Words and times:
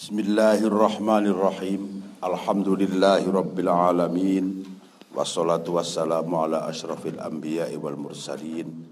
Bismillahirrahmanirrahim. 0.00 2.00
Alhamdulillahi 2.24 3.28
rabbil 3.28 3.68
alamin. 3.68 4.64
Wassalatu 5.12 5.76
wassalamu 5.76 6.40
ala 6.40 6.64
asyrafil 6.72 7.20
anbiya'i 7.20 7.76
wal 7.76 8.00
mursalin 8.00 8.88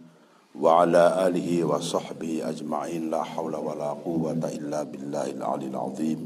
wa 0.53 0.85
ala 0.85 1.25
alihi 1.25 1.65
wa 1.65 1.81
sahbihi 1.81 2.45
ajma'in 2.45 3.09
la 3.09 3.25
hawla 3.25 3.57
wa 3.57 3.73
la 3.73 3.97
quwwata 3.97 4.53
illa 4.53 4.85
billahil 4.85 5.41
alil 5.41 5.81
azim. 5.81 6.21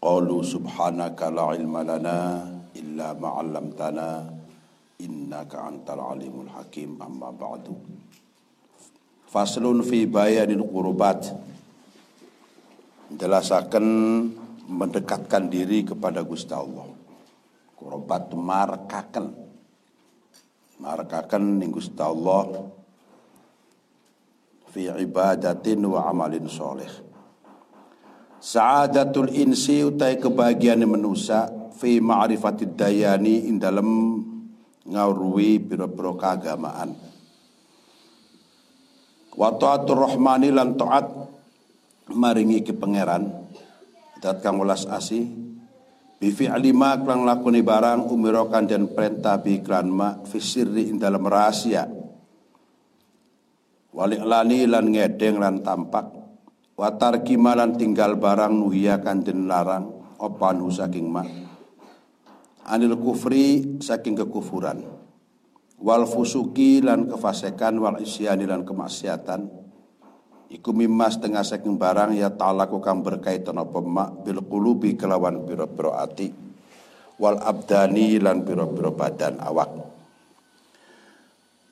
Qalu 0.00 0.48
subhanaka 0.48 1.28
la 1.28 1.52
ilma 1.60 1.84
lana 1.84 2.48
illa 2.72 3.12
ma 3.20 3.36
'allamtana 3.36 4.24
innaka 4.96 5.60
antal 5.60 6.16
alimul 6.16 6.48
hakim 6.48 6.96
amma 7.04 7.36
ba'du. 7.36 7.76
Faslun 9.28 9.84
fi 9.84 10.08
bayanil 10.08 10.64
qurbat 10.64 11.50
jelasakan 13.14 13.86
mendekatkan 14.70 15.50
diri 15.50 15.82
kepada 15.82 16.22
Gusti 16.22 16.54
Allah. 16.54 16.86
Kurobat 17.74 18.30
markakan 18.36 19.32
markakan 20.80 21.60
ning 21.60 21.74
Gusti 21.74 22.00
Allah 22.00 22.48
fi 24.70 24.88
ibadatin 24.88 25.80
wa 25.84 26.06
amalin 26.08 26.46
soleh. 26.46 26.88
Sa'adatul 28.40 29.36
insi 29.36 29.84
utai 29.84 30.16
kebahagiaan 30.16 30.80
manusia 30.88 31.44
fi 31.76 32.00
ma'rifatid 32.00 32.72
dayani 32.72 33.50
in 33.52 33.60
dalam 33.60 34.16
ngawruwi 34.88 35.60
biro-biro 35.60 36.16
keagamaan. 36.16 36.96
Wa 39.36 39.50
ta'atur 39.60 40.08
rahmani 40.08 40.48
lan 40.52 40.72
ta'at 40.80 41.06
maringi 42.14 42.62
ke 42.62 42.74
pangeran. 42.74 43.48
Dat 44.20 44.44
kang 44.44 44.60
welas 44.60 44.84
asih 44.84 45.24
bifi 46.20 46.44
alima 46.44 47.00
kang 47.00 47.24
lakoni 47.24 47.64
barang 47.64 48.12
umirokan 48.12 48.68
dan 48.68 48.92
perintah 48.92 49.40
bi 49.40 49.64
klan 49.64 49.88
ma 49.88 50.20
fisirri 50.28 50.92
ing 50.92 51.00
dalam 51.00 51.24
rahasia. 51.24 51.88
Wali 53.90 54.20
lani 54.20 54.68
lan 54.68 54.92
ngedeng 54.92 55.40
lan 55.40 55.64
tampak. 55.64 56.06
Watar 56.76 57.20
kimalan 57.24 57.76
tinggal 57.76 58.16
barang 58.16 58.56
nuhiakan 58.56 59.18
dan 59.20 59.44
larang 59.44 59.84
opan 60.16 60.64
saking 60.72 61.08
ma. 61.08 61.24
Anil 62.64 62.96
kufri 62.96 63.80
saking 63.82 64.16
kekufuran. 64.16 64.84
Wal 65.80 66.04
fusuki 66.04 66.84
lan 66.84 67.08
kefasekan 67.08 67.80
wal 67.80 68.00
isyani 68.00 68.44
lan 68.44 68.68
kemaksiatan 68.68 69.59
Iku 70.50 70.74
mimma 70.74 71.06
setengah 71.06 71.46
saking 71.46 71.78
barang 71.78 72.10
ya 72.18 72.26
ta'ala 72.34 72.66
kang 72.66 73.06
berkaitan 73.06 73.54
apa 73.54 73.78
mak 73.78 74.26
bil 74.26 74.42
kelawan 74.98 75.46
pira-pira 75.46 76.02
ati 76.02 76.34
wal 77.22 77.38
abdani 77.38 78.18
lan 78.18 78.42
pira-pira 78.42 78.90
badan 78.90 79.38
awak. 79.38 79.70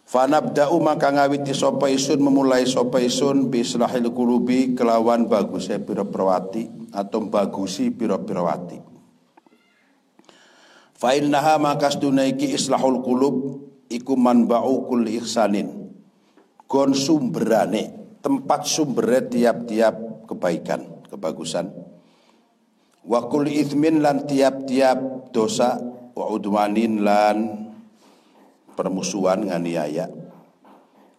Fanabda'u 0.06 0.78
maka 0.78 1.10
ngawiti 1.10 1.50
sapa 1.58 1.90
isun 1.90 2.22
memulai 2.22 2.70
sapa 2.70 3.02
isun 3.02 3.50
bi 3.50 3.66
islahil 3.66 4.14
qulubi 4.14 4.78
kelawan 4.78 5.26
bagusnya 5.26 5.82
pira-pira 5.82 6.38
ati 6.38 6.70
atau 6.94 7.26
bagusi 7.26 7.90
pira-pira 7.90 8.46
ati. 8.46 8.78
Fa 10.94 11.18
innaha 11.18 11.58
maka 11.58 11.90
islahul 11.90 13.02
qulub 13.02 13.58
iku 13.90 14.14
manba'u 14.14 14.86
kulli 14.86 15.18
ihsanin. 15.18 15.66
Gon 16.70 16.94
sumberane 16.94 17.97
tempat 18.28 18.68
sumbernya 18.68 19.24
tiap-tiap 19.24 20.28
kebaikan, 20.28 21.08
kebagusan. 21.08 21.72
Wa 23.08 23.24
kul 23.24 23.48
ithmin 23.48 24.04
lan 24.04 24.28
tiap-tiap 24.28 25.32
dosa 25.32 25.80
wa 26.12 26.28
udwanin 26.28 27.00
lan 27.00 27.36
permusuhan 28.76 29.48
nganiaya. 29.48 30.12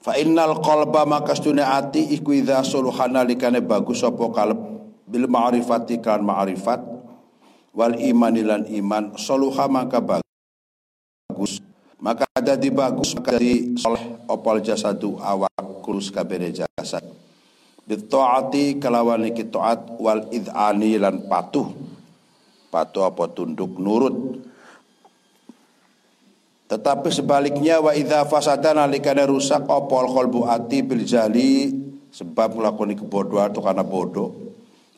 Fa 0.06 0.14
innal 0.22 0.62
qalba 0.62 1.10
maka 1.10 1.34
ati 1.34 2.14
iku 2.14 2.30
idza 2.30 2.62
suluhana 2.62 3.26
likane 3.26 3.66
bagus 3.66 4.06
apa 4.06 4.30
kalb 4.30 4.60
bil 5.10 5.26
ma'rifati 5.26 5.98
kan 5.98 6.22
ma'rifat 6.22 6.80
wal 7.74 7.98
iman 7.98 8.36
lan 8.38 8.62
iman 8.70 9.18
soluha 9.18 9.66
maka 9.66 9.98
bagus 9.98 11.58
maka 12.00 12.26
di 12.56 12.70
bagus 12.72 13.16
maka 13.16 13.36
di 13.36 13.76
soleh 13.76 14.24
opal 14.28 14.64
jasadu 14.64 15.20
awak 15.20 15.84
kulus 15.84 16.12
kabere 16.12 16.52
jasad 16.52 17.04
bitaati 17.90 18.78
kelawan 18.78 19.26
iki 19.26 19.50
taat 19.50 19.98
wal 19.98 20.30
idani 20.30 21.02
lan 21.02 21.26
patuh. 21.26 21.66
Patuh 22.70 23.10
apa 23.10 23.34
tunduk 23.34 23.82
nurut. 23.82 24.46
Tetapi 26.70 27.10
sebaliknya 27.10 27.82
wa 27.82 27.98
idza 27.98 28.30
fasada 28.30 28.78
nalikane 28.78 29.26
rusak 29.26 29.66
opal 29.66 30.06
qalbu 30.14 30.46
ati 30.46 30.86
bil 30.86 31.02
jali 31.02 31.74
sebab 32.14 32.62
melakoni 32.62 32.94
kebodohan 32.94 33.50
atau 33.50 33.66
karena 33.66 33.82
bodoh. 33.82 34.30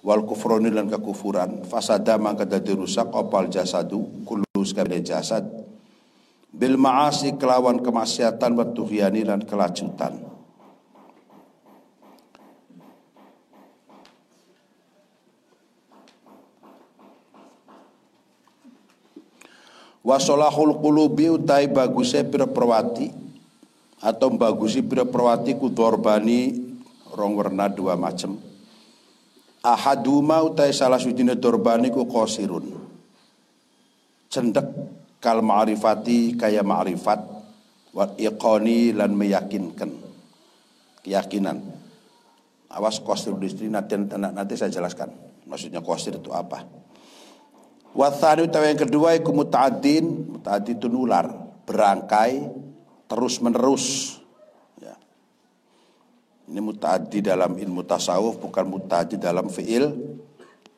Wal 0.03 0.27
kufroni 0.27 0.67
lan 0.67 0.91
kekufuran. 0.91 1.63
Fasada 1.63 2.19
maka 2.19 2.43
dadi 2.43 2.75
rusak 2.75 3.07
opal 3.15 3.47
jasadu 3.47 4.03
kulus 4.27 4.75
kabere 4.75 4.99
jasad 4.99 5.47
bil 6.51 6.75
ma'asi 6.75 7.39
kelawan 7.39 7.79
kemaksiatan 7.79 8.51
wa 8.53 8.67
tuhyani 8.67 9.23
dan 9.23 9.41
kelacutan 9.47 10.31
Wasolahul 20.01 20.81
qulubi 20.81 21.29
utai 21.29 21.69
bagusnya 21.69 22.25
pira 22.25 22.49
perwati 22.49 23.13
atau 24.01 24.33
bagusi 24.33 24.81
pira 24.81 25.05
perwati 25.05 25.53
ku 25.53 25.69
dorbani 25.69 26.57
rong 27.13 27.37
warna 27.37 27.69
dua 27.69 27.93
macam. 27.93 28.33
Ahaduma 29.61 30.41
utai 30.41 30.73
salah 30.73 30.97
sujine 30.97 31.37
dorbani 31.37 31.93
ku 31.93 32.09
kosirun. 32.09 32.81
Cendek 34.25 34.65
kal 35.21 35.45
ma'rifati 35.45 36.35
kaya 36.35 36.65
ma'rifat. 36.65 37.19
Wa 37.93 38.17
iqani 38.17 38.97
lan 38.97 39.13
meyakinkan. 39.13 39.91
Keyakinan. 41.05 41.57
Awas 42.71 43.03
kosir 43.03 43.35
distri 43.35 43.67
nanti, 43.67 43.99
nanti 43.99 44.55
saya 44.57 44.71
jelaskan. 44.71 45.11
Maksudnya 45.45 45.83
kosir 45.83 46.15
itu 46.15 46.31
apa? 46.31 46.63
Wathani 47.91 48.47
utawa 48.47 48.71
yang 48.71 48.79
kedua 48.79 49.19
iku 49.19 49.35
muta'addin, 49.35 50.31
muta'addin 50.39 50.79
itu 50.79 50.87
nular, 50.87 51.27
berangkai 51.67 52.47
terus 53.11 53.43
menerus. 53.43 54.15
Ya. 54.79 54.95
Ini 56.47 56.63
muta'addi 56.63 57.19
dalam 57.19 57.59
ilmu 57.59 57.83
tasawuf 57.83 58.39
bukan 58.39 58.63
muta'addi 58.71 59.19
dalam 59.19 59.51
fiil, 59.51 59.91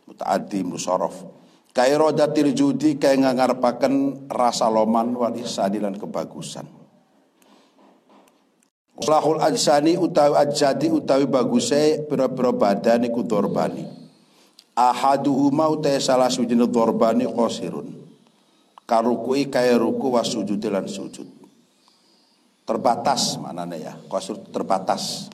muta'addi 0.10 0.66
musorof. 0.66 1.43
Kairodatil 1.73 2.53
judi 2.53 3.01
kaya 3.01 3.17
ngarepaken 3.17 4.29
rasa 4.29 4.69
loman 4.69 5.17
wal 5.17 5.34
ihsani 5.34 5.81
lan 5.81 5.97
kebagusan. 5.97 6.69
Salahul 9.01 9.41
ajsani 9.41 9.97
utawi 9.97 10.38
ajadi 10.38 10.94
utawi 10.94 11.25
baguse 11.25 12.06
pira-pira 12.06 12.53
badan 12.53 13.09
iku 13.09 13.25
dorbani. 13.25 13.89
Ahaduhuma 14.78 15.66
utawi 15.73 15.97
salah 15.97 16.29
sujine 16.29 16.69
dorbani 16.69 17.25
qasirun. 17.25 17.89
Karukui 18.85 19.50
kaya 19.50 19.73
ruku 19.73 20.13
was 20.13 20.29
sujud 20.29 20.62
lan 20.69 20.85
sujud. 20.85 21.25
Terbatas 22.69 23.41
manane 23.41 23.81
ya, 23.81 23.97
qasir 24.13 24.38
terbatas. 24.53 25.25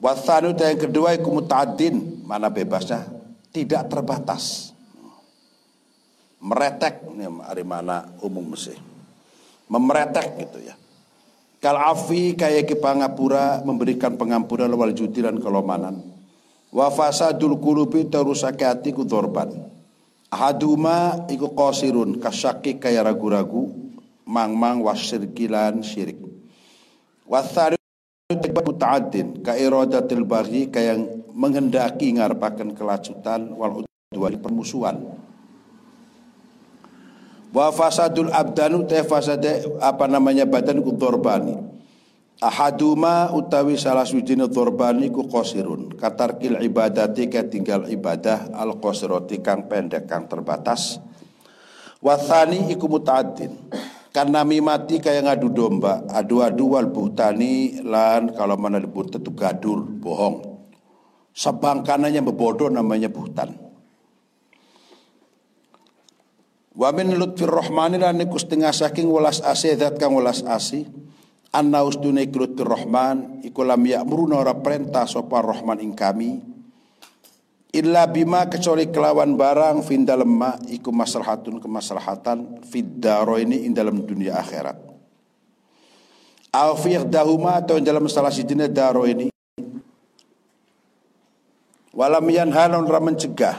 Wathanu 0.00 0.56
yang 0.56 0.80
kedua 0.80 1.12
iku 1.12 1.28
muta'addin, 1.28 2.24
mana 2.24 2.48
bebasnya 2.48 3.15
tidak 3.56 3.88
terbatas. 3.88 4.76
Meretek 6.44 7.08
ini 7.08 7.24
hari 7.40 7.64
mana 7.64 8.04
umum 8.20 8.52
mesti. 8.52 8.76
Memeretek 9.72 10.36
gitu 10.44 10.60
ya. 10.60 10.76
Kal 11.56 11.80
afi 11.80 12.36
kayak 12.36 12.68
ke 12.68 12.76
pangapura 12.76 13.64
memberikan 13.64 14.20
pengampunan 14.20 14.68
wal 14.76 14.92
judi 14.92 15.24
dan 15.24 15.40
kelomanan. 15.40 16.04
Wa 16.68 16.92
fasadul 16.92 17.56
qulubi 17.56 18.04
terusake 18.12 18.68
hati 18.68 18.92
ku. 18.92 19.08
Ahaduma 20.28 21.24
iku 21.32 21.56
qasirun 21.56 22.20
kasyaki 22.20 22.76
kaya 22.76 23.00
ragu-ragu 23.00 23.72
mang-mang 24.28 24.84
wasirkilan 24.84 25.80
syirik. 25.80 26.20
Wathari 27.24 27.80
muta'addin 28.28 29.40
ka 29.40 29.56
iradatil 29.56 30.26
baghi 30.28 30.68
kaya 30.68 30.98
menghendaki 31.36 32.16
ngarepaken 32.16 32.72
kelacutan 32.72 33.52
wal 33.52 33.84
udwan 33.84 34.40
permusuhan. 34.40 34.96
Wa 37.52 37.68
fasadul 37.70 38.32
abdanu 38.32 38.88
te 38.88 39.04
fasade 39.04 39.68
apa 39.78 40.08
namanya 40.08 40.48
badan 40.48 40.80
ku 40.80 40.96
dorbani. 40.96 41.76
Ahaduma 42.36 43.32
utawi 43.32 43.80
salah 43.80 44.04
suci 44.04 44.36
dhorbani 44.36 45.08
ku 45.12 45.24
qasirun. 45.28 45.96
Katarkil 45.96 46.60
ibadati 46.64 47.28
tinggal 47.28 47.88
ibadah 47.88 48.52
al 48.56 48.76
qasirati 48.80 49.40
kang 49.40 49.68
pendek 49.68 50.04
kang 50.04 50.28
terbatas. 50.28 51.00
Wathani 52.00 52.68
iku 52.72 52.92
muta'addin. 52.92 53.52
Karena 54.12 54.44
mimati 54.44 55.00
kaya 55.00 55.24
ngadu 55.24 55.48
domba. 55.48 56.04
Adu-adu 56.12 56.76
wal 56.76 56.92
buhtani 56.92 57.84
lan 57.84 58.32
kalau 58.36 58.56
mana 58.60 58.80
disebut 58.84 59.20
itu 59.20 59.32
gadur 59.32 59.84
bohong 59.84 60.55
sebangkananya 61.36 62.24
bebodoh 62.24 62.72
namanya 62.72 63.12
buhtan 63.12 63.66
Wa 66.76 66.92
min 66.92 67.16
lutfir 67.16 67.48
rahmani 67.48 67.96
lan 67.96 68.20
iku 68.20 68.36
setengah 68.36 68.68
saking 68.68 69.08
welas 69.08 69.40
asih 69.40 69.80
zat 69.80 69.96
kang 69.96 70.12
welas 70.12 70.44
asih. 70.44 70.84
Anna 71.56 71.80
ustune 71.80 72.28
lutfir 72.28 72.68
rahman 72.68 73.40
iku 73.40 73.64
lam 73.64 73.80
ya'muruna 73.80 74.44
ora 74.44 74.52
perintah 74.60 75.08
sapa 75.08 75.40
rahman 75.40 75.80
ing 75.80 75.96
kami. 75.96 76.36
Illa 77.72 78.04
bima 78.04 78.44
kecuali 78.52 78.92
kelawan 78.92 79.40
barang 79.40 79.80
fin 79.88 80.04
dalem 80.04 80.28
ma 80.28 80.52
iku 80.68 80.92
maslahatun 80.92 81.64
kemaslahatan 81.64 82.60
fid 82.60 83.00
ini 83.40 83.64
ing 83.64 83.72
dalam 83.72 84.04
dunia 84.04 84.36
akhirat. 84.36 84.76
Fi 86.56 86.92
dahuma 87.08 87.60
atau 87.60 87.80
dalam 87.80 88.04
salah 88.08 88.32
sijine 88.32 88.68
daro 88.68 89.04
ini 89.04 89.35
walam 91.96 92.28
yanhanon 92.28 92.84
ra 92.84 93.00
mencegah 93.00 93.56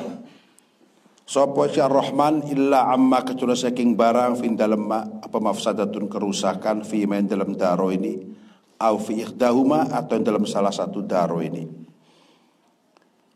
Sopo 1.28 1.68
si 1.68 1.84
Ar-Rahman 1.84 2.48
illa 2.48 2.88
amma 2.88 3.20
kecuali 3.20 3.52
saking 3.52 4.00
barang 4.00 4.40
fin 4.40 4.56
dalam 4.56 4.88
apa 4.88 5.44
mafsadatun 5.44 6.08
kerusakan 6.08 6.88
fi 6.88 7.04
main 7.04 7.28
dalam 7.28 7.52
daro 7.52 7.92
ini 7.92 8.16
au 8.80 8.96
fi 8.96 9.28
ikhdahuma 9.28 9.92
atau 9.92 10.24
dalam 10.24 10.48
salah 10.48 10.72
satu 10.72 11.04
daro 11.04 11.44
ini. 11.44 11.68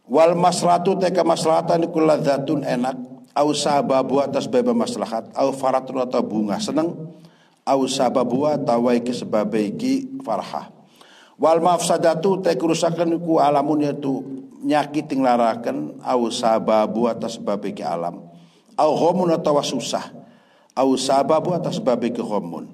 Wal 0.08 0.40
maslahatu 0.40 1.04
teka 1.04 1.28
maslahatan 1.28 1.92
iku 1.92 2.00
ladzatun 2.00 2.64
enak 2.64 2.96
au 3.36 3.52
sababu 3.52 4.24
atas 4.24 4.48
beba 4.48 4.72
maslahat 4.72 5.28
au 5.36 5.52
faratun 5.52 6.00
atau 6.00 6.24
bunga 6.24 6.64
seneng 6.64 6.96
au 7.68 7.82
sababu 7.92 8.48
atau 8.48 8.88
waiki 8.88 9.12
sebabaiki 9.12 10.24
farhah. 10.24 10.81
Wal 11.42 11.58
mafsadatu 11.58 12.38
teka 12.46 12.62
kerusakan 12.62 13.18
iku 13.18 13.42
alamun 13.42 13.82
yaitu 13.82 14.22
nyakit 14.62 15.10
larakan 15.18 15.98
au 16.06 16.30
sababu 16.30 17.10
atas 17.10 17.42
babiki 17.42 17.82
alam. 17.82 18.30
Au 18.78 18.94
homun 18.94 19.34
atau 19.34 19.58
susah 19.66 20.06
au 20.78 20.94
sababu 21.02 21.58
atas 21.58 21.82
babiki 21.82 22.22
homun. 22.22 22.70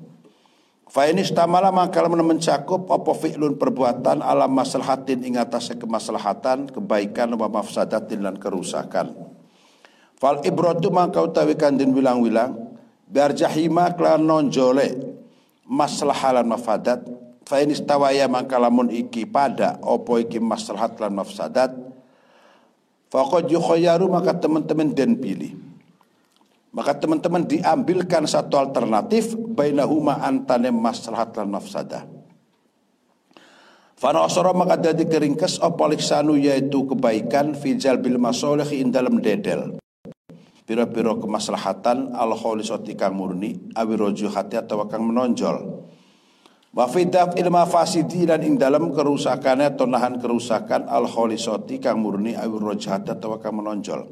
Fa 0.87 1.07
ini 1.07 1.23
istamala 1.23 1.71
maka 1.71 2.03
mencakup 2.11 2.91
apa 2.91 3.11
fi'lun 3.15 3.55
perbuatan 3.55 4.19
alam 4.19 4.51
maslahatin 4.51 5.23
ing 5.23 5.39
atas 5.39 5.71
kemaslahatan 5.75 6.67
kebaikan 6.67 7.31
wa 7.39 7.47
mafsadatin 7.47 8.23
dan 8.23 8.35
kerusakan. 8.35 9.15
Fal 10.19 10.43
ibratu 10.43 10.91
maka 10.91 11.23
utawi 11.23 11.55
kandin 11.55 11.95
wilang-wilang 11.95 12.75
biar 13.07 13.31
jahima 13.31 13.95
kelan 13.95 14.27
nonjole 14.27 15.15
maslahalan 15.63 16.47
mafadat 16.47 17.26
fa 17.47 17.63
in 17.63 17.71
istawaya 17.71 18.27
mangka 18.27 18.59
lamun 18.59 18.91
iki 18.91 19.23
pada 19.23 19.79
opo 19.79 20.19
iki 20.19 20.44
maslahat 20.44 20.99
lan 20.99 21.15
mafsadat. 21.15 21.71
Faqad 23.07 23.47
yukhayyaru 23.47 24.11
maka 24.11 24.35
teman-teman 24.35 24.91
den 24.91 25.15
pilih. 25.15 25.55
Maka 26.75 26.99
teman-teman 26.99 27.47
diambilkan 27.47 28.27
satu 28.27 28.59
alternatif 28.59 29.31
bainahuma 29.33 30.19
antane 30.19 30.75
maslahat 30.75 31.31
lan 31.39 31.55
mafsadah. 31.55 32.03
Fana 33.97 34.27
asara 34.27 34.51
maka 34.51 34.75
dadi 34.75 35.07
keringkes 35.07 35.63
apa 35.63 35.88
liksanu 35.89 36.35
yaitu 36.35 36.83
kebaikan 36.83 37.55
fi 37.55 37.79
jalbil 37.79 38.19
masolih 38.19 38.67
in 38.75 38.91
dalam 38.91 39.23
dedel. 39.23 39.79
Pira-pira 40.67 41.15
kemaslahatan 41.15 42.11
al 42.11 42.35
kholisati 42.35 42.93
kang 43.00 43.15
murni 43.15 43.71
awi 43.71 43.95
hati 44.27 44.59
atau 44.59 44.83
kang 44.91 45.07
menonjol 45.07 45.88
Wa 46.75 46.85
fidaf 46.85 47.39
ilma 47.39 47.63
fasidi 47.63 48.27
dan 48.27 48.43
ing 48.43 48.59
dalam 48.59 48.91
kerusakannya 48.91 49.77
atau 49.77 49.87
nahan 49.87 50.19
kerusakan 50.19 50.91
al 50.91 51.07
kholisoti 51.07 51.79
kang 51.79 52.03
murni 52.03 52.35
awir 52.35 52.59
rojahat 52.59 53.07
atau 53.07 53.39
kang 53.39 53.55
menonjol. 53.55 54.03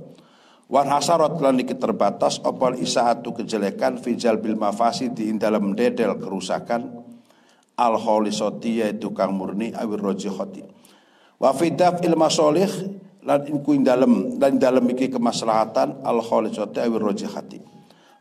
Wan 0.65 0.89
hasarat 0.89 1.37
lan 1.43 1.61
iki 1.61 1.77
terbatas 1.77 2.41
opal 2.41 2.73
isaatu 2.79 3.37
kejelekan 3.37 4.01
fijal 4.01 4.41
bil 4.41 4.57
mafasidi 4.57 5.29
ing 5.29 5.37
dalam 5.37 5.77
dedel 5.77 6.17
kerusakan 6.17 7.05
al 7.77 7.99
kholisoti 8.01 8.81
yaitu 8.81 9.11
kang 9.11 9.35
murni 9.35 9.75
awir 9.75 10.01
rojihati. 10.01 10.63
Wa 11.37 11.53
fidaf 11.53 12.01
ilma 12.01 12.31
solih 12.31 12.71
lan 13.21 13.45
ing 13.45 13.83
dalam 13.83 14.41
dan 14.41 14.57
dalam 14.57 14.89
iki 14.89 15.11
kemaslahatan 15.11 16.01
al 16.01 16.23
kholisoti 16.23 16.81
awir 16.81 17.03
rojihati. 17.03 17.61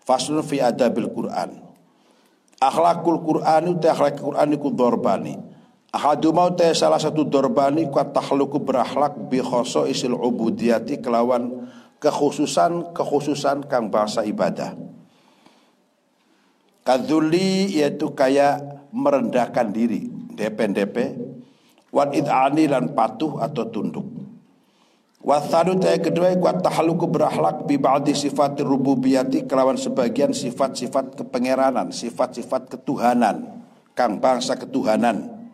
Faslun 0.04 0.44
fi 0.44 0.60
adabil 0.60 1.08
Qur'an 1.08 1.63
akhlakul 2.64 3.20
Qur'an 3.20 3.68
itu 3.68 3.86
akhlak 3.88 4.16
Qur'an 4.20 4.48
itu 4.52 4.68
dorbani. 4.72 5.36
Ahadu 5.94 6.34
mau 6.34 6.50
te 6.50 6.74
salah 6.74 6.98
satu 6.98 7.22
dorbani 7.22 7.86
kuat 7.86 8.10
tahluku 8.10 8.58
berakhlak 8.58 9.14
bi 9.30 9.38
isil 9.86 10.18
ubudiyati 10.18 10.98
kelawan 10.98 11.70
kekhususan 12.02 12.90
kekhususan 12.90 13.70
kang 13.70 13.94
bahasa 13.94 14.26
ibadah. 14.26 14.74
Kadzuli 16.84 17.80
yaitu 17.80 18.12
kayak 18.12 18.60
merendahkan 18.92 19.72
diri 19.72 20.10
DP-DP 20.34 20.96
wan 21.94 22.12
id'ani 22.12 22.68
lan 22.68 22.92
patuh 22.92 23.40
atau 23.40 23.64
tunduk 23.70 24.13
Wathanu 25.24 25.80
taya 25.80 25.96
kedua 26.04 26.36
kuat 26.36 26.60
tahaluku 26.60 27.08
berakhlak 27.08 27.64
bi 27.64 27.80
ba'di 27.80 28.12
sifat 28.12 28.60
rububiyati 28.60 29.48
kelawan 29.48 29.80
sebagian 29.80 30.36
sifat-sifat 30.36 31.16
kepengeranan, 31.16 31.88
sifat-sifat 31.88 32.68
ketuhanan, 32.68 33.64
kang 33.96 34.20
bangsa 34.20 34.52
ketuhanan. 34.60 35.48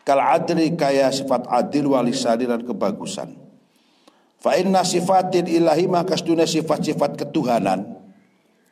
Kal 0.00 0.16
adli 0.16 0.72
kaya 0.80 1.12
sifat 1.12 1.44
adil 1.44 1.92
walisani 1.92 2.48
dan 2.48 2.64
kebagusan. 2.64 3.36
Fa 4.40 4.56
inna 4.56 4.80
sifatin 4.80 5.44
ilahi 5.44 5.84
maka 5.92 6.16
dunia 6.16 6.48
sifat-sifat 6.48 7.20
ketuhanan, 7.20 8.00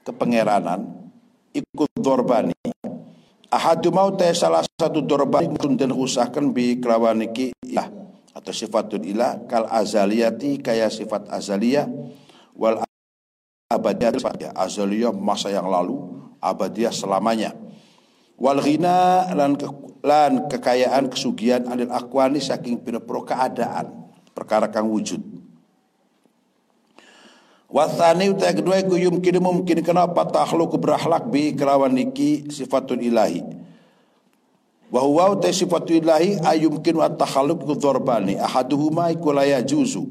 kepengeranan 0.08 0.88
ikut 1.52 1.92
dorbani. 2.00 2.56
Ahadu 3.52 3.92
mau 3.92 4.08
salah 4.32 4.64
satu 4.80 5.04
dorbani 5.04 5.52
dan 5.76 5.92
usahkan 5.92 6.48
bi 6.48 6.80
kelawan 6.80 7.28
iki 7.28 7.52
ya 7.60 8.03
atau 8.44 8.52
sifatul 8.52 9.00
ilah 9.08 9.48
kal 9.48 9.64
azaliyati 9.72 10.60
kaya 10.60 10.92
sifat 10.92 11.32
azaliyah 11.32 11.88
wal 12.52 12.84
abadiyah 13.72 14.52
azaliyah 14.52 15.16
masa 15.16 15.48
yang 15.48 15.64
lalu 15.64 15.96
abadiyah 16.44 16.92
selamanya. 16.92 17.56
Wal 18.36 18.60
ghina 18.60 19.32
lan, 19.32 19.56
ke, 19.56 19.64
lan 20.04 20.44
kekayaan 20.52 21.08
kesugihan 21.08 21.64
anil 21.64 21.88
akwani 21.88 22.36
saking 22.36 22.84
pira-pira 22.84 23.24
keadaan 23.24 24.12
perkara 24.36 24.68
kang 24.68 24.92
wujud. 24.92 25.24
Wathani 27.72 28.28
utai 28.28 28.52
kedua 28.52 28.76
iku 28.76 29.00
yumkin 29.00 29.40
mungkin 29.40 29.80
kenapa 29.80 30.28
takhluq 30.28 30.76
berakhlak 30.76 31.32
bi 31.32 31.56
kelawan 31.56 31.96
niki 31.96 32.46
sifatul 32.52 33.00
ilahi 33.00 33.63
wa 34.92 35.00
huwa 35.00 35.36
ta 35.40 35.52
sifatullahi 35.52 36.40
ayumkinu 36.44 37.00
at-takhalluq 37.00 37.64
dzarbani 37.76 38.36
ahaduhuma 38.36 39.10
iku 39.10 39.32
la 39.32 39.44
yajuzu. 39.48 40.06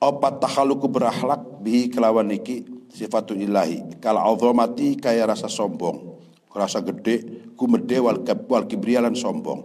Apa 0.00 0.36
takhalluq 0.36 0.84
berakhlak 0.90 1.64
bihi 1.64 1.88
kelawan 1.88 2.28
iki 2.28 2.64
sifatul 2.92 3.40
ilahi. 3.40 3.98
Kal 4.04 4.20
azamati 4.20 5.00
kaya 5.00 5.24
rasa 5.24 5.48
sombong. 5.48 6.20
Rasa 6.54 6.84
gede 6.84 7.50
kumede 7.58 7.98
wal 7.98 8.20
wal 8.22 8.64
kibrialan 8.68 9.16
sombong. 9.16 9.64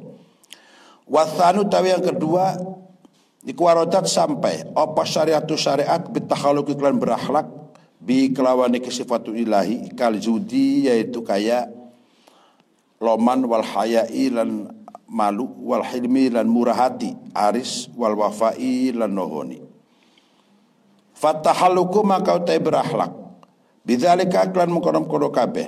Wathanu 1.09 1.65
tawi 1.69 1.93
yang 1.93 2.05
kedua 2.05 2.55
iku 3.45 3.61
waradat 3.67 4.07
sampai. 4.07 4.69
Apa 4.73 5.03
syariatu 5.05 5.59
syariat 5.59 6.01
bitakhalluq 6.01 6.73
iklan 6.77 6.97
berakhlak 7.01 7.49
bi 7.99 8.31
kelawan 8.31 8.73
iki 8.77 8.93
sifatul 8.93 9.35
ilahi. 9.35 9.91
Kal 9.97 10.17
judi 10.17 10.87
yaitu 10.87 11.19
kaya 11.25 11.67
loman 12.99 13.47
wal 13.47 13.63
hayai 13.63 14.27
lan 14.31 14.69
malu 15.09 15.47
wal 15.63 15.83
hilmi 15.83 16.29
lan 16.29 16.45
murah 16.45 16.75
hati 16.87 17.15
aris 17.33 17.89
wal 17.95 18.15
wafai 18.15 18.93
lan 18.93 19.15
nohoni. 19.15 19.59
Fatahaluku 21.15 21.99
maka 22.05 22.39
utai 22.39 22.63
berakhlak 22.63 23.11
bidzalika 23.83 24.47
aklan 24.47 24.71
mengkono-kono 24.71 25.31
kabeh. 25.33 25.67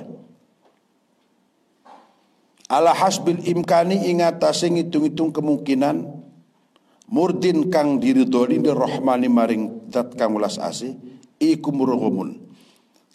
Ala 2.72 2.96
hasbil 2.96 3.44
imkani 3.44 4.08
ingatase 4.08 4.72
ngitung-hitung 4.72 5.36
kemungkinan 5.36 6.08
murdin 7.12 7.68
kang 7.68 8.00
diridhoni 8.00 8.64
di 8.64 8.72
rahmani 8.72 9.28
maring 9.28 9.92
zat 9.92 10.16
kang 10.16 10.32
welas 10.32 10.56
asih 10.56 10.96
iku 11.36 11.76
murghumun 11.76 12.40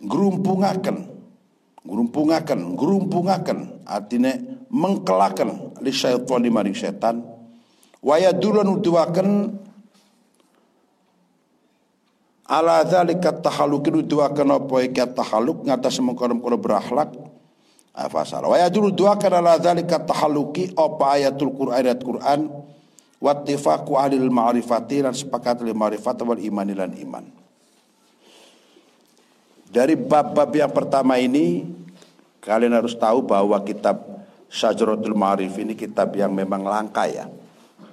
grumpungaken 0.04 1.15
Grumpungaken, 1.86 2.74
grumpungaken 2.74 3.86
artinya 3.86 4.34
mengkelaken 4.68 5.78
li 5.80 5.94
syaitan 5.94 6.42
di 6.42 6.50
maring 6.50 6.74
setan. 6.74 7.22
Waya 8.02 8.34
dulu 8.34 8.66
nuduaken 8.66 9.28
ala 12.46 12.82
dzalika 12.86 13.38
tahalluq 13.38 13.90
nuduaken 13.90 14.48
apa 14.50 14.74
iki 14.82 15.02
tahalluq 15.14 15.66
ngatas 15.66 15.98
mengkono-kono 16.02 16.58
berakhlak 16.58 17.14
afasal. 17.96 18.50
Waya 18.50 18.68
dulu 18.68 18.92
duakan 18.92 19.32
ala 19.40 19.56
dzalika 19.56 20.02
tahalluqi 20.04 20.76
apa 20.76 21.04
ayatul 21.16 21.54
Qur'an 21.56 21.86
ayat 21.86 22.02
Qur'an 22.02 22.40
wattifaqu 23.16 23.96
alil 23.96 24.28
ma'rifati 24.28 25.00
lan 25.00 25.16
sepakat 25.16 25.64
lil 25.64 25.72
ma'rifat 25.72 26.20
wal 26.22 26.38
iman 26.38 26.68
lan 26.68 26.92
iman. 27.00 27.45
Dari 29.76 29.92
bab-bab 29.92 30.48
yang 30.56 30.72
pertama 30.72 31.20
ini 31.20 31.68
kalian 32.40 32.80
harus 32.80 32.96
tahu 32.96 33.28
bahwa 33.28 33.60
kitab 33.60 34.00
Syajaratul 34.48 35.12
Ma'arif 35.12 35.52
ini 35.60 35.76
kitab 35.76 36.16
yang 36.16 36.32
memang 36.32 36.64
langka 36.64 37.04
ya. 37.04 37.28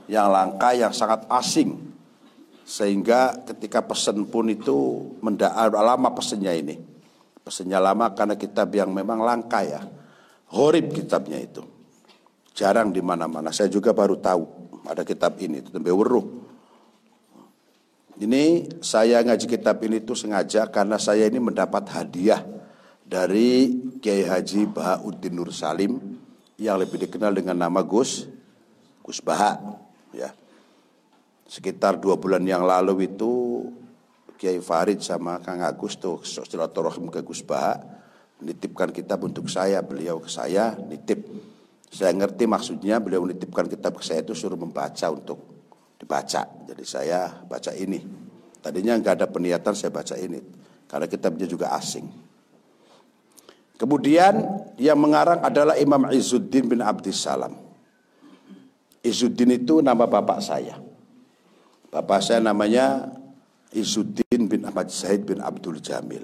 Yang 0.07 0.27
langka 0.31 0.69
yang 0.71 0.95
sangat 0.95 1.27
asing. 1.27 1.75
Sehingga 2.63 3.35
ketika 3.43 3.83
pesan 3.83 4.23
pun 4.31 4.47
itu 4.47 5.11
mendaar 5.19 5.75
lama 5.75 6.07
pesannya 6.15 6.55
ini. 6.55 6.75
Pesannya 7.43 7.75
lama 7.75 8.15
karena 8.15 8.39
kitab 8.39 8.71
yang 8.71 8.87
memang 8.95 9.19
langka 9.19 9.59
ya. 9.67 9.83
Horib 10.55 10.95
kitabnya 10.95 11.35
itu. 11.35 11.67
Jarang 12.55 12.95
di 12.95 13.03
mana-mana. 13.03 13.51
Saya 13.51 13.67
juga 13.67 13.91
baru 13.91 14.15
tahu 14.15 14.47
ada 14.87 15.03
kitab 15.03 15.35
ini. 15.43 15.59
Itu 15.59 15.75
Weruh. 15.75 16.42
Ini 18.13 18.69
saya 18.85 19.25
ngaji 19.25 19.45
kitab 19.49 19.81
ini 19.81 19.97
tuh 19.97 20.13
sengaja 20.13 20.69
karena 20.69 21.01
saya 21.01 21.25
ini 21.25 21.41
mendapat 21.41 21.89
hadiah 21.89 22.45
dari 23.01 23.73
Kiai 23.97 24.21
Haji 24.21 24.69
Bahauddin 24.69 25.33
Nur 25.33 25.49
Salim 25.49 25.97
yang 26.61 26.77
lebih 26.77 27.01
dikenal 27.01 27.33
dengan 27.33 27.57
nama 27.57 27.81
Gus 27.81 28.29
Gus 29.01 29.17
Baha 29.17 29.57
ya. 30.13 30.29
Sekitar 31.49 31.97
dua 31.97 32.13
bulan 32.17 32.45
yang 32.45 32.61
lalu 32.69 33.09
itu 33.09 33.65
Kiai 34.37 34.61
Farid 34.61 35.01
sama 35.01 35.41
Kang 35.41 35.65
Agus 35.65 35.97
tuh 35.97 36.21
silaturahim 36.21 37.09
ke 37.09 37.25
Gus 37.25 37.41
Baha 37.41 37.81
nitipkan 38.43 38.91
kitab 38.91 39.23
untuk 39.23 39.47
saya, 39.47 39.79
beliau 39.79 40.19
ke 40.19 40.27
saya 40.27 40.75
nitip. 40.75 41.23
Saya 41.93 42.09
ngerti 42.13 42.49
maksudnya 42.49 42.97
beliau 42.97 43.23
nitipkan 43.25 43.69
kitab 43.69 43.97
ke 43.97 44.03
saya 44.03 44.25
itu 44.25 44.33
suruh 44.33 44.57
membaca 44.57 45.05
untuk 45.13 45.52
dibaca. 46.03 46.43
Jadi 46.67 46.83
saya 46.83 47.31
baca 47.47 47.71
ini. 47.71 48.03
Tadinya 48.59 48.99
nggak 48.99 49.23
ada 49.23 49.27
peniatan 49.31 49.71
saya 49.71 49.89
baca 49.89 50.19
ini. 50.19 50.43
Karena 50.91 51.07
kitabnya 51.07 51.47
juga 51.47 51.71
asing. 51.71 52.05
Kemudian 53.79 54.37
yang 54.77 54.99
mengarang 54.99 55.41
adalah 55.41 55.79
Imam 55.79 56.11
Izzuddin 56.11 56.67
bin 56.67 56.83
Abdissalam. 56.83 57.55
Izzuddin 59.01 59.55
itu 59.55 59.79
nama 59.79 60.05
bapak 60.05 60.39
saya. 60.43 60.77
Bapak 61.89 62.19
saya 62.21 62.39
namanya 62.43 63.09
Izzuddin 63.73 64.45
bin 64.45 64.67
Ahmad 64.67 64.93
Zaid 64.93 65.25
bin 65.25 65.41
Abdul 65.41 65.81
Jamil. 65.81 66.23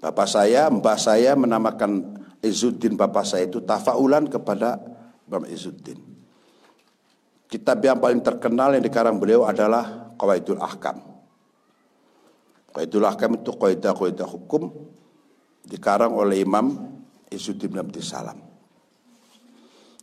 Bapak 0.00 0.26
saya, 0.26 0.72
mbah 0.72 0.96
saya 0.96 1.36
menamakan 1.36 2.18
Izzuddin 2.40 2.96
bapak 2.96 3.24
saya 3.24 3.44
itu 3.46 3.60
tafaulan 3.60 4.26
kepada 4.26 4.80
Imam 5.28 5.44
Izzuddin. 5.44 6.09
Kitab 7.50 7.82
yang 7.82 7.98
paling 7.98 8.22
terkenal 8.22 8.78
yang 8.78 8.84
dikarang 8.86 9.18
beliau 9.18 9.42
adalah 9.42 10.14
Qawaidul 10.14 10.62
Ahkam. 10.62 11.02
Qawaidul 12.70 13.02
Ahkam 13.02 13.42
itu 13.42 13.50
kaidah-kaidah 13.50 14.28
hukum 14.30 14.70
dikarang 15.66 16.14
oleh 16.14 16.46
Imam 16.46 16.94
Izzuddin 17.26 17.74
Abdul 17.74 18.06
Salam. 18.06 18.38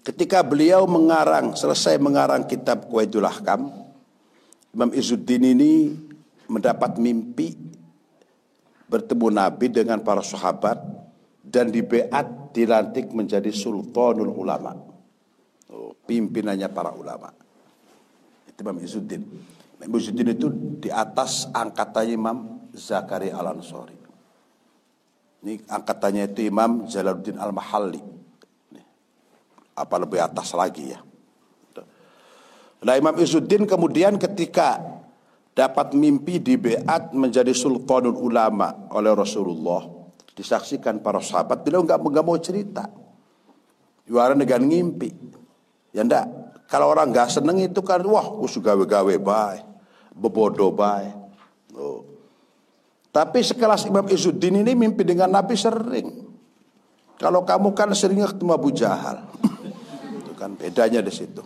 Ketika 0.03 0.43
beliau 0.43 0.83
mengarang, 0.91 1.55
selesai 1.55 1.95
mengarang 2.03 2.43
kitab 2.43 2.91
Qawaidul 2.91 3.23
Ahkam, 3.23 3.71
Imam 4.75 4.91
Izzuddin 4.91 5.47
ini 5.47 5.95
mendapat 6.51 6.99
mimpi 6.99 7.55
bertemu 8.91 9.27
Nabi 9.31 9.71
dengan 9.71 10.03
para 10.03 10.19
sahabat 10.19 10.83
dan 11.47 11.71
di 11.71 11.79
Beat 11.79 12.51
dilantik 12.51 13.07
menjadi 13.15 13.55
sultanul 13.55 14.35
ulama 14.35 14.96
pimpinannya 16.07 16.67
para 16.71 16.95
ulama. 16.95 17.31
Itu 18.47 18.63
Imam 18.63 18.79
Izzuddin. 18.79 19.23
Imam 19.83 19.99
Izzuddin 19.99 20.29
itu 20.31 20.47
di 20.79 20.89
atas 20.89 21.51
angkatannya 21.51 22.13
Imam 22.15 22.37
Zakaria 22.71 23.35
Al-Ansari. 23.35 23.97
Ini 25.43 25.63
angkatannya 25.67 26.33
itu 26.33 26.47
Imam 26.47 26.87
Jalaluddin 26.87 27.37
Al-Mahalli. 27.37 28.01
Apa 29.77 29.95
lebih 30.01 30.17
atas 30.17 30.57
lagi 30.57 30.95
ya. 30.95 30.99
Nah 32.81 32.93
Imam 32.97 33.13
Izzuddin 33.17 33.65
kemudian 33.69 34.17
ketika 34.17 34.81
dapat 35.57 35.97
mimpi 35.97 36.37
di 36.37 36.53
Beat 36.53 37.13
menjadi 37.17 37.49
sultanul 37.49 38.13
ulama 38.13 38.89
oleh 38.93 39.09
Rasulullah 39.17 39.81
disaksikan 40.37 41.01
para 41.01 41.17
sahabat 41.17 41.65
beliau 41.65 41.81
nggak 41.81 42.21
mau 42.21 42.37
cerita 42.37 42.85
juara 44.05 44.37
dengan 44.37 44.61
ngimpi 44.69 45.09
Ya 45.95 46.03
ndak. 46.03 46.25
Kalau 46.67 46.91
orang 46.91 47.15
nggak 47.15 47.31
seneng 47.31 47.63
itu 47.63 47.79
kan 47.79 48.03
wah 48.03 48.27
us 48.43 48.59
gawe-gawe 48.59 49.15
baik, 49.15 49.63
bebodo 50.11 50.67
baik. 50.75 51.15
Oh. 51.77 52.03
Tapi 53.15 53.39
sekelas 53.39 53.87
Imam 53.87 54.03
Izzuddin 54.05 54.61
ini 54.61 54.75
mimpi 54.75 55.07
dengan 55.07 55.31
Nabi 55.31 55.55
sering. 55.55 56.27
Kalau 57.17 57.41
kamu 57.41 57.73
kan 57.73 57.89
seringnya 57.95 58.29
ketemu 58.29 58.51
Abu 58.53 58.69
Jahal. 58.75 59.25
itu 60.21 60.31
kan 60.37 60.53
bedanya 60.53 61.01
di 61.01 61.09
situ. 61.09 61.41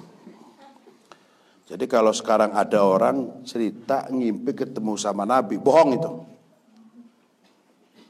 Jadi 1.71 1.87
kalau 1.87 2.11
sekarang 2.11 2.51
ada 2.51 2.83
orang 2.83 3.47
cerita 3.47 4.03
ngimpi 4.11 4.51
ketemu 4.51 4.99
sama 4.99 5.23
Nabi, 5.23 5.55
bohong 5.55 5.95
itu. 5.95 6.11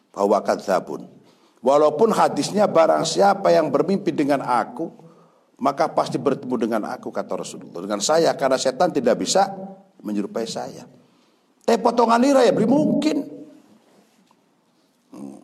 Bahwa 0.09 0.41
kadzabun. 0.41 1.05
Walaupun 1.61 2.09
hadisnya 2.09 2.65
barang 2.65 3.05
siapa 3.05 3.53
yang 3.53 3.69
bermimpi 3.69 4.09
dengan 4.09 4.41
aku, 4.41 4.89
maka 5.61 5.93
pasti 5.93 6.17
bertemu 6.17 6.55
dengan 6.57 6.81
aku 6.89 7.13
kata 7.13 7.37
Rasulullah. 7.37 7.85
Dengan 7.85 8.01
saya 8.01 8.33
karena 8.33 8.57
setan 8.57 8.89
tidak 8.89 9.21
bisa 9.21 9.45
menyerupai 10.01 10.49
saya. 10.49 10.89
Eh 11.69 11.77
potongan 11.77 12.17
nira 12.17 12.41
ya 12.41 12.51
beri 12.51 12.65
mungkin. 12.65 13.17
Hmm. 15.11 15.43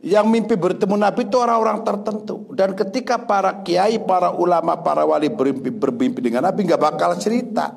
yang 0.00 0.26
mimpi 0.32 0.56
bertemu 0.56 0.96
Nabi 0.98 1.30
itu 1.30 1.38
orang-orang 1.38 1.86
tertentu. 1.86 2.50
Dan 2.50 2.74
ketika 2.74 3.22
para 3.22 3.62
kiai 3.62 4.02
para 4.02 4.34
ulama 4.34 4.74
para 4.82 5.06
wali 5.06 5.30
bermimpi, 5.30 5.70
bermimpi 5.70 6.20
dengan 6.26 6.50
Nabi 6.50 6.66
nggak 6.66 6.82
bakal 6.82 7.14
cerita. 7.14 7.70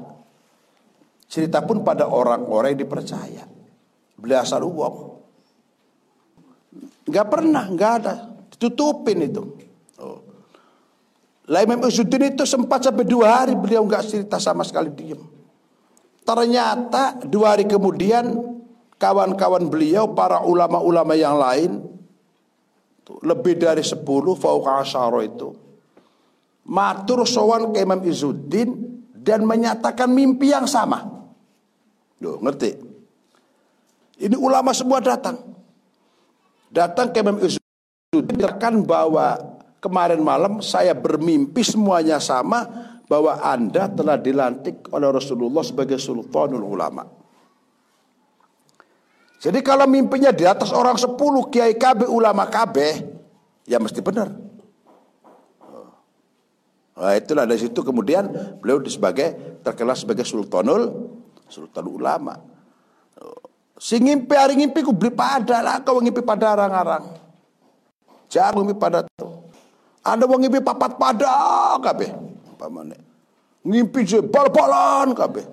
Cerita 1.29 1.61
pun 1.61 1.85
pada 1.85 2.09
orang-orang 2.09 2.73
yang 2.73 2.89
dipercaya. 2.89 3.45
Beli 4.17 4.33
asal 4.33 4.65
uang. 4.65 4.95
Nggak 7.05 7.27
pernah 7.29 7.69
nggak 7.69 7.91
ada. 8.01 8.15
Ditutupin 8.49 9.29
itu 9.29 9.68
lah 11.49 11.65
Imam 11.65 11.81
Izzuddin 11.81 12.29
itu 12.29 12.45
sempat 12.45 12.85
sampai 12.85 13.09
dua 13.09 13.41
hari 13.41 13.57
beliau 13.57 13.81
nggak 13.81 14.05
cerita 14.05 14.37
sama 14.37 14.61
sekali 14.61 14.93
diam. 14.93 15.25
Ternyata 16.21 17.25
dua 17.25 17.57
hari 17.57 17.65
kemudian 17.65 18.37
kawan-kawan 19.01 19.65
beliau 19.65 20.13
para 20.13 20.45
ulama-ulama 20.45 21.17
yang 21.17 21.41
lain 21.41 21.81
lebih 23.25 23.57
dari 23.57 23.81
sepuluh 23.81 24.37
fauqa 24.37 24.85
itu 25.25 25.49
matur 26.69 27.25
sowan 27.25 27.73
ke 27.73 27.81
Imam 27.81 28.05
Izzuddin 28.05 29.01
dan 29.17 29.41
menyatakan 29.41 30.05
mimpi 30.13 30.53
yang 30.53 30.69
sama. 30.69 31.01
Loh, 32.21 32.37
ngerti? 32.45 32.77
Ini 34.21 34.37
ulama 34.37 34.69
semua 34.77 35.01
datang. 35.01 35.41
Datang 36.69 37.09
ke 37.09 37.17
Imam 37.25 37.41
Izzuddin 37.41 38.37
kan 38.61 38.85
bahwa 38.85 39.48
kemarin 39.79 40.21
malam 40.23 40.59
saya 40.59 40.95
bermimpi 40.95 41.63
semuanya 41.63 42.19
sama 42.19 42.67
bahwa 43.09 43.41
Anda 43.41 43.89
telah 43.89 44.21
dilantik 44.21 44.85
oleh 44.93 45.09
Rasulullah 45.09 45.65
sebagai 45.65 45.97
sultanul 45.97 46.61
ulama. 46.61 47.03
Jadi 49.39 49.63
kalau 49.63 49.87
mimpinya 49.87 50.35
di 50.35 50.43
atas 50.43 50.69
orang 50.75 50.99
sepuluh 50.99 51.47
kiai 51.47 51.79
KB 51.79 52.05
ulama 52.05 52.45
KB, 52.51 52.75
ya 53.65 53.79
mesti 53.79 54.03
benar. 54.03 54.29
Nah, 56.99 57.15
itulah 57.15 57.47
dari 57.47 57.63
situ 57.63 57.79
kemudian 57.79 58.27
beliau 58.59 58.83
sebagai 58.83 59.59
terkenal 59.63 59.95
sebagai 59.95 60.27
sultanul 60.27 61.07
sultanul 61.47 61.95
ulama. 62.03 62.35
Si 63.79 63.95
ngimpi 63.95 64.35
hari 64.35 64.59
ngimpi 64.59 64.83
ku 64.83 64.91
beli 64.91 65.15
pada 65.15 65.63
lah 65.63 65.79
kau 65.87 66.03
ngimpi 66.03 66.19
pada 66.19 66.59
arang-arang. 66.59 67.15
Jangan 68.27 68.59
ngimpi 68.59 68.75
pada 68.75 69.07
tuh. 69.15 69.38
Anda 70.15 70.25
mau 70.25 70.39
ngimpi 70.41 70.63
papat 70.63 70.97
pada 70.97 71.33
kabeh. 71.81 72.09
Pamane. 72.57 72.97
Ngimpi 73.63 73.99
je 74.07 74.19
bal-balan 74.23 75.13
kabeh. 75.13 75.45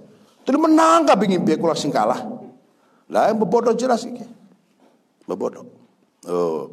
Jadi 0.46 0.58
menang 0.58 1.04
kabeh 1.04 1.26
ngimpi 1.26 1.58
kula 1.58 1.75
sing 1.75 1.90
kalah. 1.90 2.22
Lah 3.10 3.30
yang 3.30 3.38
bebodoh 3.42 3.75
jelas 3.75 4.06
iki. 4.06 4.22
Bebodoh. 5.26 5.66
Oh, 6.26 6.70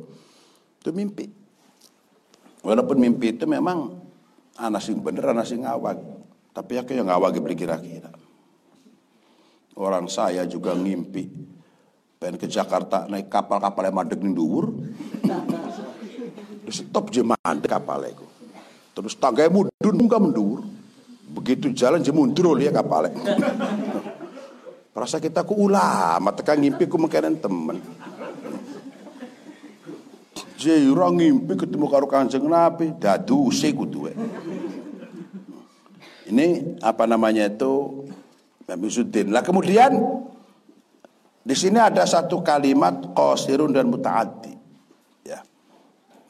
itu 0.81 0.89
mimpi. 0.93 1.29
Walaupun 2.65 2.97
mimpi 2.97 3.35
itu 3.35 3.45
memang 3.45 3.97
anak 4.57 4.81
sing 4.81 5.01
bener, 5.01 5.25
anak 5.29 5.45
sing 5.45 5.61
ngawag. 5.61 5.99
Tapi 6.53 6.77
ya 6.77 6.81
kayak 6.85 7.05
ngawag 7.09 7.37
kira-kira. 7.37 8.09
Orang 9.73 10.05
saya 10.05 10.45
juga 10.45 10.77
ngimpi 10.77 11.29
pengen 12.21 12.37
ke 12.37 12.45
Jakarta 12.45 13.09
naik 13.09 13.27
kapal-kapal 13.27 13.89
yang 13.89 13.97
madeg 13.97 14.21
ning 14.21 14.37
dhuwur. 14.37 14.69
Stop 16.73 17.13
je 17.13 17.21
mandek 17.21 17.69
kapal 17.69 18.09
itu. 18.09 18.25
Terus 18.97 19.13
tangga 19.13 19.45
mudun 19.45 19.93
enggak 19.93 20.21
mendur. 20.21 20.65
Begitu 21.33 21.69
jalan 21.77 22.01
je 22.01 22.09
mundur 22.09 22.57
ya 22.57 22.73
kapal. 22.73 23.13
Perasa 24.93 25.17
kita 25.21 25.45
ku 25.45 25.69
ulama 25.69 26.33
tekan 26.33 26.61
ngimpi 26.61 26.89
ku 26.89 26.97
makanan 26.97 27.37
temen. 27.37 27.77
Orang 30.63 31.19
ngimpi 31.19 31.59
ketemu 31.59 31.91
karo 31.91 32.07
Kanjeng 32.07 32.47
Nabi, 32.47 32.95
daduse 32.95 33.67
kudu. 33.75 34.07
Ini 36.31 36.79
apa 36.79 37.03
namanya 37.03 37.51
itu 37.51 38.05
Nabi 38.63 38.87
Suddin. 38.87 39.35
Lah 39.35 39.43
kemudian 39.43 39.91
di 41.43 41.55
sini 41.57 41.83
ada 41.83 42.07
satu 42.07 42.39
kalimat 42.39 43.11
qasirun 43.11 43.75
dan 43.75 43.91
mutaaddi. 43.91 44.52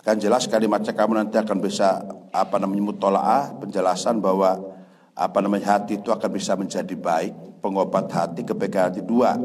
Kan 0.04 0.20
jelas 0.20 0.46
kalimatnya 0.52 0.92
kamu 0.92 1.16
nanti 1.16 1.40
akan 1.40 1.58
bisa 1.64 2.04
apa 2.36 2.60
namanya 2.60 2.92
mutolaah 2.92 3.56
penjelasan 3.56 4.20
bahwa 4.20 4.60
apa 5.16 5.38
namanya 5.40 5.80
hati 5.80 5.96
itu 5.96 6.12
akan 6.12 6.30
bisa 6.30 6.60
menjadi 6.60 6.92
baik, 6.92 7.64
pengobat 7.64 8.12
hati 8.12 8.44
kebaikan 8.44 8.92
hati 8.92 9.00
dua. 9.00 9.40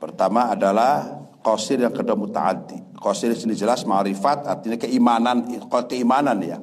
Pertama 0.00 0.48
adalah 0.48 1.20
qasir 1.44 1.84
yang 1.84 1.92
kedua 1.92 2.16
mutaaddi. 2.16 2.80
Qasir 2.96 3.32
di 3.32 3.36
sini 3.36 3.52
jelas 3.52 3.84
ma'rifat 3.84 4.48
artinya 4.48 4.80
keimanan, 4.80 5.44
keimanan 5.68 6.40
ya. 6.40 6.58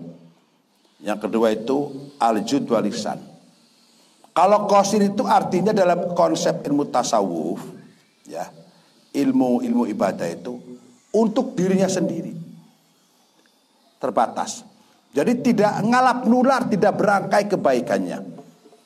Yang 0.97 1.29
kedua 1.29 1.53
itu 1.53 2.09
al-jud 2.17 2.65
walisan 2.65 3.37
kalau 4.37 4.69
qasir 4.69 5.01
itu 5.01 5.25
artinya 5.25 5.73
dalam 5.73 6.13
konsep 6.13 6.61
ilmu 6.61 6.93
tasawuf, 6.93 7.57
ya, 8.29 8.45
ilmu 9.17 9.65
ilmu 9.65 9.89
ibadah 9.89 10.29
itu 10.29 10.61
untuk 11.09 11.57
dirinya 11.57 11.89
sendiri. 11.89 12.36
Terbatas. 13.97 14.61
Jadi 15.13 15.41
tidak 15.41 15.81
ngalap 15.81 16.29
nular, 16.29 16.69
tidak 16.69 16.93
berangkai 16.99 17.49
kebaikannya. 17.49 18.19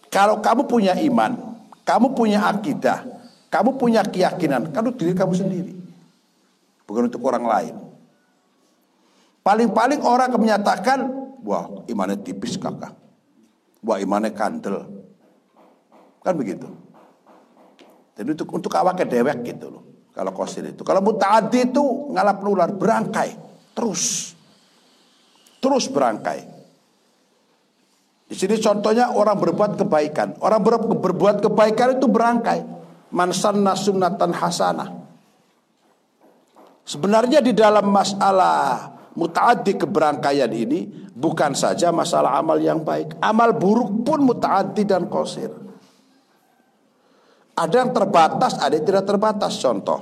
Kalau 0.08 0.40
kamu 0.40 0.68
punya 0.68 0.96
iman, 0.96 1.60
kamu 1.84 2.16
punya 2.16 2.48
akidah, 2.48 3.04
kamu 3.52 3.76
punya 3.76 4.04
keyakinan, 4.04 4.72
kan 4.72 4.88
diri 4.96 5.12
kamu 5.12 5.34
sendiri. 5.36 5.74
Bukan 6.88 7.12
untuk 7.12 7.24
orang 7.28 7.46
lain. 7.48 7.76
Paling-paling 9.42 10.00
orang 10.06 10.32
akan 10.32 10.40
menyatakan, 10.40 11.00
wah 11.42 11.68
imannya 11.90 12.20
tipis 12.22 12.56
kakak. 12.56 12.94
Wah 13.82 13.98
imannya 13.98 14.32
kandel. 14.32 14.86
Kan 16.22 16.38
begitu. 16.38 16.70
Jadi 18.14 18.38
untuk 18.38 18.50
untuk 18.54 18.72
awak 18.78 19.02
dewek 19.02 19.42
gitu 19.42 19.74
loh. 19.74 19.84
Kalau 20.14 20.32
kosir 20.36 20.68
itu. 20.68 20.86
Kalau 20.86 21.02
mutaadi 21.02 21.72
itu 21.72 22.12
ngalap 22.14 22.44
nular 22.44 22.70
berangkai 22.76 23.34
terus. 23.74 24.36
Terus 25.62 25.86
berangkai. 25.94 26.42
Di 28.26 28.36
sini 28.40 28.58
contohnya 28.58 29.14
orang 29.14 29.38
berbuat 29.38 29.78
kebaikan. 29.78 30.42
Orang 30.42 30.66
ber, 30.66 30.82
berbuat 30.82 31.46
kebaikan 31.46 32.02
itu 32.02 32.10
berangkai. 32.10 32.60
Mansan 33.14 33.62
nasunatan 33.62 34.32
hasanah. 34.34 34.90
Sebenarnya 36.82 37.44
di 37.46 37.54
dalam 37.54 37.92
masalah 37.94 38.90
mutaadi 39.14 39.78
keberangkaian 39.78 40.50
ini 40.50 41.12
bukan 41.12 41.54
saja 41.54 41.92
masalah 41.94 42.40
amal 42.42 42.58
yang 42.58 42.82
baik. 42.82 43.20
Amal 43.22 43.54
buruk 43.54 44.02
pun 44.02 44.26
mutaadi 44.26 44.88
dan 44.88 45.06
kosir. 45.12 45.52
Ada 47.54 47.86
yang 47.86 47.92
terbatas, 47.94 48.58
ada 48.58 48.74
yang 48.74 48.88
tidak 48.88 49.06
terbatas. 49.06 49.60
Contoh, 49.60 50.00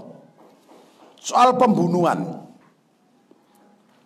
soal 1.19 1.57
pembunuhan. 1.59 2.48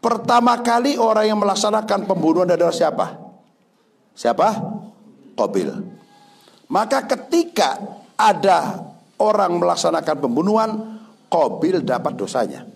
Pertama 0.04 0.60
kali 0.60 1.00
orang 1.00 1.32
yang 1.32 1.40
melaksanakan 1.40 2.04
pembunuhan 2.04 2.52
adalah 2.52 2.76
siapa? 2.76 3.16
Siapa? 4.12 4.48
Kobil. 5.40 5.72
Maka 6.68 7.08
ketika 7.08 7.80
ada 8.20 8.84
orang 9.24 9.56
melaksanakan 9.64 10.16
pembunuhan, 10.20 11.00
Kobil 11.32 11.82
dapat 11.82 12.20
dosanya. 12.20 12.68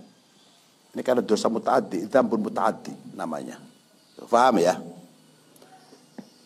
Ini 0.95 1.03
karena 1.03 1.21
dosa 1.21 1.51
mutaati, 1.51 2.07
pun 2.09 2.39
mutaati 2.41 3.13
namanya. 3.13 3.59
Faham 4.25 4.57
ya? 4.63 4.79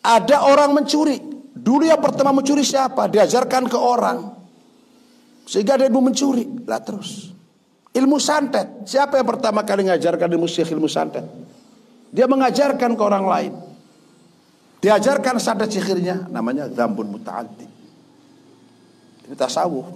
Ada 0.02 0.44
orang 0.44 0.76
mencuri, 0.76 1.32
Dulu 1.52 1.84
yang 1.84 2.00
pertama 2.00 2.32
mencuri 2.32 2.64
siapa? 2.64 3.06
Diajarkan 3.06 3.68
ke 3.68 3.78
orang. 3.78 4.18
Sehingga 5.44 5.76
dia 5.76 5.92
mencuri. 5.92 6.48
Lah 6.64 6.80
terus. 6.80 7.31
Ilmu 7.92 8.16
santet. 8.16 8.88
Siapa 8.88 9.20
yang 9.20 9.28
pertama 9.28 9.60
kali 9.62 9.84
mengajarkan 9.84 10.28
ilmu 10.32 10.48
syekh 10.48 10.72
ilmu 10.72 10.88
santet? 10.88 11.24
Dia 12.12 12.24
mengajarkan 12.24 12.96
ke 12.96 13.02
orang 13.02 13.24
lain. 13.28 13.52
Diajarkan 14.80 15.36
santet 15.36 15.76
sihirnya. 15.76 16.28
Namanya 16.32 16.72
zambun 16.72 17.12
muta'addi. 17.12 17.66
Ini 19.28 19.34
tasawuf. 19.36 19.86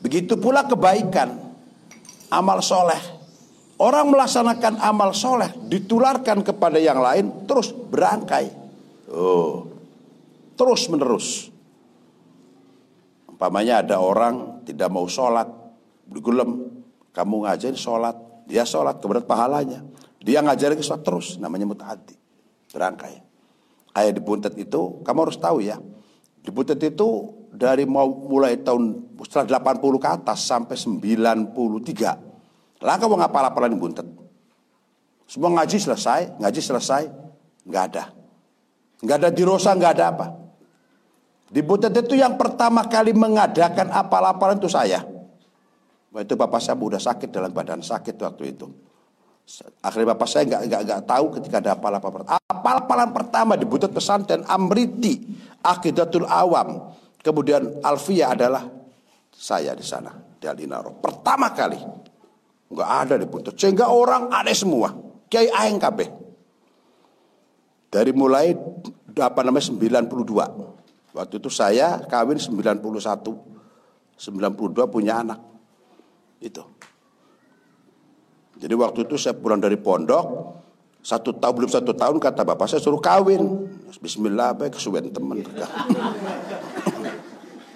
Begitu 0.00 0.40
pula 0.40 0.64
kebaikan. 0.64 1.36
Amal 2.32 2.64
soleh. 2.64 3.00
Orang 3.76 4.08
melaksanakan 4.10 4.80
amal 4.80 5.12
soleh. 5.12 5.52
Ditularkan 5.68 6.40
kepada 6.40 6.80
yang 6.80 6.98
lain. 6.98 7.44
Terus 7.44 7.70
berangkai. 7.72 8.48
Oh 9.12 9.74
terus 10.54 10.86
menerus. 10.90 11.50
Umpamanya 13.26 13.82
ada 13.82 13.98
orang 13.98 14.62
tidak 14.62 14.88
mau 14.90 15.04
sholat, 15.10 15.50
bergulem, 16.08 16.82
kamu 17.14 17.48
ngajarin 17.48 17.78
sholat, 17.78 18.16
dia 18.48 18.64
sholat 18.66 19.00
keberat 19.00 19.24
pahalanya. 19.24 19.84
Dia 20.24 20.40
ngajarin 20.40 20.80
sholat 20.80 21.04
terus, 21.04 21.36
namanya 21.36 21.68
mutaati, 21.68 22.16
berangkai. 22.72 23.20
Kayak 23.94 24.12
di 24.16 24.22
Buntet 24.24 24.54
itu, 24.58 25.04
kamu 25.06 25.18
harus 25.28 25.38
tahu 25.38 25.62
ya, 25.62 25.78
di 26.44 26.52
Buntet 26.52 26.76
itu 26.84 27.32
dari 27.54 27.88
mau 27.88 28.10
mulai 28.10 28.60
tahun 28.60 29.16
setelah 29.24 29.62
80 29.62 30.02
ke 30.02 30.08
atas 30.10 30.44
sampai 30.44 30.76
93. 30.76 32.84
Lah 32.84 32.96
kamu 33.00 33.16
ngapal 33.16 33.48
apalan 33.48 33.72
di 33.72 33.80
Buntet. 33.80 34.04
Semua 35.24 35.56
ngaji 35.56 35.80
selesai, 35.80 36.36
ngaji 36.36 36.60
selesai, 36.60 37.02
nggak 37.64 37.84
ada. 37.88 38.12
Nggak 39.00 39.16
ada 39.24 39.30
dirosa, 39.32 39.72
nggak 39.72 39.92
ada 39.96 40.04
apa. 40.12 40.26
Di 41.48 41.64
Butet 41.64 41.96
itu 41.96 42.18
yang 42.18 42.36
pertama 42.36 42.84
kali 42.90 43.16
mengadakan 43.16 43.88
apal-apalan 43.94 44.60
itu 44.60 44.68
saya. 44.68 45.00
Itu 46.14 46.38
bapak 46.38 46.62
saya 46.62 46.78
udah 46.78 47.02
sakit 47.02 47.34
dalam 47.34 47.50
badan 47.50 47.82
sakit 47.82 48.14
waktu 48.22 48.54
itu. 48.54 48.70
Akhirnya 49.84 50.16
bapak 50.16 50.28
saya 50.30 50.48
nggak 50.48 50.62
nggak 50.70 50.82
nggak 50.86 51.02
tahu 51.04 51.24
ketika 51.40 51.60
ada 51.60 51.76
apal-apalan. 51.76 52.24
Apal-apalan 52.48 53.10
pertama 53.12 53.52
di 53.58 53.68
Butet 53.68 53.92
pesantren 53.92 54.46
Amriti 54.46 55.20
Akidatul 55.60 56.24
Awam. 56.24 56.94
Kemudian 57.20 57.82
Alfia 57.84 58.32
adalah 58.32 58.64
saya 59.34 59.76
di 59.76 59.84
sana 59.84 60.14
di 60.38 60.46
Alinaro. 60.48 60.96
Pertama 60.96 61.52
kali 61.52 61.76
nggak 62.72 62.90
ada 63.04 63.14
di 63.20 63.26
Butet. 63.28 63.58
Sehingga 63.58 63.92
orang 63.92 64.32
ada 64.32 64.54
semua. 64.56 64.94
Kiai 65.28 65.50
Aeng 65.50 65.82
KB. 65.82 65.98
Dari 67.90 68.10
mulai 68.14 68.54
apa 69.14 69.46
namanya 69.46 69.70
92 69.70 70.74
Waktu 71.14 71.38
itu 71.38 71.46
saya 71.46 72.02
kawin 72.10 72.42
91. 72.42 72.82
92 74.18 74.90
punya 74.90 75.22
anak. 75.22 75.53
Itu. 76.42 76.62
Jadi 78.54 78.74
waktu 78.78 79.04
itu 79.04 79.18
saya 79.18 79.34
pulang 79.34 79.58
dari 79.58 79.74
pondok, 79.74 80.24
satu 81.04 81.36
tahun 81.36 81.52
belum 81.52 81.70
satu 81.70 81.92
tahun 81.92 82.16
kata 82.16 82.48
bapak 82.48 82.64
saya 82.64 82.80
suruh 82.80 83.02
kawin. 83.02 83.68
Bismillah, 84.00 84.56
baik 84.56 84.80
kesuwen 84.80 85.12
teman. 85.12 85.44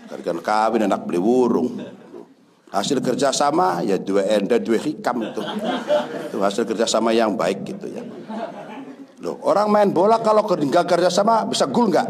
Karena 0.09 0.43
kawin 0.43 0.89
anak 0.89 1.05
beli 1.05 1.21
burung. 1.21 1.77
Hasil 2.69 3.01
kerjasama 3.01 3.81
ya 3.81 3.97
dua 3.97 4.29
enda 4.29 4.61
dua 4.61 4.77
hikam 4.77 5.25
itu. 5.25 5.41
Itu 6.29 6.37
hasil 6.41 6.69
kerjasama 6.69 7.17
yang 7.17 7.37
baik 7.37 7.65
gitu 7.65 7.89
ya. 7.89 8.05
Loh, 9.25 9.41
orang 9.43 9.73
main 9.73 9.91
bola 9.91 10.21
kalau 10.23 10.45
kerja 10.45 10.85
kerjasama 10.85 11.49
bisa 11.49 11.67
gul 11.69 11.91
nggak? 11.91 12.09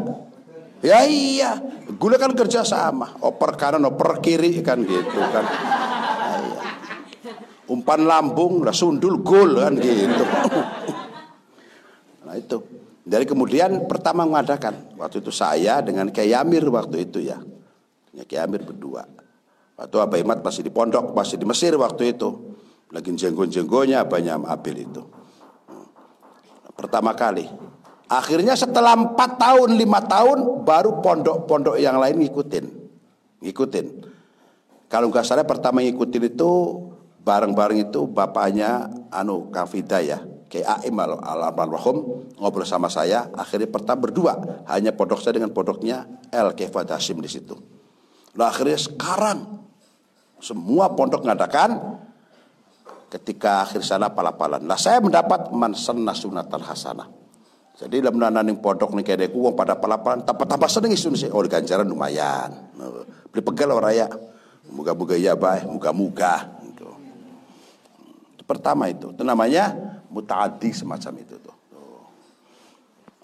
Ya 0.82 1.02
iya, 1.06 1.58
gula 1.98 2.18
kan 2.18 2.34
kerja 2.34 2.62
sama. 2.62 3.18
Oper 3.22 3.58
kanan, 3.58 3.86
oper 3.86 4.22
kiri 4.22 4.62
kan 4.62 4.82
gitu 4.82 5.18
kan. 5.18 5.46
Umpan 7.68 8.08
lambung, 8.08 8.64
lah 8.64 8.72
sundul 8.72 9.20
gol 9.20 9.60
kan 9.60 9.76
gitu. 9.76 10.24
nah 12.24 12.34
itu. 12.36 12.58
Dari 13.08 13.24
kemudian 13.24 13.88
pertama 13.88 14.28
mengadakan 14.28 14.96
waktu 15.00 15.24
itu 15.24 15.32
saya 15.32 15.80
dengan 15.80 16.12
Kiai 16.12 16.36
Amir 16.36 16.64
waktu 16.68 17.08
itu 17.08 17.24
ya. 17.24 17.40
Ya 18.12 18.24
Kiai 18.24 18.44
Amir 18.44 18.64
berdua. 18.64 19.04
Waktu 19.78 19.96
Abah 19.96 20.18
Imat 20.20 20.38
masih 20.44 20.66
di 20.66 20.72
pondok, 20.74 21.16
masih 21.16 21.40
di 21.40 21.46
Mesir 21.48 21.72
waktu 21.76 22.12
itu. 22.12 22.56
Lagi 22.88 23.12
jenggo-jenggonya 23.12 24.04
Abahnya 24.04 24.40
Abil 24.48 24.88
itu. 24.88 25.04
Pertama 26.72 27.12
kali. 27.16 27.48
Akhirnya 28.08 28.56
setelah 28.56 28.96
4 28.96 29.12
tahun, 29.36 29.76
5 29.76 29.84
tahun, 30.08 30.38
baru 30.64 31.04
pondok-pondok 31.04 31.76
yang 31.76 32.00
lain 32.00 32.24
ngikutin. 32.24 32.64
Ngikutin. 33.44 33.86
Kalau 34.88 35.12
nggak 35.12 35.24
salah 35.28 35.44
pertama 35.44 35.84
ngikutin 35.84 36.32
itu 36.32 36.50
bareng-bareng 37.28 37.92
itu 37.92 38.08
bapaknya 38.08 38.88
anu 39.12 39.52
Kafida 39.52 40.00
ya 40.00 40.24
kayak 40.48 40.88
Aim 40.88 40.96
al 40.96 41.20
ngobrol 42.40 42.64
sama 42.64 42.88
saya 42.88 43.28
akhirnya 43.36 43.68
pertama 43.68 44.08
berdua 44.08 44.64
hanya 44.72 44.96
pondok 44.96 45.20
saya 45.20 45.36
dengan 45.36 45.52
pondoknya 45.52 46.08
El 46.32 46.56
Kefad 46.56 46.88
Hashim 46.88 47.20
di 47.20 47.28
situ. 47.28 47.52
Nah 48.32 48.48
akhirnya 48.48 48.80
sekarang 48.80 49.60
semua 50.40 50.96
pondok 50.96 51.28
mengadakan 51.28 52.00
ketika 53.12 53.68
akhir 53.68 53.84
sana 53.84 54.08
palapalan. 54.08 54.64
Nah 54.64 54.80
saya 54.80 55.04
mendapat 55.04 55.52
mansan 55.52 56.00
nasunatan 56.00 56.64
hasanah. 56.64 57.08
Jadi 57.78 58.02
dalam 58.02 58.16
nananing 58.18 58.58
pondok 58.58 58.96
nih 58.96 59.04
kayak 59.04 59.36
uang 59.36 59.54
pada 59.54 59.76
palapalan 59.76 60.24
tanpa 60.24 60.48
tanpa 60.48 60.66
seneng 60.66 60.96
isun 60.96 61.12
sih. 61.12 61.28
Oh 61.28 61.44
ganjaran 61.44 61.84
lumayan. 61.84 62.72
Beli 63.28 63.42
pegal 63.44 63.76
orang 63.76 63.84
raya. 63.84 64.06
Muga-muga 64.68 65.16
ya 65.16 65.32
baik, 65.32 65.64
muga-muga. 65.64 66.57
Pertama 68.48 68.88
itu, 68.88 69.12
itu 69.12 69.22
namanya 69.28 69.76
mutaadi 70.08 70.72
semacam 70.72 71.12
itu 71.20 71.36
tuh. 71.36 71.56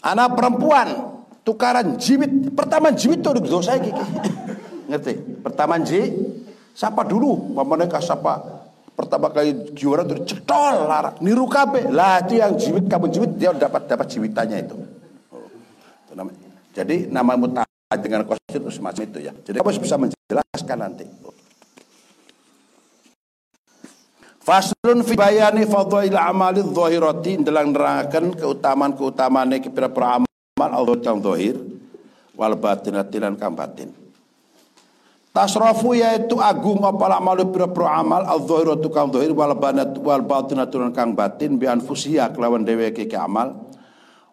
Anak 0.04 0.36
perempuan 0.36 1.16
tukaran 1.40 1.96
jimit. 1.96 2.52
Pertama 2.52 2.92
jimit 2.92 3.24
tuh 3.24 3.40
dosa 3.40 3.80
gigi. 3.80 3.96
Ngerti? 4.92 5.40
Pertama 5.40 5.80
ji, 5.80 6.12
siapa 6.76 7.08
dulu? 7.08 7.56
Mamanya 7.56 7.88
siapa? 8.04 8.54
Pertama 8.94 9.32
kali 9.32 9.74
juara 9.74 10.06
tuh 10.06 10.22
cetol 10.22 10.86
larak 10.86 11.18
niru 11.18 11.50
kabe 11.50 11.90
lah 11.90 12.22
itu 12.22 12.38
yang 12.38 12.54
jiwit 12.54 12.86
kamu 12.86 13.10
jiwit 13.10 13.32
dia 13.34 13.50
dapat 13.50 13.90
dapat 13.90 14.06
jiwitannya 14.06 14.58
itu. 14.62 14.76
Oh. 15.34 16.30
Jadi 16.70 17.10
nama 17.10 17.34
muta 17.34 17.66
dengan 17.98 18.22
kostum 18.22 18.54
itu 18.54 18.70
semacam 18.70 19.02
itu 19.02 19.18
ya. 19.18 19.32
Jadi 19.34 19.56
kamu 19.58 19.82
bisa 19.82 19.98
menjelaskan 19.98 20.78
nanti. 20.78 21.06
Faslun 24.44 25.00
fi 25.00 25.16
bayani 25.16 25.64
fadhail 25.64 26.20
amali 26.20 26.60
dhahirati 26.60 27.40
dalam 27.40 27.72
nerangkan 27.72 28.36
keutamaan-keutamaan 28.36 29.56
kepira-pira 29.56 30.20
amal 30.20 30.28
Allah 30.60 31.00
yang 31.00 31.24
zahir 31.24 31.56
wal 32.36 32.52
batinati 32.52 33.16
lan 33.24 33.40
kang 33.40 33.56
batin. 33.56 33.88
Tasrafu 35.32 35.96
yaitu 35.96 36.36
agung 36.44 36.84
apa 36.84 37.16
malu 37.24 37.48
pira-pira 37.48 37.96
amal 37.96 38.20
al-dhahiratu 38.28 38.92
kang 38.92 39.08
dhahir 39.08 39.32
wal 39.32 39.56
banat 39.56 39.96
wal 39.96 40.20
batinatu 40.20 40.76
kang 40.92 41.16
batin 41.16 41.56
bi 41.56 41.64
anfusiha 41.64 42.28
kelawan 42.36 42.68
dheweke 42.68 43.08
ke 43.08 43.16
amal 43.16 43.64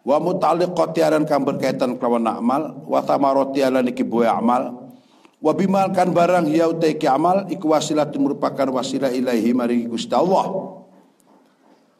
wa 0.03 0.17
muta'alliqati 0.19 0.99
aran 1.07 1.23
kang 1.23 1.47
berkaitan 1.47 1.95
kelawan 1.95 2.27
amal 2.27 2.83
wa 2.83 2.99
thamarati 2.99 3.63
lan 3.63 3.87
iki 3.87 4.03
buah 4.03 4.43
amal 4.43 4.80
wa 5.41 5.51
bimal 5.57 5.89
kan 5.91 6.13
barang 6.13 6.45
ya 6.53 6.69
utai 6.69 6.95
ke 7.01 7.09
amal 7.09 7.49
iku 7.49 7.73
wasilatun 7.73 8.29
merupakan 8.29 8.69
wasilah 8.69 9.09
ilahi 9.09 9.51
mari 9.57 9.89
Gusti 9.89 10.13
Allah 10.13 10.77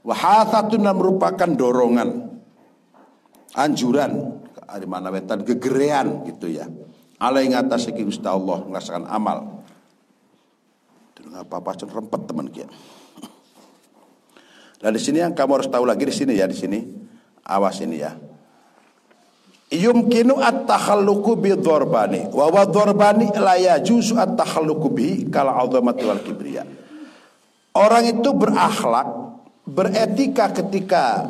wa 0.02 0.16
hathatun 0.16 0.86
merupakan 0.86 1.50
dorongan 1.50 2.40
anjuran 3.58 4.40
di 4.72 4.88
mana 4.88 5.12
wetan 5.12 5.44
gegerean 5.44 6.24
gitu 6.24 6.48
ya 6.48 6.70
alai 7.22 7.46
ngatas 7.54 7.86
iki 7.94 8.02
Gusti 8.02 8.26
Allah 8.26 8.66
ngerasakan 8.66 9.06
amal. 9.06 9.62
Dengan 11.14 11.46
apa-apa 11.46 11.78
rempet 11.86 12.22
teman 12.26 12.50
kia. 12.50 12.66
Nah 14.82 14.90
di 14.90 14.98
sini 14.98 15.22
yang 15.22 15.38
kamu 15.38 15.62
harus 15.62 15.70
tahu 15.70 15.86
lagi 15.86 16.02
di 16.02 16.16
sini 16.18 16.34
ya 16.34 16.50
di 16.50 16.58
sini. 16.58 16.82
Awas 17.46 17.78
ini 17.86 18.02
ya. 18.02 18.18
Yumkinu 19.72 20.36
at-takhalluqu 20.36 21.32
bi 21.40 21.56
dharbani 21.56 22.28
wa 22.36 22.52
wa 22.52 22.68
dharbani 22.68 23.32
la 23.40 23.56
yajuzu 23.56 24.20
at-takhalluqu 24.20 24.88
bi 24.92 25.08
kal 25.32 25.48
azamati 25.48 26.04
wal 26.04 26.20
kibriya. 26.20 26.68
Orang 27.72 28.04
itu 28.04 28.36
berakhlak, 28.36 29.08
beretika 29.64 30.52
ketika 30.52 31.24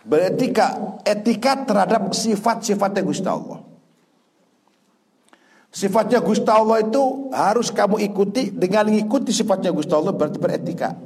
beretika 0.00 0.96
etika 1.04 1.60
terhadap 1.68 2.08
sifat-sifatnya 2.16 3.04
Gusti 3.04 3.28
Allah. 3.28 3.60
Sifatnya 5.70 6.24
Gusti 6.24 6.48
Allah 6.48 6.80
itu 6.80 7.30
harus 7.36 7.68
kamu 7.68 8.00
ikuti 8.00 8.48
dengan 8.48 8.88
mengikuti 8.88 9.28
sifatnya 9.30 9.76
Gusti 9.76 9.92
Allah 9.92 10.16
berarti 10.16 10.40
beretika. 10.40 10.96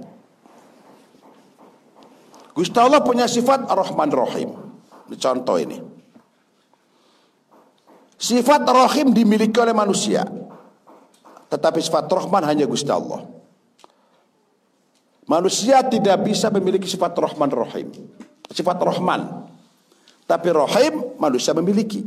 Gusti 2.54 2.78
Allah 2.78 3.02
punya 3.02 3.26
sifat 3.26 3.66
Ar-Rahman 3.66 4.14
Rahim. 4.14 4.63
Contoh 5.12 5.56
ini. 5.60 5.78
Sifat 8.16 8.64
Rahim 8.64 9.12
dimiliki 9.12 9.56
oleh 9.60 9.76
manusia. 9.76 10.24
Tetapi 11.52 11.78
sifat 11.78 12.08
Rahman 12.08 12.42
hanya 12.48 12.64
Gusti 12.64 12.88
Allah. 12.88 13.28
Manusia 15.28 15.84
tidak 15.84 16.24
bisa 16.24 16.48
memiliki 16.48 16.88
sifat 16.88 17.12
Rahman 17.16 17.52
Rahim. 17.52 17.88
Sifat 18.48 18.80
Rahman. 18.80 19.44
Tapi 20.24 20.48
Rahim 20.52 21.16
manusia 21.20 21.52
memiliki. 21.52 22.00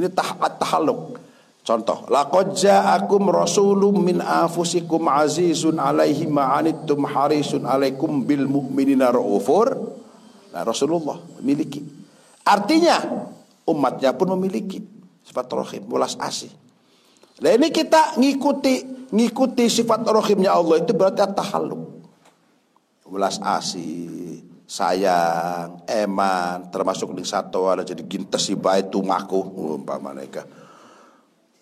Ini 0.00 0.08
tahat 0.08 0.56
tahaluk. 0.56 1.20
Contoh, 1.60 2.08
laqad 2.08 2.56
ja'akum 2.56 3.28
rasulun 3.28 4.00
min 4.00 4.18
anfusikum 4.24 5.06
azizun 5.06 5.76
alaihi 5.76 6.24
ma'anittum 6.24 7.04
harisun 7.04 7.68
alaikum 7.68 8.24
bil 8.24 8.48
mu'minina 8.48 9.12
raufur. 9.12 9.76
Nah, 10.50 10.62
Rasulullah 10.66 11.20
memiliki. 11.38 11.84
Artinya 12.42 13.28
umatnya 13.68 14.16
pun 14.16 14.34
memiliki 14.34 14.82
sifat 15.22 15.46
rahim, 15.52 15.84
welas 15.86 16.16
asih. 16.18 16.50
Nah 17.40 17.56
ini 17.56 17.72
kita 17.72 18.20
ngikuti 18.20 19.08
ngikuti 19.14 19.64
sifat 19.70 20.04
rahimnya 20.04 20.52
Allah 20.52 20.82
itu 20.82 20.92
berarti 20.92 21.24
tahalluk. 21.32 22.02
Welas 23.10 23.42
asih, 23.42 24.38
sayang, 24.70 25.82
eman, 25.88 26.70
termasuk 26.70 27.10
di 27.16 27.26
satu 27.26 27.66
ada 27.66 27.82
jadi 27.82 28.06
gintes 28.06 28.46
si 28.46 28.54
baik 28.54 28.94
tumaku 28.94 29.40
umpama 29.78 30.14
mereka. 30.14 30.46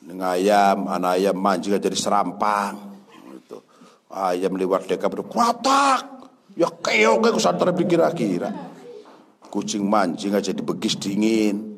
Dengan 0.09 0.33
ayam, 0.33 0.89
anak 0.89 1.21
ayam 1.21 1.37
manjing 1.37 1.77
jadi 1.77 1.93
serampang. 1.93 2.81
Gitu. 3.29 3.61
Ayam 4.09 4.57
lewat 4.57 4.89
deka 4.89 5.05
berkuatak. 5.05 6.17
Ya 6.57 6.73
keok 6.73 7.21
ke 7.21 7.41
santara 7.45 7.77
pikir-kira. 7.77 8.49
Kucing 9.53 9.85
mancing 9.85 10.33
aja 10.33 10.49
jadi 10.49 10.65
begis 10.65 10.97
dingin. 10.97 11.77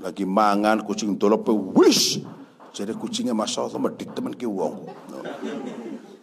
Lagi 0.00 0.24
mangan 0.24 0.80
kucing 0.80 1.20
dolop 1.20 1.44
wis. 1.76 2.16
Jadi 2.72 2.96
kucingnya 2.96 3.36
masya 3.36 3.68
Allah 3.68 3.84
medit 3.84 4.16
teman 4.16 4.32
ki 4.32 4.48
wong. 4.48 4.88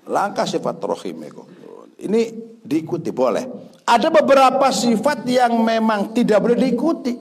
Langkah 0.09 0.49
sifat 0.49 0.81
rohim 0.81 1.29
Ini 2.01 2.21
diikuti 2.65 3.13
boleh. 3.13 3.45
Ada 3.85 4.09
beberapa 4.09 4.65
sifat 4.73 5.29
yang 5.29 5.61
memang 5.61 6.09
tidak 6.09 6.41
boleh 6.41 6.57
diikuti. 6.57 7.13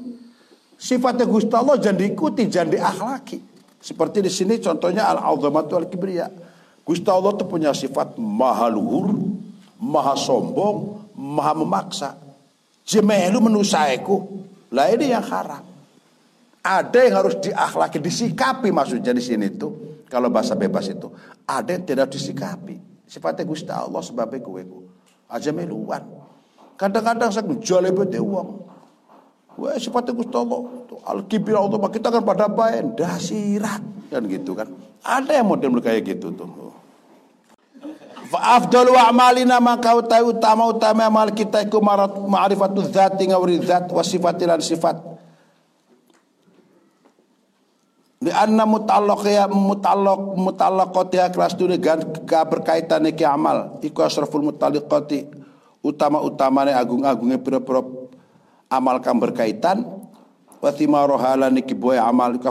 Sifatnya 0.81 1.29
Gusti 1.29 1.53
Allah 1.53 1.77
jangan 1.77 2.01
diikuti, 2.01 2.49
jangan 2.49 2.69
diakhlaki. 2.73 3.54
Seperti 3.85 4.25
di 4.25 4.33
sini 4.33 4.57
contohnya 4.65 5.13
al-azamatu 5.13 5.77
al-kibriya. 5.77 6.33
Gusti 6.81 7.05
Allah 7.13 7.37
itu 7.37 7.45
punya 7.45 7.77
sifat 7.77 8.17
maha 8.17 8.73
luhur, 8.73 9.13
maha 9.77 10.17
sombong, 10.17 11.05
maha 11.13 11.53
memaksa. 11.53 12.17
Jemelu 12.89 13.45
menusaiku. 13.45 14.25
Lah 14.73 14.89
ini 14.89 15.13
yang 15.13 15.21
haram. 15.29 15.61
Ada 16.65 16.99
yang 17.05 17.15
harus 17.21 17.37
diakhlaki, 17.45 18.01
disikapi 18.01 18.73
maksudnya 18.73 19.13
di 19.13 19.21
sini 19.21 19.53
itu. 19.53 20.01
Kalau 20.09 20.33
bahasa 20.33 20.57
bebas 20.57 20.89
itu. 20.89 21.13
Ada 21.45 21.77
yang 21.77 21.85
tidak 21.85 22.09
disikapi. 22.09 23.05
Sifatnya 23.05 23.45
Gusti 23.45 23.69
Allah 23.69 24.01
sebabnya 24.01 24.41
kueku. 24.41 24.81
Aja 25.29 25.53
meluan. 25.53 26.09
Kadang-kadang 26.81 27.29
saya 27.29 27.45
menjual 27.45 27.85
bete 27.93 28.17
uang. 28.17 28.65
Wah 29.55 29.79
sifatnya 29.79 30.13
Gusti 30.15 30.35
Allah. 30.35 30.61
Al-kibir 31.05 31.55
Allah 31.55 31.79
kita 31.93 32.09
kan 32.11 32.23
pada 32.25 32.51
bayan 32.51 32.97
dasirat 32.97 33.83
kan 34.11 34.23
gitu 34.27 34.55
kan. 34.57 34.69
Ada 35.05 35.43
yang 35.43 35.47
model 35.51 35.79
kayak 35.79 36.03
gitu 36.17 36.33
tuh. 36.35 36.73
Afdal 38.35 38.91
wa 38.91 39.07
amalina 39.07 39.63
maka 39.63 39.95
utai 39.95 40.25
utama 40.25 40.67
utama 40.67 41.07
amal 41.07 41.31
kita 41.31 41.63
iku 41.63 41.79
ma'rifatu 42.27 42.83
dzati 42.83 43.31
ngawri 43.31 43.63
dzat 43.63 43.95
wa 43.95 44.03
sifatilan 44.03 44.59
sifat. 44.59 44.97
Di 48.25 48.33
anna 48.33 48.65
mutallaq 48.65 49.23
ya 49.29 49.45
mutallaq 49.47 50.35
mutallaqati 50.35 51.21
kelas 51.31 51.55
dunia 51.55 51.79
berkaitan 52.49 53.07
iki 53.07 53.23
amal 53.23 53.79
iku 53.85 54.03
asraful 54.03 54.43
utama-utamanya 55.85 56.81
agung-agungnya 56.81 57.37
pira-pira 57.45 57.85
amal 58.71 59.01
kang 59.01 59.21
berkaitan. 59.21 60.05
Wa 60.65 60.73
thimaru 60.73 61.21
halan 61.21 61.61
iki 61.61 61.77
boy 61.77 62.01
amal 62.01 62.41
iku 62.41 62.49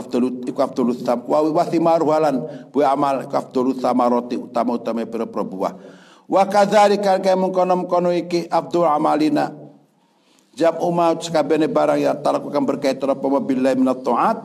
afdalu 0.62 1.02
tam 1.02 1.26
wa 1.26 1.42
wa 1.50 1.64
thimaru 1.66 2.14
halan 2.14 2.46
boy 2.70 2.86
amal 2.86 3.26
iku 3.26 3.42
afdalu 3.42 3.74
thamarati 3.74 4.38
utama 4.38 4.78
utama 4.78 5.02
pira 5.02 5.26
buah. 5.26 5.74
Wa 6.30 6.46
kadzalika 6.46 7.18
kaya 7.18 7.34
mengkono-mengkono 7.34 8.14
iki 8.14 8.46
abdul 8.46 8.86
amalina. 8.86 9.50
Jam 10.54 10.78
umat 10.78 11.26
sekabene 11.26 11.66
barang 11.66 11.98
yang 11.98 12.22
talakukan 12.22 12.62
berkaitan 12.62 13.10
apa 13.10 13.26
billahi 13.42 13.74
minat 13.74 14.06
ta'at 14.06 14.38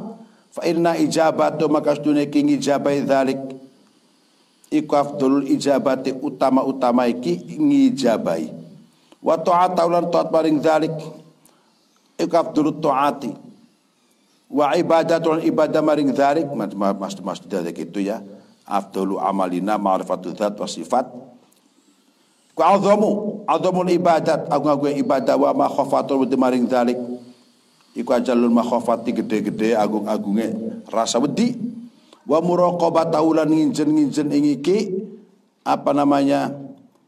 fa 0.49 0.65
inna 0.65 0.97
ijabatu 0.97 1.69
maka 1.69 1.93
sedune 1.93 2.25
ki 2.25 2.49
ngijabai 2.49 3.05
dzalik. 3.05 3.37
Iku 4.73 4.93
afdalul 4.97 5.45
ijabati 5.45 6.17
utama-utama 6.17 7.05
iki 7.05 7.61
ngijabai. 7.61 8.49
Wa 9.21 9.37
ta'at 9.37 9.77
ulan 9.77 10.09
ta'at 10.09 10.33
maring 10.33 10.57
dzalik 10.57 10.97
iku 12.19 12.35
afdalut 12.35 12.83
ta'ati. 12.83 13.31
Wa 14.49 14.75
ibadatul 14.75 15.45
ibadah 15.45 15.79
maring 15.79 16.11
dzalik 16.11 16.49
mas 16.51 16.73
mas 16.75 17.15
mas 17.23 17.39
itu 17.39 17.99
ya. 18.03 18.19
Afdalu 18.69 19.17
amalina 19.17 19.79
ma'rifatul 19.79 20.35
dzat 20.35 20.59
wa 20.59 20.67
sifat. 20.67 21.05
Ku 22.53 22.61
azamu 22.61 23.41
azamul 23.47 23.89
ibadat. 23.89 24.51
Agung-agung 24.51 24.93
ibadah 24.99 25.39
wa 25.39 25.49
ma 25.55 25.67
khafatul 25.71 26.27
maring 26.35 26.67
dalik 26.67 26.99
iku 27.97 28.13
ajalul 28.13 28.53
makhafati 28.53 29.15
gede-gede 29.15 29.73
agung-agunge 29.73 30.53
rasa 30.91 31.17
wedi. 31.17 31.55
Wa 32.29 32.43
muraqabat 32.45 33.09
taulan 33.09 33.49
nginjen-nginjen 33.49 34.29
ing 34.29 34.45
iki 34.61 34.77
apa 35.65 35.93
namanya 35.97 36.53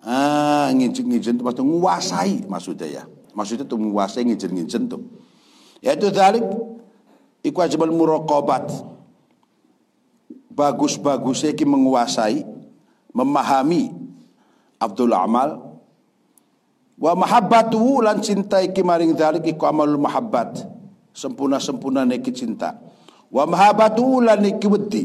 ah 0.02 0.70
nginjen-nginjen 0.74 1.38
maksudnya 1.42 1.66
nguasai 1.78 2.50
maksudnya 2.50 2.88
ya 2.90 3.04
maksudnya 3.34 3.66
tuh 3.68 3.80
menguasai 3.80 4.28
nginjen-nginjen 4.28 4.92
tuh. 4.92 5.02
Yaitu 5.82 6.14
dalik 6.14 6.46
iku 7.42 7.58
ajabul 7.64 7.94
muraqabat. 7.94 8.70
Bagus-bagusnya 10.52 11.56
ki 11.56 11.64
menguasai 11.64 12.44
memahami 13.16 13.92
Abdul 14.78 15.16
Amal. 15.16 15.58
Wa 17.02 17.18
mahabbatu 17.18 18.06
lan 18.06 18.22
cinta 18.22 18.62
iki 18.62 18.86
maring 18.86 19.18
dzalik 19.18 19.42
iku 19.48 19.66
amalul 19.66 19.98
mahabbat. 19.98 20.62
Sempurna-sempurna 21.18 22.06
iki 22.14 22.30
cinta. 22.30 22.78
Wa 23.34 23.50
mahabbatu 23.50 24.22
lan 24.22 24.46
iki 24.46 24.68
wedi. 24.70 25.04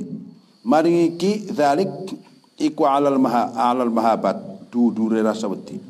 Maring 0.67 1.17
iki 1.17 1.49
dzalik 1.49 1.89
iku 2.61 2.85
alal 2.85 3.17
maha 3.17 3.49
alal 3.57 3.89
mahabbat. 3.89 4.69
Dudure 4.69 5.25
rasa 5.25 5.49
wedi. 5.49 5.81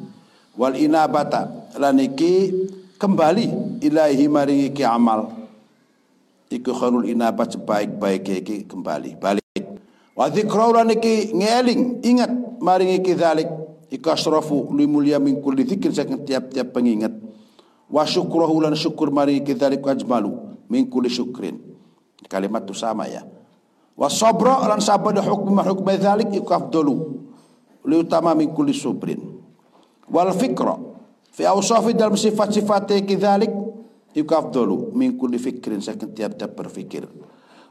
Wal 0.54 0.78
inabata 0.78 1.65
lan 1.76 2.00
iki 2.00 2.52
kembali 2.96 3.78
ilahi 3.84 4.26
maring 4.26 4.72
iki 4.72 4.82
amal. 4.82 5.32
Iku 6.46 6.70
khairul 6.72 7.06
inabat 7.10 7.58
sebaik-baik 7.58 8.24
iki 8.42 8.56
kembali 8.70 9.18
balik. 9.18 9.64
Wa 10.16 10.32
dzikra 10.32 10.72
lan 10.82 10.94
iki 10.94 11.34
ngeling 11.36 12.00
ingat 12.02 12.30
maring 12.62 12.96
iki 13.02 13.12
dzalik. 13.12 13.48
Iku 13.86 14.10
asrafu 14.10 14.74
li 14.74 14.88
mulia 14.88 15.22
min 15.22 15.38
kulli 15.38 15.62
dzikir 15.62 15.94
saking 15.94 16.26
tiap-tiap 16.26 16.74
pengingat. 16.74 17.14
Wa 17.86 18.02
syukrahu 18.02 18.58
lan 18.58 18.74
syukur 18.74 19.14
mari 19.14 19.38
kidzalik 19.46 19.84
ajmalu 19.86 20.34
min 20.66 20.90
kulli 20.90 21.06
syukrin. 21.06 21.62
Kalimat 22.26 22.66
itu 22.66 22.74
sama 22.74 23.06
ya. 23.06 23.22
Wa 23.94 24.10
sabra 24.10 24.66
lan 24.66 24.82
sabar 24.82 25.14
hukum 25.22 25.62
hukum 25.62 25.86
dzalik 25.94 26.34
iku 26.34 26.50
afdalu 26.50 26.94
li 27.86 27.94
utama 27.94 28.34
min 28.34 28.50
kulli 28.50 28.74
subrin. 28.74 29.38
Wal 30.10 30.30
fikra 30.34 30.95
fi 31.36 31.44
awsafi 31.44 31.92
dalam 31.92 32.16
sifat-sifat 32.16 32.96
kidzalik 33.04 33.52
iku 34.16 34.32
afdalu 34.32 34.96
min 34.96 35.20
kulli 35.20 35.36
fikrin 35.36 35.84
saking 35.84 36.16
tiap-tiap 36.16 36.56
berfikir. 36.56 37.04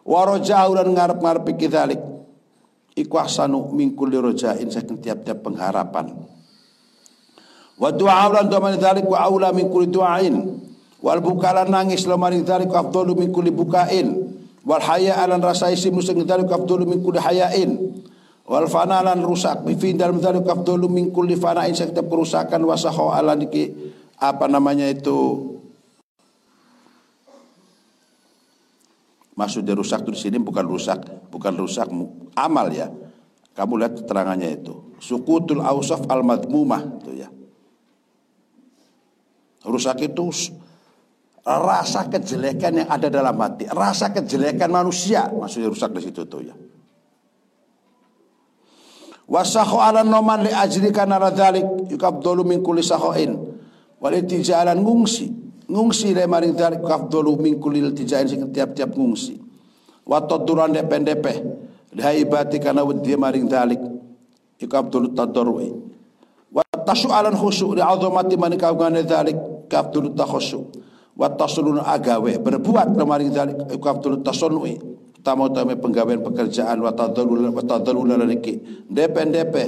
Wa 0.06 0.22
raja'u 0.30 0.78
lan 0.78 0.94
ngarep-ngarep 0.94 1.50
kidzalik 1.58 1.98
iku 2.94 3.16
ahsanu 3.18 3.74
min 3.74 3.98
kulli 3.98 4.22
rojain 4.22 4.70
saking 4.70 5.02
tiap-tiap 5.02 5.42
pengharapan. 5.42 6.14
Wa 7.82 7.90
du'a 7.90 8.30
lan 8.30 8.46
doa 8.48 8.62
man 8.62 8.78
dzalik 8.78 9.10
wa 9.10 9.26
aula 9.26 9.50
min 9.50 9.66
kulli 9.74 9.90
du'ain. 9.90 10.62
Wal 11.02 11.20
bukala 11.26 11.66
nangis 11.66 12.06
lo 12.06 12.22
maring 12.22 12.46
dzalik 12.46 12.70
afdalu 12.70 13.18
min 13.18 13.30
kulli 13.34 13.50
bukain. 13.50 14.30
Wal 14.62 14.82
haya 14.86 15.26
lan 15.26 15.42
rasa 15.42 15.74
isi 15.74 15.90
musing 15.90 16.22
dzalik 16.22 16.54
afdalu 16.54 16.86
min 16.86 17.02
kulli 17.02 17.18
hayain 17.18 17.98
wal 18.46 18.68
fana 18.70 19.02
lan 19.02 19.26
rusak 19.26 19.66
fi 19.78 19.98
dalam 19.98 20.22
dzalik 20.22 20.46
afdalu 20.46 20.86
min 20.90 21.06
kulli 21.10 21.34
fana'in 21.34 21.74
saking 21.74 21.98
kerusakan 22.06 22.62
wa 22.62 22.78
sahu 22.78 23.10
ala 23.10 23.34
niki 23.34 23.74
apa 24.22 24.46
namanya 24.48 24.88
itu 24.90 25.52
Maksudnya 29.36 29.76
rusak 29.76 30.08
itu 30.08 30.12
di 30.16 30.20
sini 30.20 30.38
bukan 30.40 30.64
rusak, 30.64 31.28
bukan 31.28 31.60
rusak 31.60 31.92
amal 32.40 32.72
ya. 32.72 32.88
Kamu 33.52 33.84
lihat 33.84 33.94
keterangannya 34.00 34.64
itu. 34.64 34.96
Sukutul 35.04 35.60
ausaf 35.60 36.08
al 36.08 36.24
madmumah 36.24 37.04
itu 37.04 37.12
ya. 37.20 37.28
Rusak 39.68 40.08
itu 40.08 40.32
rasa 41.44 42.08
kejelekan 42.08 42.80
yang 42.80 42.90
ada 42.90 43.12
dalam 43.12 43.36
hati, 43.36 43.68
rasa 43.68 44.16
kejelekan 44.16 44.72
manusia, 44.72 45.28
maksudnya 45.30 45.68
rusak 45.68 45.92
di 45.94 46.02
situ 46.08 46.24
tuh 46.26 46.42
ya. 46.42 46.56
Wasahu 49.26 49.82
ala 49.82 50.06
noman 50.06 50.46
li 50.46 50.52
ajri 50.54 50.94
kana 50.94 51.18
radzalik 51.18 51.66
yukabdulu 51.90 52.46
min 52.46 52.62
kulli 52.62 52.86
sahoin 52.86 53.34
wal 53.98 54.14
itijalan 54.14 54.78
ngungsi 54.78 55.46
ngungsi 55.70 56.14
le 56.14 56.30
maring 56.30 56.54
dzalik 56.54 56.82
kafdulu 56.86 57.38
min 57.42 57.58
kulil 57.58 57.94
tijain 57.94 58.30
sing 58.30 58.42
tiap-tiap 58.54 58.94
ngungsi. 58.94 59.42
Wa 60.06 60.22
taduran 60.22 60.74
de 60.74 60.86
pendepe 60.86 61.34
ibati 61.96 62.62
kana 62.62 62.86
wedi 62.86 63.18
maring 63.18 63.50
dzalik 63.50 63.82
iku 64.62 64.74
abdul 64.78 65.10
tadarrui 65.18 65.74
wa 66.54 66.62
alan 67.12 67.36
khusyu 67.36 67.74
li 67.74 67.82
azamati 67.82 68.38
man 68.38 68.54
kaugane 68.54 69.02
dzalik 69.02 69.38
kafdul 69.66 70.14
takhusyu. 70.14 70.70
Wa 71.16 71.32
tasulun 71.32 71.80
agawe 71.80 72.38
berbuat 72.44 72.94
le 72.94 73.04
maring 73.08 73.32
dzalik 73.34 73.58
iku 73.74 73.86
abdul 73.90 74.22
tasunui 74.22 74.78
tamu 75.26 75.50
tamu 75.50 75.74
penggawean 75.74 76.22
pekerjaan 76.22 76.78
wa 76.78 76.94
tadallul 76.94 77.50
wa 77.50 77.64
tadallul 77.66 78.06
laliki 78.06 78.62
depe-depe 78.86 79.64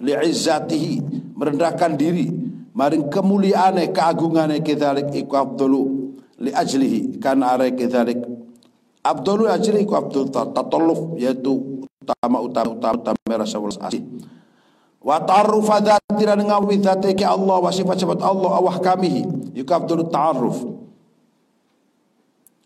li 0.00 0.12
izzatihi 0.16 0.94
merendahkan 1.36 1.92
diri. 2.00 2.32
Maring 2.72 3.12
kemuliaane 3.12 3.92
keagungane 3.92 4.64
kedzalik 4.64 5.12
iku 5.12 5.36
abdulu 5.36 5.80
li 6.40 6.48
ajlihi 6.48 7.20
kan 7.20 7.44
are 7.44 7.68
kedzalik 7.76 8.16
abdulu 9.04 9.44
ajli 9.44 9.84
iku 9.84 10.00
abdul 10.00 10.32
tatalluf 10.32 11.20
yaitu 11.20 11.84
utama 12.00 12.40
utama 12.40 12.72
utama 12.72 12.96
utama 12.96 13.36
rasa 13.36 13.60
asih. 13.60 14.00
Wa 15.02 15.20
ta'arruf 15.20 15.66
dzati 15.82 17.10
ke 17.12 17.26
Allah 17.26 17.58
wa 17.60 17.68
sifat 17.68 18.00
sifat 18.00 18.22
Allah 18.24 18.50
awah 18.56 18.80
kamihi 18.80 19.52
iku 19.52 19.70
abdul 19.76 20.08
ta'arruf 20.08 20.81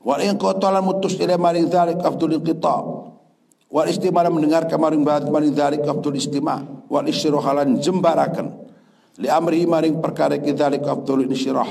wa 0.07 0.23
in 0.23 0.39
qatala 0.39 0.79
mutus 0.79 1.19
ila 1.19 1.35
maring 1.35 1.67
dzalik 1.67 1.99
abdul 1.99 2.39
inqita. 2.39 2.79
Wal 3.67 3.91
istima 3.91 4.23
mendengar 4.31 4.71
kamaring 4.71 5.03
maring 5.03 5.51
dzalik 5.51 5.83
abdul 5.83 6.15
istima 6.15 6.63
wal 6.87 7.03
isyruhalan 7.03 7.83
jembarakan. 7.83 8.67
Li 9.17 9.33
amri 9.33 9.65
maring 9.65 9.99
perkara 9.99 10.37
kidzalik 10.37 10.85
afdhul 10.85 11.25
insyirah. 11.25 11.69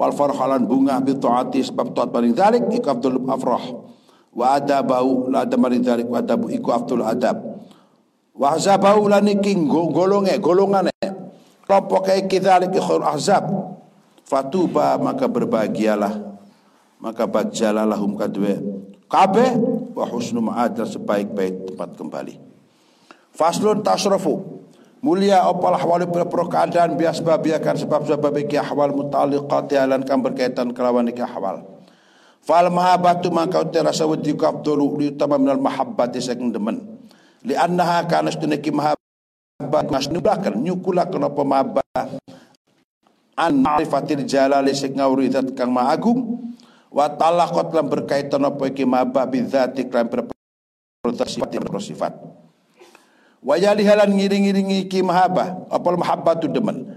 Wal 0.00 0.16
farhalan 0.16 0.64
bunga 0.64 0.96
bi 1.04 1.12
taati 1.12 1.60
sebab 1.60 1.92
taat 1.92 2.08
maring 2.08 2.32
dzalik 2.32 2.72
iku 2.72 2.88
afdhul 2.88 3.20
afrah. 3.28 3.64
Wa 4.32 4.56
adabau 4.56 5.28
la 5.28 5.44
ada 5.44 5.56
maring 5.60 5.84
dzalik 5.84 6.08
wa 6.08 6.24
adabu 6.24 6.48
iku 6.48 6.72
afdhul 6.72 7.04
adab. 7.04 7.36
Wa 8.32 8.56
azabau 8.56 9.04
lan 9.06 9.28
golonge 9.68 10.32
golongane. 10.40 10.96
Kelompok 11.68 12.08
kidzalik 12.26 12.72
khair 12.72 13.02
ahzab 13.04 13.44
fatuba 14.24 14.96
maka 14.98 15.28
berbahagialah 15.28 16.29
maka 17.00 17.24
bagjalah 17.26 17.88
lahum 17.88 18.14
kadwe. 18.14 18.60
Kabeh 19.10 19.58
wa 19.96 20.06
husnu 20.06 20.38
ma'ad 20.38 20.78
sebaik-baik 20.86 21.74
tempat 21.74 21.98
kembali. 21.98 22.38
Faslun 23.34 23.82
tasrafu 23.82 24.60
Mulia 25.00 25.48
opal 25.48 25.72
ahwal 25.80 26.04
berpura 26.04 26.44
keadaan 26.44 26.92
bias 27.00 27.24
babiakan 27.24 27.72
sebab 27.72 28.04
sebab 28.04 28.36
iki 28.44 28.60
ahwal 28.60 28.92
mutaliqat 28.92 29.72
alan 29.80 30.04
kan 30.04 30.20
berkaitan 30.20 30.76
kelawan 30.76 31.08
iki 31.08 31.24
ahwal. 31.24 31.64
Fal 32.44 32.68
mahabbatu 32.68 33.32
maka 33.32 33.64
terasa 33.64 34.04
wedi 34.04 34.36
ka 34.36 34.52
abdulu 34.52 35.00
li 35.00 35.08
utama 35.08 35.40
minal 35.40 35.56
mahabbati 35.56 36.20
saking 36.20 36.52
demen. 36.52 37.00
Li 37.48 37.56
annaha 37.56 38.04
kana 38.04 38.28
stunaki 38.28 38.68
mahabbat 38.68 39.88
mas 39.88 40.12
nublakan 40.12 40.60
nyukula 40.60 41.08
kenapa 41.08 41.48
mahabbah 41.48 42.04
an 43.40 43.52
ma'rifatil 43.56 44.28
jalali 44.28 44.76
sing 44.76 45.00
ngawri 45.00 45.32
zat 45.32 45.48
kang 45.56 45.72
maagung 45.72 46.52
wa 46.90 47.06
talaqat 47.06 47.70
lan 47.70 47.86
berkaitan 47.86 48.42
apa 48.42 48.62
iki 48.68 48.84
bidzati 48.84 49.86
kan 49.86 50.10
bersifat 50.10 51.50
sifat. 51.80 52.12
Wajali 53.40 53.88
halan 53.88 54.12
ngiring-ngiringi 54.20 54.84
ki 54.90 55.00
mahabbah 55.00 55.72
apal 55.72 55.96
mahabbah 55.96 56.36
tu 56.36 56.50
demen. 56.50 56.92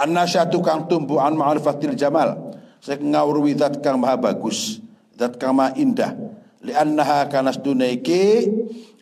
Annasyatu 0.00 0.64
kang 0.64 0.88
tumbuh 0.88 1.20
an 1.20 1.36
ma'rifatil 1.36 1.92
jamal 1.92 2.56
Sek 2.82 2.98
ngawruhi 2.98 3.54
zat 3.54 3.78
kang 3.78 4.02
maha 4.02 4.18
bagus, 4.18 4.82
zat 5.14 5.38
kang 5.38 5.54
maha 5.54 5.70
indah. 5.78 6.18
Li'annaha 6.66 7.30
kanas 7.30 7.62
dunaiki 7.62 8.50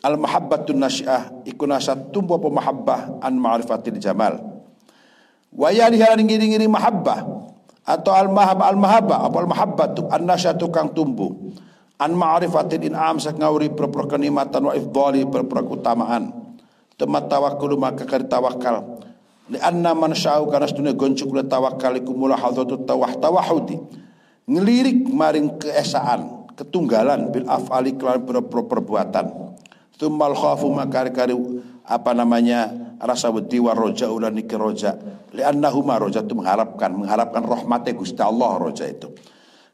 al 0.05 0.21
mahabbatun 0.21 0.77
nasyiah 0.77 1.33
iku 1.49 1.65
nasat 1.65 2.13
tumbuh 2.13 2.37
apa 2.37 2.49
mahabbah 2.53 3.01
an 3.25 3.41
ma'rifatil 3.41 3.97
jamal. 3.97 4.37
Wa 5.49 5.73
ya 5.73 5.89
dihalan 5.89 6.29
ngiri-ngiri 6.29 6.69
mahabbah 6.69 7.25
atau 7.91 8.15
al 8.15 8.31
mahabbah 8.31 8.67
al 8.71 8.79
mahabbah 8.79 9.19
apa 9.27 9.37
al 9.43 9.49
mahabbatu 9.51 10.07
an 10.15 10.23
nasyatu 10.31 10.71
kang 10.71 10.95
tumbuh 10.95 11.35
an 12.01 12.17
ma'rifatil 12.17 12.87
in'am 12.87 13.19
sak 13.19 13.37
ngawri 13.37 13.75
propro 13.75 14.09
kenikmatan 14.09 14.65
wa 14.65 14.73
ifdali 14.73 15.29
propro 15.29 15.61
keutamaan. 15.69 16.33
Temat 16.97 17.29
tawakkul 17.29 17.77
maka 17.81 18.05
kari 18.09 18.29
tawakal. 18.29 19.05
Lianna 19.53 19.93
man 19.93 20.17
sya'u 20.17 20.49
kana 20.49 20.69
sedune 20.69 20.97
goncuk 20.97 21.33
le 21.37 21.45
tawakal 21.45 21.97
iku 22.01 22.17
mulahadzatu 22.17 22.89
tawah 22.89 23.13
tawahudi. 23.21 23.77
Ngelirik 24.49 25.09
maring 25.13 25.61
keesaan 25.61 26.49
ketunggalan 26.57 27.33
bil 27.33 27.49
afali 27.49 27.97
kelan 27.97 28.25
perbuatan 28.25 29.51
tumal 30.01 30.33
khafu 30.33 30.73
makari-kari 30.73 31.37
apa 31.91 32.15
namanya 32.15 32.71
rasa 33.03 33.35
wedi 33.35 33.59
wa 33.59 33.75
roja 33.75 34.07
ulan 34.07 34.39
iki 34.39 34.55
roja 34.55 34.95
liannahuma 35.35 35.99
roja 35.99 36.23
itu 36.23 36.39
mengharapkan 36.39 36.95
mengharapkan 36.95 37.43
rahmatnya 37.43 37.99
Gusti 37.99 38.23
Allah 38.23 38.55
roja 38.63 38.87
itu 38.87 39.11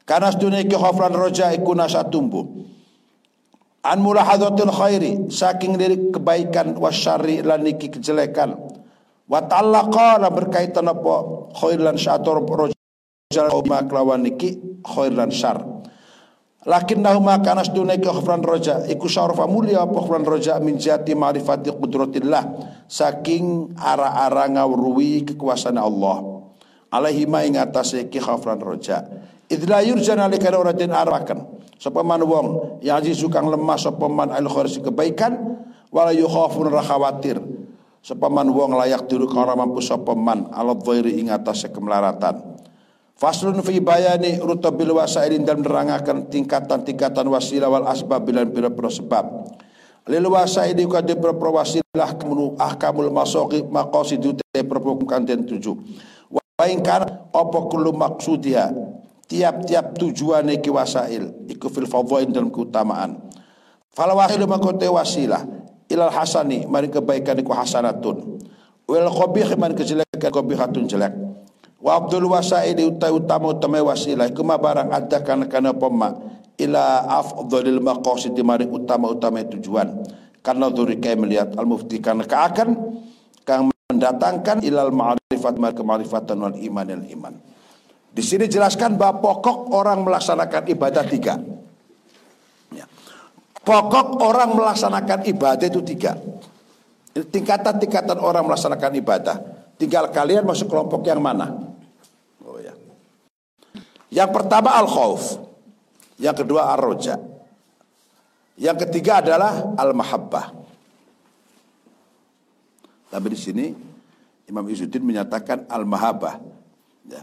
karena 0.01 0.33
sedunia 0.33 0.65
iki 0.65 0.73
khafran 0.73 1.13
roja 1.13 1.53
iku 1.53 1.77
nasa 1.77 2.01
tumbuh 2.09 2.41
an 3.85 4.01
mulahadatul 4.01 4.73
khairi 4.73 5.29
saking 5.29 5.77
dari 5.77 6.09
kebaikan 6.09 6.73
wasyari 6.81 7.45
lan 7.45 7.61
iki 7.69 7.93
kejelekan 7.93 8.57
wa 9.29 9.39
talaqa 9.45 10.17
berkaitan 10.33 10.89
apa 10.89 11.15
khair 11.53 11.77
lan 11.77 12.01
syator 12.01 12.41
roja 12.41 12.73
kelawan 13.85 14.25
iki 14.25 14.81
khair 14.81 15.13
lan 15.13 15.29
syar 15.29 15.61
Lakin 16.65 17.05
nahuma 17.05 17.37
kana 17.45 17.61
sedune 17.61 18.01
khufran 18.01 18.41
roja 18.41 18.81
iku 18.89 19.05
syarafa 19.05 19.45
mulia 19.45 19.85
apa 19.85 19.93
khufran 20.01 20.25
roja 20.25 20.57
min 20.57 20.81
jati 20.81 21.13
ma'rifati 21.13 21.69
qudratillah 21.69 22.43
saking 22.89 23.77
ara-ara 23.77 24.49
ngawruwi 24.49 25.21
kekuasaan 25.21 25.77
Allah. 25.77 26.49
Alaihi 26.89 27.29
ma 27.29 27.45
ing 27.45 27.61
ki 28.09 28.17
khufran 28.17 28.57
roja. 28.57 29.05
Idla 29.47 29.85
yurjan 29.85 30.17
ora 30.17 30.73
den 30.73 30.91
arakan. 30.91 31.61
Wong 31.77 32.81
yang 32.81 33.05
azizu 33.05 33.29
kang 33.29 33.53
lemah 33.53 33.77
sapa 33.77 34.09
man 34.09 34.33
al 34.33 34.49
kebaikan 34.49 35.61
wala 35.93 36.09
yukhafun 36.09 36.73
ra 36.73 36.81
khawatir. 36.81 37.37
Sapa 38.01 38.33
man 38.33 38.49
wong 38.49 38.73
layak 38.73 39.05
dulu 39.05 39.29
kang 39.29 39.45
mampu 39.45 39.77
sapa 39.77 40.17
man 40.17 40.49
ala 40.49 40.73
dhairi 40.73 41.21
ing 41.21 41.29
kemelaratan. 41.29 42.56
Faslun 43.17 43.65
fi 43.65 43.81
bayani 43.81 44.37
rutabil 44.37 44.93
wasailin 44.93 45.41
dalam 45.41 45.65
menerangkan 45.65 46.29
tingkatan-tingkatan 46.29 47.25
wasilah 47.25 47.65
wal 47.65 47.89
asbab 47.89 48.21
bilan 48.29 48.53
bila 48.53 48.69
sebab. 48.69 49.25
Lil 50.05 50.25
wasaili 50.29 50.85
ka 50.85 51.01
de 51.01 51.17
wasilah 51.17 52.13
kemunu 52.13 52.53
ahkamul 52.61 53.09
masaqi 53.09 53.65
maqasidu 53.65 54.37
te 54.37 54.61
perbukan 54.61 55.25
dan 55.25 55.41
tujuh. 55.49 55.73
Wa 56.29 56.69
in 56.69 56.85
kana 56.85 57.27
apa 57.33 57.59
kullu 57.65 57.89
maqsudiha 57.97 58.69
tiap-tiap 59.25 59.97
tujuan 59.97 60.47
iki 60.53 60.69
wasail 60.69 61.33
iku 61.49 61.73
fil 61.73 61.89
fadhail 61.89 62.29
dalam 62.29 62.53
keutamaan. 62.53 63.17
Fal 63.97 64.13
wahidu 64.13 64.45
makote 64.45 64.85
wasilah 64.85 65.41
ilal 65.89 66.13
hasani 66.13 66.69
mari 66.69 66.93
kebaikan 66.93 67.33
iku 67.41 67.57
hasanatun. 67.57 68.45
Wal 68.85 69.09
qabih 69.09 69.57
man 69.57 69.73
kejelekan 69.73 70.29
qabihatun 70.29 70.85
jelek. 70.85 71.26
Wa 71.77 72.01
abdul 72.01 72.25
wasaili 72.25 72.89
utai 72.89 73.13
utama 73.13 73.53
utama 73.53 73.77
wasilah 73.85 74.33
kuma 74.33 74.57
barang 74.57 74.89
ada 74.89 75.21
kana 75.21 75.45
kana 75.45 75.77
pema 75.77 76.17
ila 76.57 77.05
afdhalil 77.21 77.77
maqasid 77.77 78.33
mari 78.41 78.65
utama 78.65 79.13
utama 79.13 79.45
tujuan 79.45 79.93
karena 80.41 80.73
duri 80.73 80.97
kai 80.97 81.13
melihat 81.13 81.53
al 81.53 81.69
mufti 81.69 82.01
karena 82.01 82.25
akan 82.25 82.69
kang 83.45 83.69
mendatangkan 83.93 84.65
ilal 84.65 84.89
ma'rifat 84.89 85.55
mar 85.61 85.77
kemarifatan 85.77 86.37
wal 86.41 86.57
iman 86.57 86.87
al 86.87 87.05
iman. 87.13 87.33
Di 88.09 88.25
sini 88.25 88.49
jelaskan 88.49 88.97
bahwa 88.97 89.21
pokok 89.21 89.69
orang 89.69 90.01
melaksanakan 90.01 90.63
ibadah 90.73 91.03
tiga. 91.05 91.37
Ya. 92.73 92.89
Pokok 93.61 94.17
orang 94.25 94.57
melaksanakan 94.57 95.29
ibadah 95.29 95.67
itu 95.69 95.85
tiga. 95.85 96.17
Tingkatan-tingkatan 97.13 98.17
orang 98.17 98.49
melaksanakan 98.49 98.91
ibadah. 98.97 99.37
Tinggal 99.77 100.09
kalian 100.09 100.41
masuk 100.47 100.73
kelompok 100.73 101.05
yang 101.05 101.21
mana? 101.21 101.66
Yang 104.11 104.29
pertama 104.31 104.75
al 104.75 104.87
khauf. 104.87 105.39
Yang 106.17 106.45
kedua 106.45 106.71
ar 106.73 106.79
roja. 106.79 107.19
Yang 108.57 108.87
ketiga 108.87 109.21
adalah 109.21 109.77
al 109.77 109.93
mahabbah. 109.93 110.55
Tapi 113.07 113.27
di 113.29 113.39
sini 113.39 113.65
Imam 114.47 114.65
Izzuddin 114.65 115.03
menyatakan 115.03 115.67
al 115.69 115.83
mahabbah. 115.85 116.39
Ya. 117.05 117.21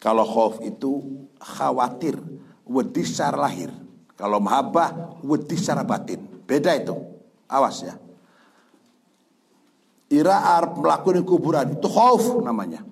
Kalau 0.00 0.26
khauf 0.26 0.60
itu 0.64 1.24
khawatir, 1.38 2.18
wedi 2.64 3.02
secara 3.04 3.46
lahir. 3.46 3.70
Kalau 4.16 4.40
mahabbah 4.40 5.20
wedi 5.22 5.54
secara 5.54 5.84
batin. 5.84 6.20
Beda 6.48 6.72
itu. 6.74 6.96
Awas 7.48 7.84
ya. 7.84 7.94
Ira 10.12 10.60
arep 10.60 10.80
melakukan 10.80 11.24
kuburan 11.24 11.76
itu 11.76 11.88
khauf 11.88 12.40
namanya. 12.40 12.84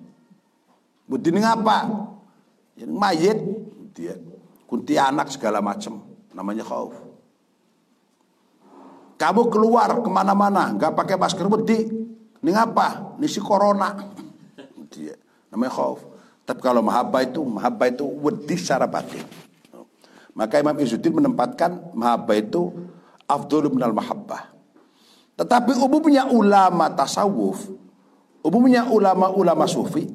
Budine 1.07 1.43
ngapa? 1.43 1.77
Yang 2.77 2.91
mayit 2.93 3.39
dia 3.93 4.17
kunti 4.65 4.97
anak 4.97 5.29
segala 5.29 5.61
macam 5.61 6.01
namanya 6.33 6.65
khauf. 6.65 6.97
Kamu 9.21 9.47
keluar 9.53 10.01
ke 10.01 10.09
mana-mana 10.09 10.73
nggak 10.73 10.97
pakai 10.97 11.15
masker 11.15 11.45
wedi. 11.47 11.85
Ini 12.43 12.51
ngapa? 12.51 13.15
Ini 13.21 13.27
si 13.29 13.39
corona. 13.39 13.95
Dia 14.91 15.15
namanya 15.47 15.71
khauf. 15.71 16.03
Tapi 16.43 16.59
kalau 16.59 16.83
mahabbah 16.83 17.23
itu 17.23 17.39
mahabbah 17.39 17.87
itu 17.87 18.03
wedi 18.03 18.59
secara 18.59 18.83
batin. 18.83 19.23
Maka 20.35 20.59
Imam 20.59 20.75
Izzuddin 20.75 21.13
menempatkan 21.13 21.93
mahabbah 21.95 22.35
itu 22.35 22.73
afdhulu 23.29 23.71
minal 23.71 23.95
mahabbah. 23.95 24.51
Tetapi 25.39 25.77
umumnya 25.77 26.27
ulama 26.29 26.89
tasawuf, 26.93 27.69
umumnya 28.43 28.85
ulama-ulama 28.89 29.65
sufi, 29.69 30.09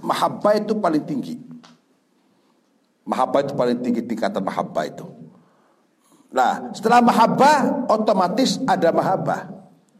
mahabbah 0.00 0.56
itu 0.56 0.76
paling 0.76 1.04
tinggi. 1.04 1.51
Mahabbah 3.02 3.40
itu 3.42 3.52
paling 3.58 3.78
tinggi 3.82 4.02
tingkatan 4.06 4.42
mahabbah 4.42 4.84
itu. 4.86 5.06
Nah, 6.32 6.72
setelah 6.72 7.02
mahabbah 7.02 7.88
otomatis 7.90 8.62
ada 8.64 8.94
mahabbah. 8.94 9.50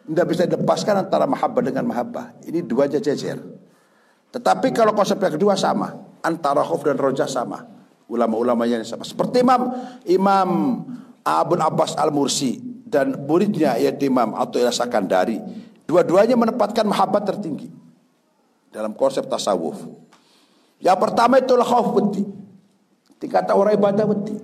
Tidak 0.02 0.26
bisa 0.26 0.42
dilepaskan 0.46 1.06
antara 1.06 1.26
mahabbah 1.26 1.62
dengan 1.62 1.86
mahabbah. 1.86 2.40
Ini 2.46 2.62
dua 2.62 2.86
jejer. 2.86 3.38
Tetapi 4.32 4.72
kalau 4.72 4.96
konsep 4.96 5.20
yang 5.20 5.34
kedua 5.34 5.54
sama, 5.58 5.92
antara 6.24 6.64
khuf 6.64 6.82
dan 6.86 6.96
roja 6.96 7.28
sama. 7.28 7.68
Ulama-ulama 8.08 8.64
yang 8.64 8.82
sama. 8.82 9.04
Seperti 9.04 9.44
Imam 9.44 9.72
Imam 10.04 10.48
Abu 11.22 11.54
Abbas 11.54 11.94
Al-Mursi 11.94 12.58
dan 12.92 13.24
muridnya 13.24 13.80
yaitu 13.80 14.12
Imam 14.12 14.36
atau 14.36 14.60
Sakandari 14.68 15.40
dua-duanya 15.88 16.36
menempatkan 16.36 16.84
mahabbat 16.84 17.24
tertinggi 17.24 17.72
dalam 18.68 18.92
konsep 18.92 19.24
tasawuf 19.24 19.80
yang 20.76 21.00
pertama 21.00 21.40
itulah 21.40 21.64
khauf 21.64 21.96
wedi 21.96 22.20
tingkatan 23.22 23.54
orang 23.54 23.78
ibadah 23.78 24.02
wedi. 24.11 24.35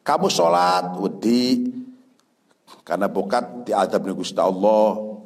Kamu 0.00 0.32
sholat 0.32 0.96
wedi. 0.96 1.68
Karena 2.80 3.12
bokat 3.12 3.68
diadab 3.68 4.08
nih 4.08 4.16
Gusti 4.16 4.40
Allah. 4.40 5.20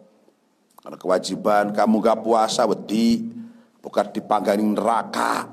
Karena 0.82 0.98
kewajiban. 0.98 1.70
Kamu 1.70 2.02
gak 2.02 2.26
puasa 2.26 2.66
wedi. 2.66 3.30
Bokat 3.78 4.10
dipangganin 4.10 4.74
neraka. 4.74 5.46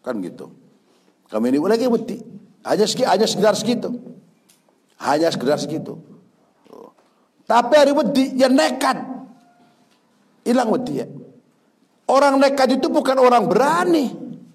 Kan 0.00 0.24
gitu. 0.24 0.48
Kamu 1.28 1.44
ini 1.52 1.60
lagi 1.60 1.84
wedi. 1.84 2.16
Hanya 2.64 2.88
segitu 2.88 3.04
hanya 3.04 3.26
sekedar 3.28 3.52
segitu. 3.52 3.88
Hanya 4.96 5.28
sekedar 5.28 5.60
segitu. 5.60 6.00
Tapi 7.44 7.74
hari 7.76 7.92
wedi 7.92 8.32
ya 8.32 8.48
nekat. 8.48 8.96
Hilang 10.48 10.72
wedi 10.72 11.04
ya. 11.04 11.06
Orang 12.08 12.40
nekat 12.40 12.80
itu 12.80 12.88
bukan 12.88 13.20
orang 13.20 13.44
berani. 13.44 14.08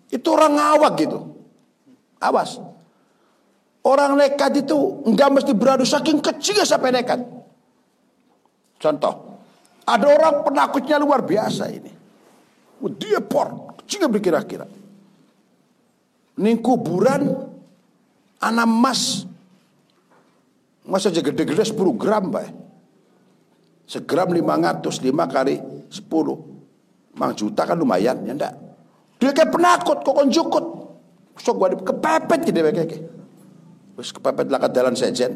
Itu 0.09 0.33
orang 0.33 0.57
ngawak 0.57 0.93
gitu. 0.97 1.32
Awas. 2.23 2.63
Orang 3.83 4.15
nekat 4.15 4.63
itu 4.63 5.03
enggak 5.03 5.27
mesti 5.27 5.51
beradu 5.51 5.83
saking 5.83 6.23
kecil 6.23 6.63
sampai 6.63 6.95
nekat. 6.95 7.19
Contoh. 8.79 9.35
Ada 9.83 10.07
orang 10.07 10.35
penakutnya 10.47 10.95
luar 10.95 11.27
biasa 11.27 11.67
ini. 11.67 11.91
Dia 12.95 13.19
por. 13.19 13.75
Kecil 13.83 14.07
berkira-kira. 14.07 14.63
Ning 16.39 16.63
kuburan 16.63 17.27
anak 18.39 18.67
emas. 18.67 19.27
Masa 20.83 21.11
aja 21.11 21.23
gede-gede 21.23 21.63
10 21.63 21.75
gram, 21.95 22.27
Pak. 22.27 22.47
Segram 23.87 24.31
500, 24.31 24.99
5 24.99 25.27
kali 25.31 25.55
10. 25.91 27.19
Mang 27.19 27.31
juta 27.35 27.63
kan 27.63 27.79
lumayan, 27.79 28.19
ya 28.27 28.35
enggak? 28.35 28.55
Dia 29.19 29.31
kayak 29.31 29.51
penakut, 29.51 30.03
kok 30.03 30.27
jukut. 30.27 30.82
Sok 31.37 31.55
gua 31.57 31.73
kepepet 31.73 32.39
gitu 32.45 32.59
kayak 32.61 33.01
Terus 33.93 34.09
kepepet 34.09 34.47
lakat 34.49 34.71
jalan 34.73 34.93
sejen. 34.97 35.31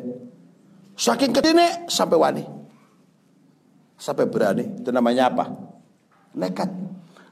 Saking 0.98 1.30
kedine 1.30 1.86
sampai 1.86 2.18
wani. 2.18 2.44
Sampai 3.98 4.26
berani. 4.26 4.82
Itu 4.82 4.90
namanya 4.90 5.30
apa? 5.30 5.46
Nekat. 6.38 6.70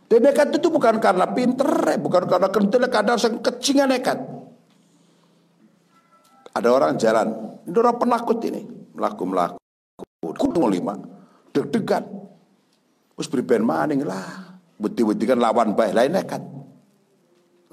Dan 0.06 0.22
nekat 0.22 0.54
itu 0.54 0.70
bukan 0.70 1.02
karena 1.02 1.26
pinter, 1.34 1.66
eh, 1.90 1.98
bukan 1.98 2.30
karena 2.30 2.50
kentil, 2.54 2.86
kadang 2.94 3.18
sang 3.18 3.42
kecingan 3.42 3.90
nekat. 3.90 4.22
Ada 6.54 6.70
orang 6.70 6.94
jalan, 7.02 7.28
ini 7.66 7.76
orang 7.76 7.98
penakut 7.98 8.38
ini, 8.46 8.64
melaku 8.94 9.24
melaku, 9.28 9.60
kudu 10.24 10.72
lima, 10.72 10.96
deg-degan, 11.52 12.06
terus 13.18 13.28
beriben 13.28 13.66
maning 13.66 14.08
lah, 14.08 14.56
bukti-bukti 14.80 15.26
kan 15.28 15.42
lawan 15.42 15.76
baik 15.76 15.92
lain 15.98 16.16
nekat. 16.16 16.40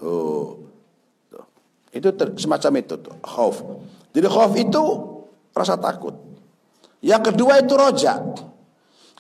Oh, 0.03 0.72
itu 1.93 2.09
ter, 2.17 2.33
semacam 2.41 2.73
itu 2.81 2.95
tuh, 2.97 3.15
khauf. 3.21 3.61
Jadi 4.17 4.27
khauf 4.27 4.53
itu 4.57 4.83
rasa 5.53 5.77
takut. 5.77 6.17
Yang 7.05 7.33
kedua 7.33 7.61
itu 7.61 7.77
rojak. 7.77 8.21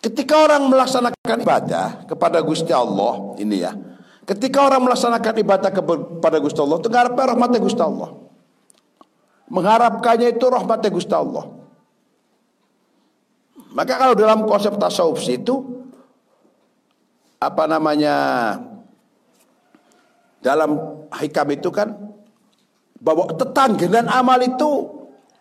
Ketika 0.03 0.35
orang 0.49 0.67
melaksanakan 0.67 1.39
ibadah 1.45 1.87
kepada 2.09 2.41
Gusti 2.43 2.73
Allah, 2.75 3.37
ini 3.39 3.63
ya. 3.63 3.77
Ketika 4.25 4.65
orang 4.67 4.89
melaksanakan 4.89 5.35
ibadah 5.45 5.71
kepada 5.71 6.41
Gusti 6.41 6.59
Allah, 6.59 6.81
itu 6.81 6.89
mengharapkan 6.89 7.25
rahmatnya 7.37 7.61
Gusti 7.61 7.83
Allah. 7.83 8.11
Mengharapkannya 9.53 10.29
itu 10.33 10.47
rahmatnya 10.49 10.91
Gusti 10.91 11.15
Allah. 11.15 11.45
Maka 13.73 13.95
kalau 14.01 14.15
dalam 14.17 14.45
konsep 14.49 14.73
tasawuf 14.81 15.21
itu 15.29 15.85
apa 17.43 17.65
namanya 17.67 18.15
dalam 20.39 20.79
hikam 21.11 21.49
itu 21.55 21.69
kan 21.75 22.12
bahwa 23.03 23.27
tetanggelan 23.35 24.07
amal 24.07 24.39
itu 24.39 24.71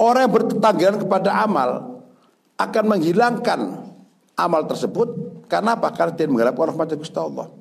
orang 0.02 0.26
yang 0.26 0.34
bertetanggelan 0.34 0.98
kepada 0.98 1.46
amal 1.46 2.02
akan 2.58 2.84
menghilangkan 2.90 3.60
amal 4.34 4.66
tersebut 4.66 5.14
karena 5.46 5.78
apa? 5.78 5.94
Karena 5.94 6.18
dia 6.18 6.26
mengharapkan 6.26 6.74
rahmat 6.74 6.98
Gusti 6.98 7.20
Allah. 7.22 7.54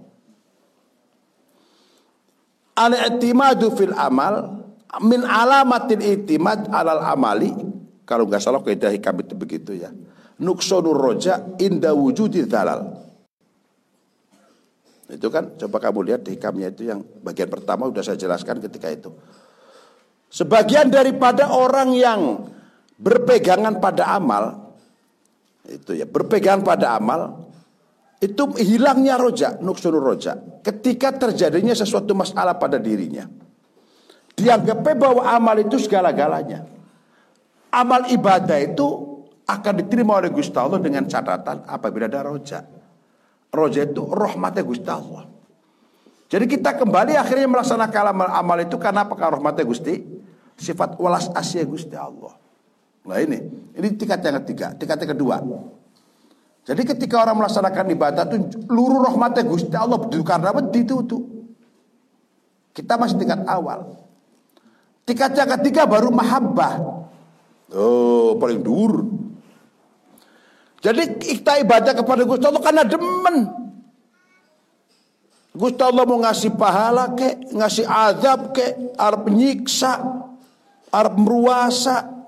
Al-i'timadu 2.81 3.77
fil 3.77 3.93
amal 3.93 4.65
min 5.05 5.21
alamatil 5.21 6.01
i'timad 6.01 6.73
alal 6.73 7.05
amali 7.05 7.53
kalau 8.09 8.25
nggak 8.25 8.41
salah 8.41 8.65
kaidah 8.65 8.89
hikam 8.89 9.21
itu 9.21 9.37
begitu 9.37 9.77
ya. 9.77 9.93
Nuksonur 10.41 10.97
roja 10.97 11.45
inda 11.61 11.93
wujudi 11.93 12.49
dalal. 12.49 12.97
Itu 15.13 15.29
kan 15.29 15.59
coba 15.61 15.77
kamu 15.83 16.01
lihat 16.09 16.21
di 16.25 16.39
hikamnya 16.39 16.73
itu 16.73 16.89
yang 16.89 17.05
bagian 17.21 17.51
pertama 17.51 17.91
sudah 17.91 18.01
saya 18.01 18.17
jelaskan 18.17 18.63
ketika 18.65 18.89
itu. 18.89 19.13
Sebagian 20.31 20.95
daripada 20.95 21.51
orang 21.51 21.91
yang 21.91 22.47
berpegangan 22.95 23.83
pada 23.83 24.15
amal 24.15 24.75
itu 25.67 25.99
ya 25.99 26.07
berpegang 26.07 26.63
pada 26.67 26.99
amal 26.99 27.51
itu 28.19 28.43
hilangnya 28.59 29.17
roja 29.17 29.59
nuksunur 29.63 30.03
roja 30.03 30.37
ketika 30.67 31.15
terjadinya 31.15 31.73
sesuatu 31.73 32.13
masalah 32.13 32.59
pada 32.59 32.77
dirinya 32.77 33.25
dianggapnya 34.41 34.95
bahwa 34.97 35.23
amal 35.29 35.57
itu 35.61 35.77
segala-galanya. 35.77 36.65
Amal 37.71 38.11
ibadah 38.11 38.59
itu 38.59 38.87
akan 39.47 39.75
diterima 39.85 40.19
oleh 40.19 40.33
Gusti 40.33 40.57
Allah 40.59 40.83
dengan 40.83 41.07
catatan 41.07 41.67
apabila 41.71 42.11
ada 42.11 42.27
roja 42.27 42.67
roja 43.51 43.87
itu 43.87 44.03
rahmatnya 44.11 44.63
Gusti 44.67 44.91
Allah. 44.91 45.27
Jadi 46.31 46.47
kita 46.47 46.79
kembali 46.79 47.19
akhirnya 47.19 47.51
melaksanakan 47.51 48.05
amal, 48.15 48.29
amal 48.31 48.59
itu 48.63 48.79
karena 48.79 49.03
apakah 49.07 49.39
rahmatnya 49.39 49.67
Gusti 49.67 50.03
sifat 50.61 51.01
walas 51.01 51.33
asya 51.33 51.65
Gusti 51.65 51.97
Allah 51.97 52.37
Nah 53.01 53.17
ini, 53.17 53.39
ini 53.73 53.89
tingkat 53.97 54.21
yang 54.21 54.37
ketiga, 54.45 54.77
tingkat 54.77 55.01
yang 55.01 55.13
kedua. 55.17 55.41
Jadi 56.69 56.83
ketika 56.85 57.25
orang 57.25 57.41
melaksanakan 57.41 57.87
ibadah 57.97 58.25
itu 58.29 58.37
luruh 58.69 59.01
rahmatnya 59.09 59.43
Gusti 59.49 59.73
Allah 59.73 59.97
karena 60.05 60.53
itu 60.77 60.97
tuh. 61.09 61.23
Kita 62.71 63.01
masih 63.01 63.19
tingkat 63.19 63.43
awal. 63.49 63.99
Tingkat 65.09 65.35
yang 65.35 65.51
ketiga 65.59 65.89
baru 65.89 66.13
mahabbah. 66.13 67.03
Oh, 67.75 68.37
paling 68.39 68.63
dur. 68.63 69.09
Jadi 70.85 71.19
kita 71.19 71.59
ibadah 71.65 71.97
kepada 71.97 72.23
Gusti 72.29 72.45
Allah 72.47 72.63
karena 72.63 72.85
demen. 72.85 73.37
Gusti 75.51 75.83
Allah 75.83 76.05
mau 76.07 76.21
ngasih 76.23 76.55
pahala 76.55 77.11
ke, 77.17 77.51
ngasih 77.51 77.89
azab 77.89 78.55
ke, 78.55 78.95
arep 78.95 79.25
nyiksa, 79.35 79.99
arep 80.91 81.15
meruasa, 81.19 82.21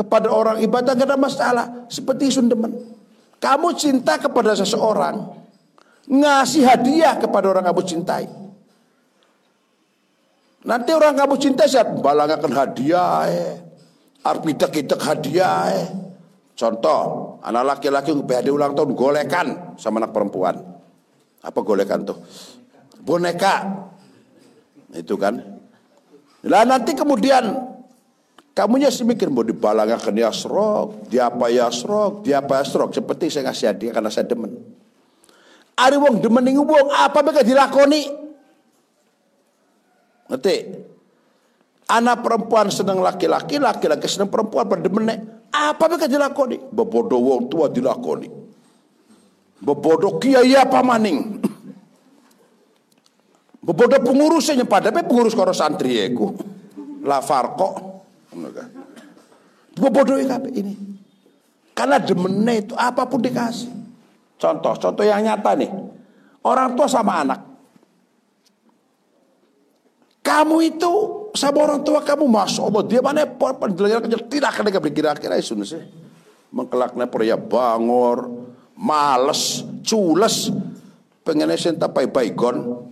kepada 0.00 0.32
orang 0.32 0.56
ibadah 0.64 0.96
gak 0.96 1.08
ada 1.12 1.18
masalah. 1.20 1.66
Seperti 1.92 2.32
sundemen. 2.32 2.72
Kamu 3.36 3.76
cinta 3.76 4.16
kepada 4.16 4.56
seseorang. 4.56 5.36
Ngasih 6.08 6.64
hadiah 6.64 7.20
kepada 7.20 7.52
orang 7.52 7.64
kamu 7.68 7.82
cintai. 7.84 8.26
Nanti 10.64 10.90
orang 10.92 11.16
kamu 11.16 11.34
cintai 11.36 11.68
siap 11.68 12.00
balangakan 12.00 12.52
hadiah. 12.52 13.28
Eh. 13.28 13.52
Arpita 14.24 14.72
kita 14.72 14.96
hadiah. 14.96 15.68
Eh. 15.76 15.88
Contoh, 16.56 17.36
anak 17.40 17.76
laki-laki 17.76 18.12
hadiah 18.12 18.52
ulang 18.52 18.76
tahun 18.76 18.92
golekan 18.92 19.76
sama 19.80 20.00
anak 20.00 20.12
perempuan. 20.12 20.56
Apa 21.40 21.60
golekan 21.64 22.04
tuh? 22.04 22.20
Boneka. 23.00 23.68
Itu 24.92 25.16
kan. 25.16 25.59
Lah 26.44 26.64
nanti 26.64 26.96
kemudian 26.96 27.70
Kamunya 28.50 28.90
sih 28.90 29.06
mikir 29.06 29.30
mau 29.30 29.46
dibalangakan 29.46 30.10
yasrok, 30.20 31.06
diapa 31.06 31.48
yasrok, 31.48 32.26
diapa 32.26 32.60
yasrok. 32.60 32.90
Seperti 32.90 33.30
saya 33.30 33.48
ngasih 33.48 33.66
hadiah 33.70 33.92
karena 33.94 34.10
saya 34.10 34.26
demen. 34.26 34.52
Ada 35.78 35.96
wong 35.96 36.18
demen 36.18 36.44
ning 36.44 36.58
wong 36.58 36.90
apa 36.90 37.22
mereka 37.22 37.46
dilakoni? 37.46 38.10
Ngerti? 40.28 40.56
Anak 41.88 42.20
perempuan 42.20 42.68
senang 42.68 43.00
laki-laki, 43.00 43.56
laki-laki 43.56 44.06
senang 44.06 44.30
perempuan 44.30 44.68
berdemen 44.68 45.08
Apa 45.50 45.88
mereka 45.88 46.06
dilakoni? 46.10 46.60
Bebodo 46.60 47.16
wong 47.16 47.48
tua 47.48 47.72
dilakoni. 47.72 48.28
Bebodo 49.62 50.18
kiai 50.18 50.52
apa 50.58 50.84
maning? 50.84 51.48
Bebodo 53.60 54.00
pengurusnya 54.00 54.64
pada 54.64 54.88
pengurus 54.88 55.36
karo 55.36 55.52
santri 55.52 56.00
aku. 56.00 56.32
La 57.04 57.20
farko. 57.20 57.68
Gue 59.76 59.90
bodoh 59.92 60.16
kabeh 60.16 60.52
ini. 60.56 60.74
Karena 61.76 62.00
demennya 62.00 62.54
itu 62.60 62.74
apa 62.76 63.04
pun 63.08 63.20
dikasih. 63.20 63.72
Contoh, 64.40 64.76
contoh 64.76 65.04
yang 65.04 65.20
nyata 65.20 65.52
nih. 65.56 65.70
Orang 66.44 66.72
tua 66.76 66.88
sama 66.88 67.20
anak. 67.20 67.40
Kamu 70.20 70.56
itu 70.64 70.92
sama 71.32 71.64
orang 71.64 71.80
tua 71.80 72.04
kamu 72.04 72.28
masuk 72.28 72.68
Allah 72.68 72.84
dia 72.84 73.00
mana 73.00 73.24
penjelajaran 73.24 74.04
kecil 74.04 74.20
tidak 74.28 74.50
akan 74.56 74.64
kira-kira 74.92 75.34
itu 75.40 75.56
sih. 75.64 75.80
Mengkelaknya 76.50 77.06
pria 77.06 77.38
bangor, 77.38 78.28
males, 78.74 79.62
cules, 79.86 80.50
pengen 81.22 81.48
esen 81.54 81.78
tapai 81.78 82.10
baygon. 82.10 82.89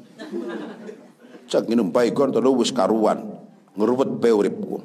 Cak 1.49 1.65
minum 1.65 1.89
baygon 1.89 2.29
terus 2.29 2.53
wis 2.61 2.71
karuan, 2.71 3.25
ngerubet 3.73 4.21
beuripku. 4.21 4.85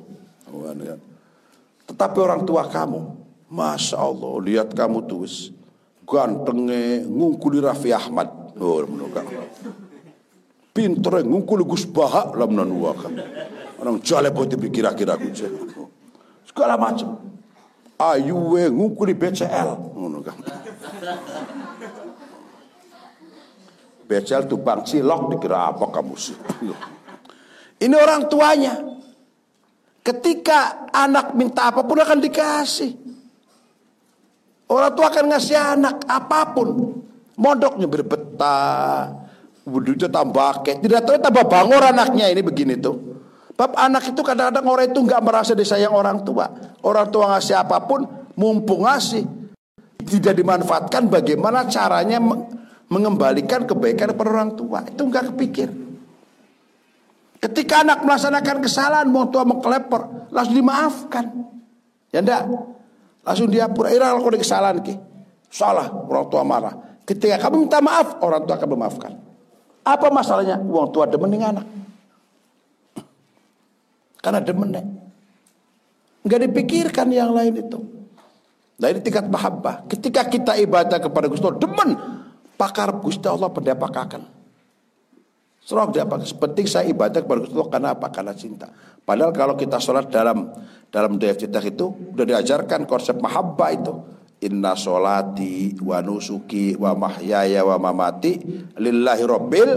Tetapi 1.92 2.18
orang 2.24 2.48
tua 2.48 2.64
kamu, 2.72 3.02
Masya 3.52 4.00
Allah, 4.00 4.34
lihat 4.40 4.72
kamu 4.72 5.04
tuh 5.04 5.28
gantengnya 6.08 7.04
ngungkuli 7.04 7.60
Raffi 7.60 7.92
Ahmad. 7.92 8.56
Oh, 8.56 8.80
Pinter 10.74 11.22
ngungkuli 11.22 11.68
Gus 11.68 11.86
Baha 11.86 12.34
lah 12.34 12.48
menanuakan. 12.50 13.14
Orang 13.78 14.02
jale 14.02 14.34
putih 14.34 14.58
kira-kira 14.72 15.20
gue. 15.20 15.30
Segala 16.50 16.80
macam. 16.80 17.20
Ayu 18.00 18.58
we 18.58 18.72
ngungkuli 18.72 19.14
BCL. 19.14 19.70
BCL 19.94 21.43
tuh 24.48 24.60
bang 24.60 24.82
cilok 24.84 25.22
dikira 25.34 25.74
apa 25.74 25.86
kamu 25.90 26.16
sih? 26.16 26.38
Ini 27.84 27.96
orang 27.98 28.32
tuanya. 28.32 28.74
Ketika 30.04 30.92
anak 30.92 31.32
minta 31.36 31.72
apa 31.72 31.84
pun 31.84 32.00
akan 32.00 32.20
dikasih. 32.20 32.92
Orang 34.68 34.92
tua 34.96 35.08
akan 35.12 35.26
ngasih 35.32 35.58
anak 35.60 36.04
apa 36.08 36.52
pun. 36.52 36.68
Modoknya 37.40 37.88
berbetah. 37.88 39.12
Wudhunya 39.64 40.12
tambah 40.12 40.64
kek. 40.64 40.84
Tidak 40.84 41.02
tahu 41.08 41.16
tambah 41.24 41.48
bangor 41.48 41.84
anaknya 41.88 42.28
ini 42.28 42.44
begini 42.44 42.76
tuh. 42.80 43.16
Bab 43.54 43.78
anak 43.78 44.12
itu 44.12 44.22
kadang-kadang 44.26 44.66
orang 44.66 44.88
itu 44.90 45.00
nggak 45.00 45.22
merasa 45.24 45.54
disayang 45.54 45.94
orang 45.94 46.26
tua. 46.26 46.50
Orang 46.84 47.08
tua 47.14 47.32
ngasih 47.38 47.64
apa 47.64 47.86
pun, 47.86 48.04
mumpung 48.36 48.84
ngasih. 48.84 49.24
Tidak 50.04 50.36
dimanfaatkan 50.36 51.08
bagaimana 51.08 51.64
caranya 51.70 52.20
mengembalikan 52.92 53.64
kebaikan 53.64 54.12
kepada 54.12 54.30
orang 54.32 54.52
tua. 54.58 54.84
Itu 54.88 55.08
nggak 55.08 55.34
kepikir. 55.34 55.70
Ketika 57.44 57.84
anak 57.84 58.08
melaksanakan 58.08 58.64
kesalahan, 58.64 59.08
mau 59.12 59.28
tua 59.28 59.44
mengkelepor, 59.44 60.32
langsung 60.32 60.56
dimaafkan. 60.56 61.26
Ya 62.16 62.24
enggak? 62.24 62.48
Langsung 63.24 63.52
diapura. 63.52 63.92
Ira 63.92 64.16
kalau 64.16 64.32
kesalahan 64.40 64.80
ki. 64.80 64.96
Salah, 65.52 65.92
orang 65.92 66.28
tua 66.32 66.44
marah. 66.48 66.74
Ketika 67.04 67.36
kamu 67.44 67.68
minta 67.68 67.84
maaf, 67.84 68.24
orang 68.24 68.48
tua 68.48 68.56
akan 68.56 68.70
memaafkan. 68.80 69.12
Apa 69.84 70.08
masalahnya? 70.08 70.56
Uang 70.64 70.96
tua 70.96 71.04
demen 71.04 71.28
dengan 71.28 71.60
anak. 71.60 71.68
Karena 74.24 74.40
demen 74.40 74.72
Enggak 76.24 76.40
dipikirkan 76.48 77.12
yang 77.12 77.36
lain 77.36 77.60
itu. 77.60 77.80
Nah 78.80 78.88
ini 78.88 79.04
tingkat 79.04 79.28
mahabbah. 79.28 79.84
Ketika 79.92 80.32
kita 80.32 80.56
ibadah 80.64 80.96
kepada 81.04 81.28
Allah, 81.28 81.60
demen 81.60 81.90
pakar 82.56 82.94
Gusti 83.02 83.26
Allah 83.28 83.50
pendapakakan. 83.50 84.24
Serok 85.64 85.96
dia 85.96 86.04
pakai. 86.04 86.28
Penting 86.28 86.68
saya 86.68 86.86
ibadah 86.92 87.24
kepada 87.24 87.40
Gusti 87.40 87.56
Allah 87.56 87.72
karena 87.72 87.90
apa? 87.96 88.08
Karena 88.12 88.34
cinta. 88.36 88.68
Padahal 89.04 89.32
kalau 89.32 89.56
kita 89.56 89.80
sholat 89.80 90.12
dalam 90.12 90.52
dalam 90.92 91.16
cinta 91.20 91.60
itu 91.64 91.86
sudah 92.12 92.26
diajarkan 92.28 92.84
konsep 92.84 93.16
mahabbah 93.20 93.70
itu. 93.72 93.94
Inna 94.44 94.76
sholati 94.76 95.80
wa 95.80 96.04
nusuki 96.04 96.76
wa 96.76 96.92
mahyaya 96.92 97.64
wa 97.64 97.80
mamati 97.80 98.44
lillahi 98.76 99.24
rabbil. 99.24 99.72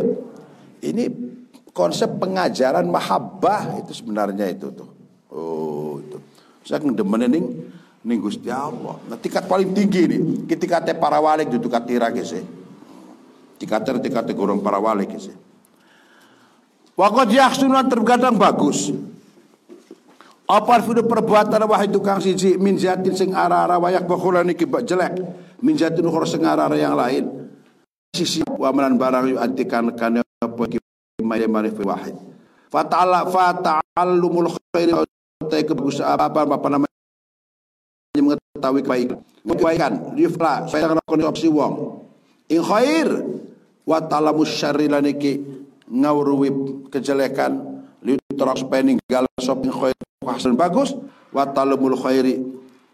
Ini 0.83 1.05
konsep 1.71 2.19
pengajaran 2.19 2.91
mahabbah 2.91 3.79
itu 3.79 3.95
sebenarnya 3.95 4.51
itu 4.51 4.75
tuh. 4.75 4.91
Oh 5.31 6.03
itu. 6.03 6.19
Saya 6.67 6.83
demen 6.83 7.31
ini 7.31 7.41
ning 8.03 8.19
Gusti 8.19 8.51
Allah. 8.51 8.99
Nah, 9.07 9.19
tingkat 9.19 9.47
paling 9.47 9.71
tinggi 9.71 10.11
nih. 10.11 10.21
Ketika 10.51 10.83
para 10.99 11.23
wali 11.23 11.47
duduk 11.47 11.71
katira 11.71 12.11
kese. 12.11 12.66
Tingkat 13.57 13.89
tingkat 14.05 14.29
gorong 14.37 14.61
para 14.61 14.77
wali 14.77 15.09
kese. 15.09 15.33
Wakot 16.97 17.29
yahsunan 17.29 17.89
terkadang 17.89 18.41
bagus. 18.41 18.93
Apa 20.47 20.79
itu 20.79 21.03
perbuatan 21.03 21.59
wahai 21.67 21.91
tukang 21.91 22.23
siji 22.23 22.55
min 22.55 22.79
zatin 22.79 23.13
sing 23.13 23.35
ara-ara 23.35 23.77
wayak 23.83 24.07
bakulan 24.07 24.47
iki 24.47 24.65
jelek. 24.65 25.19
Min 25.61 25.75
zatin 25.75 26.07
ukhra 26.07 26.25
sing 26.25 26.47
ara-ara 26.47 26.79
yang 26.79 26.95
lain. 26.95 27.51
Sisi 28.15 28.41
wa 28.47 28.73
manan 28.73 28.97
barang 28.97 29.25
yu 29.29 29.37
antikan 29.37 29.91
kan 29.93 30.23
apa 30.23 30.63
iki 30.71 30.79
maya 31.21 31.45
mari 31.51 31.75
wahid. 31.75 32.17
Fata'ala 32.71 33.27
fata'allumul 33.27 34.55
khairi 34.73 34.95
ta 35.51 35.57
kebagus 35.61 36.01
apa 36.01 36.31
apa 36.33 36.69
namanya 36.71 36.97
mengetahui 38.17 38.81
kebaikan. 38.87 39.19
Kebaikan 39.47 39.93
yufla 40.17 40.65
saya 40.71 40.95
ngakoni 40.95 41.25
opsi 41.27 41.51
wong. 41.51 42.07
In 42.49 42.63
khair 42.63 43.09
wa 43.87 44.03
talamus 44.03 44.51
syarri 44.51 44.91
laniki 44.91 45.41
ngawruwi 45.87 46.51
kejelekan. 46.91 47.79
Liutrok 48.03 48.59
supaya 48.59 48.83
ninggal 48.83 49.25
sopin 49.39 49.71
khair. 49.71 49.97
Hasan 50.27 50.59
bagus. 50.59 50.95
Wa 51.31 51.47
talumul 51.47 51.95
khairi 51.95 52.43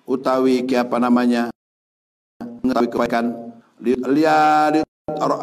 utawi 0.04 0.68
ke 0.68 0.76
apa 0.76 1.00
namanya 1.00 1.48
mengetahui 2.60 2.92
kebaikan. 2.92 3.24
Lihat 3.82 4.84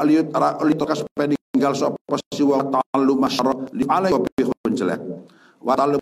liut 0.05 0.27
liut 0.31 0.79
supaya 0.95 1.27
ninggal 1.27 1.73
sop 1.75 1.97
si 2.31 2.45
wa 2.45 2.63
talu 2.63 3.13
masyara 3.17 3.53
li 3.73 3.83
alai 3.89 4.13
wa 4.13 4.69
jelek. 4.69 5.01
Wa 5.59 5.73
talu 5.75 5.97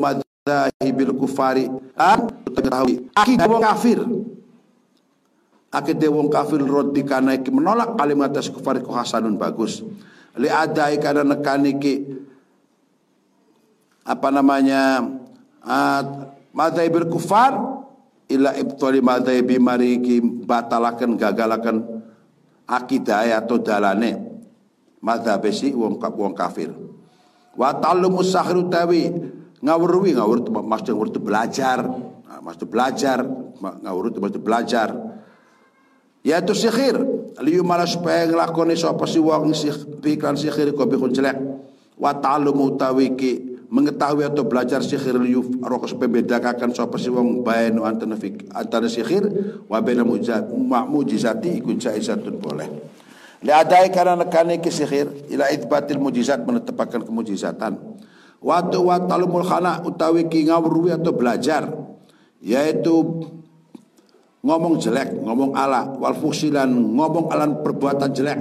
madzahibil 0.00 1.12
kufari. 1.14 1.68
An 1.96 2.28
tahu 2.50 3.08
akidah 3.14 3.46
kafir 3.60 3.98
Akide 5.70 6.10
wong 6.10 6.26
kafir 6.26 6.58
roti 6.66 7.06
kana 7.06 7.38
iki 7.38 7.54
menolak 7.54 7.94
kalimat 7.94 8.34
kufar 8.34 8.82
ku 8.82 8.90
hasanun 8.90 9.38
bagus. 9.38 9.86
Li 10.34 10.50
adai 10.50 10.98
kana 10.98 11.22
nekani 11.22 11.78
ki 11.78 11.94
apa 14.02 14.28
namanya 14.34 14.98
uh, 15.62 16.02
madzhabul 16.50 17.06
kufar 17.06 17.54
ila 18.34 18.50
ibtali 18.58 18.98
madzhabi 18.98 19.62
mariki 19.62 20.18
batalaken 20.18 21.14
gagalaken 21.14 22.02
akidah 22.66 23.38
atau 23.38 23.62
dalane 23.62 24.18
madzhab 24.98 25.46
si 25.54 25.70
wong 25.70 26.02
wong 26.02 26.34
kafir. 26.34 26.74
Wa 27.54 27.78
ta'allumu 27.78 28.26
sahru 28.26 28.66
tawi 28.66 29.06
ngawruwi 29.62 30.18
ngawur 30.18 30.50
maksud 30.50 30.98
ngawur 30.98 31.14
belajar. 31.22 31.78
Nah, 32.26 32.42
maksud 32.42 32.66
belajar 32.66 33.22
ngawur 33.62 34.10
maksud 34.18 34.42
belajar 34.42 35.09
yaitu 36.20 36.52
sihir 36.52 36.96
liu 37.40 37.64
malah 37.64 37.88
supaya 37.88 38.28
ngelakoni 38.28 38.76
sapa 38.76 39.08
si 39.08 39.16
wong 39.16 39.52
pikran 40.04 40.36
sihir 40.36 40.76
kau 40.76 40.84
bihun 40.84 41.12
jelek. 41.14 41.36
Wa 42.00 42.16
ta'alumu 42.16 42.80
tawiki 42.80 43.64
mengetahui 43.70 44.26
atau 44.26 44.44
belajar 44.44 44.82
sihir 44.84 45.16
liu 45.20 45.44
roko 45.62 45.88
supaya 45.88 46.20
bedakan 46.20 46.72
sapa 46.72 46.96
si 47.00 47.08
wong 47.08 47.44
bainu 47.44 47.84
antara 47.86 48.16
fik 48.16 48.50
antara 48.52 48.88
sihir 48.88 49.24
wa 49.68 49.80
baina 49.80 50.04
mujizati 50.04 51.60
ikun 51.60 51.80
jaizatun 51.80 52.36
boleh. 52.40 52.68
Li 53.40 53.52
adai 53.52 53.88
karena 53.88 54.20
nekane 54.20 54.60
ki 54.60 54.68
sihir 54.68 55.32
ila 55.32 55.48
itsbatil 55.48 55.96
mujizat 55.96 56.44
menetapkan 56.44 57.00
kemujizatan. 57.00 57.76
Waktu 58.40 58.76
wa 58.80 58.96
ta'alumul 59.00 59.44
khana 59.44 59.84
utawi 59.84 60.28
ki 60.28 60.48
ngawruwi 60.48 60.96
atau 60.96 61.12
belajar 61.12 61.68
yaitu 62.40 63.24
ngomong 64.40 64.80
jelek, 64.80 65.20
ngomong 65.20 65.52
ala, 65.52 65.84
wal 66.00 66.16
fusilan, 66.16 66.68
ngomong 66.68 67.28
alan 67.28 67.60
perbuatan 67.60 68.10
jelek. 68.12 68.40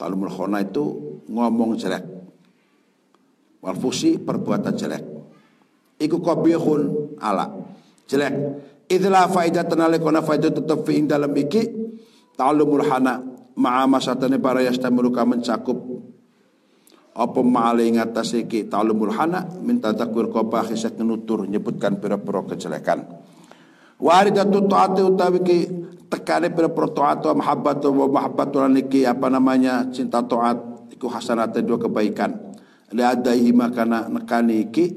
Talumul 0.00 0.32
khona 0.32 0.64
itu 0.64 0.84
ngomong 1.28 1.76
jelek. 1.76 2.04
Wal 3.62 3.76
perbuatan 4.18 4.74
jelek. 4.74 5.02
Iku 6.02 6.18
qabihun 6.18 7.14
ala, 7.20 7.46
jelek. 8.08 8.34
Idla 8.90 9.30
faidah 9.30 9.64
tenale 9.64 10.02
kona 10.02 10.20
faidah 10.20 10.52
tetap 10.52 10.84
fi 10.84 11.00
dalam 11.06 11.32
iki 11.32 11.64
talumul 12.36 12.84
hana 12.84 13.24
ma'a 13.56 13.88
masatane 13.88 14.36
para 14.36 14.60
yastamiluka 14.60 15.24
mencakup 15.24 15.78
apa 17.12 17.40
ma'ale 17.40 17.88
ngatas 17.88 18.36
iki 18.36 18.68
talumul 18.68 19.12
hana 19.16 19.48
minta 19.64 19.96
takwir 19.96 20.28
kopah 20.28 20.68
kisah 20.68 20.92
kenutur 20.92 21.48
nyebutkan 21.48 22.00
pira-pira 22.04 22.44
kejelekan. 22.52 23.31
Waridatu 24.02 24.66
taati 24.66 24.98
utawi 24.98 25.38
ki 25.46 25.58
tekane 26.10 26.50
pira 26.50 26.66
taat 26.66 27.22
wa 27.22 27.38
mahabbatu 27.38 27.94
wa 27.94 28.10
mahabbatu 28.10 28.66
niki 28.66 29.06
apa 29.06 29.30
namanya 29.30 29.86
cinta 29.94 30.18
taat 30.26 30.58
iku 30.90 31.06
hasanat 31.06 31.54
dua 31.62 31.78
kebaikan. 31.78 32.34
Li 32.90 32.98
adaihi 32.98 33.54
makana 33.54 34.10
nekani 34.10 34.66
iki 34.66 34.90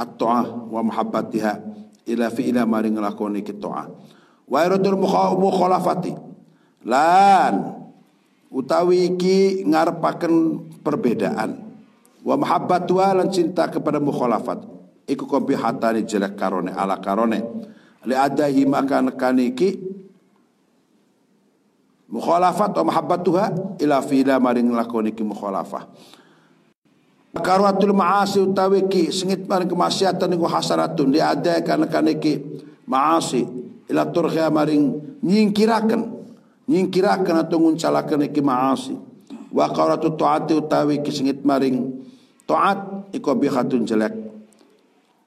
at-ta'ah 0.00 0.72
wa 0.72 0.80
mahabbatiha 0.88 1.52
ila 2.08 2.26
fi 2.32 2.48
ila 2.48 2.64
mari 2.64 2.88
nglakoni 2.96 3.44
ki 3.44 3.60
ta'ah. 3.60 3.92
Wa 4.48 4.64
iradul 4.64 4.96
mukhalafati. 5.36 6.16
Lan 6.88 7.76
utawi 8.48 9.12
iki 9.12 9.68
ngarepaken 9.68 10.32
perbedaan. 10.80 11.60
Wa 12.24 12.40
mahabbatu 12.40 13.04
lan 13.04 13.28
cinta 13.28 13.68
kepada 13.68 14.00
mukhalafat. 14.00 14.64
Iku 15.04 15.28
kobihatani 15.28 16.08
jelek 16.08 16.40
karone 16.40 16.72
ala 16.72 16.98
karone 17.04 17.75
li'adahi 18.06 18.62
maka 18.64 19.02
nekaniki 19.02 19.82
mukhalafat 22.06 22.70
wa 22.78 22.84
mahabbatuha 22.86 23.44
ila 23.82 23.98
fila 24.06 24.38
maring 24.38 24.70
lakoni 24.70 25.10
ki 25.10 25.26
mukhalafah 25.26 25.90
karwatul 27.42 27.92
ma'asi 27.92 28.40
utawi 28.40 28.86
ki 28.88 29.12
sengit 29.12 29.44
maring 29.44 29.68
kemaksiatan 29.68 30.30
niku 30.30 30.46
hasanatun 30.46 31.10
li'adahi 31.12 31.60
kana 31.66 31.90
kaniki 31.90 32.40
ma'asi 32.86 33.42
ila 33.90 34.08
turkhia 34.08 34.48
maring 34.48 35.18
nyingkiraken 35.20 36.14
nyingkiraken 36.70 37.36
atau 37.42 37.58
nguncalaken 37.58 38.30
iki 38.30 38.40
ma'asi 38.40 38.94
wa 39.50 39.66
qaratu 39.68 40.14
taati 40.14 40.54
utawi 40.54 41.02
ki 41.02 41.10
sengit 41.10 41.42
maring 41.42 42.06
taat 42.46 43.10
iku 43.10 43.34
bihatun 43.34 43.82
jelek 43.82 44.14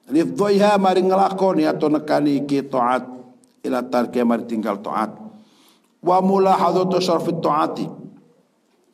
Lifdhoiha 0.10 0.82
mari 0.82 1.05
ngelakoni 1.05 1.70
atau 1.70 1.86
nekani 1.86 2.41
ki 2.49 2.66
taat 2.66 3.05
ila 3.62 3.86
tarki 3.86 4.26
mari 4.26 4.49
tinggal 4.49 4.82
taat. 4.82 5.14
Wa 6.01 6.18
mulahadatu 6.18 6.97
syarfi 6.97 7.38
taati. 7.38 7.86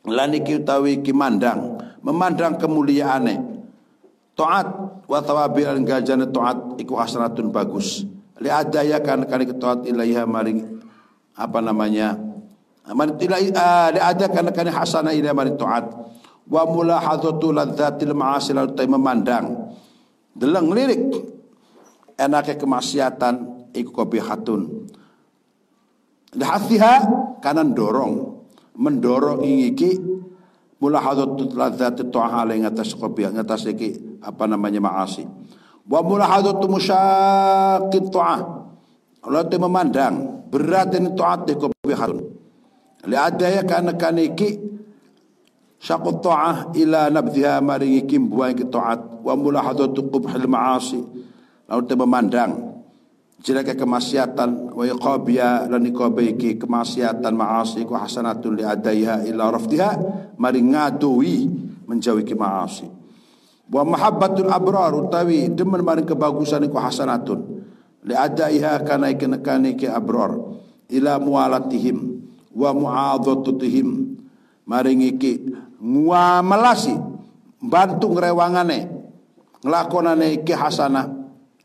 Lan 0.06 0.38
iki 0.38 0.62
utawi 0.62 1.00
ki 1.02 1.16
mandang, 1.16 1.80
memandang 2.04 2.60
kemuliaane. 2.60 3.56
Taat 4.36 4.68
wa 5.08 5.20
thawabil 5.24 5.66
al 5.66 5.80
gajane 5.88 6.28
taat 6.30 6.76
iku 6.84 7.00
asratun 7.00 7.48
bagus. 7.50 8.04
Li 8.44 8.52
adaya 8.52 9.00
kan 9.00 9.24
kan 9.24 9.40
taat 9.56 9.88
ilaiha 9.88 10.28
mari 10.28 10.60
apa 11.40 11.60
namanya? 11.64 12.20
Man 12.92 13.16
tilai 13.16 13.50
uh, 13.56 13.90
li 13.96 14.00
ada 14.04 14.28
kan 14.28 14.52
kan 14.52 14.68
hasana 14.68 15.16
ila 15.16 15.32
mari 15.32 15.56
taat. 15.56 15.88
Wa 16.46 16.68
mulahadatu 16.68 17.56
ladzatil 17.56 18.12
ma'asi 18.14 18.52
lalu 18.52 18.76
memandang 18.86 19.74
Deleng 20.36 20.68
lirik. 20.76 21.02
Enaknya 22.20 22.60
kemaksiatan 22.60 23.36
iku 23.72 24.04
hatun. 24.20 24.88
Lihatiha 26.36 26.94
kanan 27.40 27.72
dorong. 27.72 28.44
Mendorong 28.76 29.40
ingiki 29.48 29.96
mulahadatu 30.80 31.50
ladzat 31.56 32.04
ta'ah 32.12 32.44
ala 32.44 32.54
ngatas 32.54 32.94
qabih 32.94 33.32
ngatas 33.32 33.72
iki 33.72 34.20
apa 34.20 34.44
namanya 34.46 34.84
maasi 34.84 35.24
wa 35.88 36.00
mulahadatu 36.04 36.68
musyaqqit 36.68 38.12
ta'ah 38.12 38.40
Allah 39.26 39.42
tu 39.50 39.58
memandang 39.58 40.46
berat 40.52 40.94
ini 40.94 41.16
taat 41.18 41.50
di 41.50 41.58
qabihatun 41.58 42.20
li 43.08 43.18
adaya 43.18 43.64
kana 43.64 43.96
kana 43.96 44.22
iki 44.22 44.75
syaqut 45.82 46.24
ta'ah 46.24 46.76
ila 46.76 47.12
nabdhiha 47.12 47.62
maringi 47.62 48.04
kim 48.08 48.30
buai 48.32 48.56
ki 48.56 48.68
taat. 48.70 49.26
Wa 49.26 49.34
mulahadatu 49.34 50.06
qubhil 50.10 50.46
maasi. 50.46 51.02
Lalu 51.66 51.82
tu 51.90 51.96
memandang 51.98 52.52
jelek 53.42 53.78
kemaksiatan 53.78 54.74
wa 54.74 54.86
iqabiya 54.86 55.70
lan 55.70 55.82
iqabaiki 55.86 56.62
kemaksiatan 56.62 57.34
maasi 57.34 57.86
ku 57.86 57.98
hasanatun 57.98 58.58
li 58.58 58.64
adaiha 58.66 59.26
ila 59.30 59.54
rafdiha 59.54 59.92
mari 60.38 60.62
ngadui 60.62 61.50
menjauhi 61.90 62.34
maasi. 62.38 62.86
Wa 63.66 63.82
mahabbatul 63.82 64.50
abrar 64.50 64.94
utawi 64.94 65.50
demen 65.50 65.82
mari 65.82 66.06
kebagusan 66.06 66.70
iku 66.70 66.78
hasanatun. 66.78 67.66
Li 68.06 68.14
adaiha 68.14 68.86
kana 68.86 69.10
ikenekane 69.10 69.74
ke 69.74 69.90
abrar. 69.90 70.38
Ila 70.86 71.18
mualatihim 71.18 72.22
wa 72.54 72.70
mu'adhatihim 72.78 74.22
maring 74.70 75.02
iki 75.02 75.50
nguamalasi 75.86 76.98
bantu 77.62 78.18
ngrewangane 78.18 78.90
nglakonane 79.62 80.42
iki 80.42 80.54
hasanah. 80.54 81.06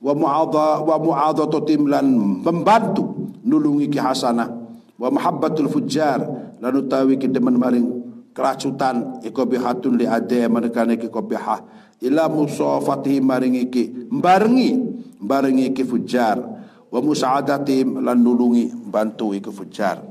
Wa 0.01 0.17
mu'adha 0.17 0.81
wa 0.81 0.97
mu'adhatu 0.97 1.61
lan 1.85 2.09
membantu 2.41 3.37
nulungi 3.45 3.93
ki 3.93 4.01
hasanah. 4.01 4.49
Wa 4.97 5.09
mahabbatul 5.13 5.69
fujjar 5.69 6.21
lan 6.61 6.73
utawi 6.73 7.21
ki 7.21 7.29
demen 7.29 7.57
maring. 7.61 7.89
Keracutan 8.33 9.21
iko 9.27 9.45
bihatun 9.45 10.01
li 10.01 10.07
ade 10.09 10.49
manekane 10.49 10.97
ki 10.97 11.13
kopiha 11.13 11.57
ila 12.01 12.31
musafatihi 12.33 13.21
maring 13.21 13.59
iki 13.69 14.09
barengi 14.09 14.81
barengi 15.21 15.77
ki 15.77 15.85
fujjar. 15.85 16.41
Wa 16.89 16.99
musa'adati 17.05 17.85
lan 18.01 18.25
nulungi 18.25 18.73
bantu 18.89 19.37
iki 19.37 19.53
fujjar 19.53 20.10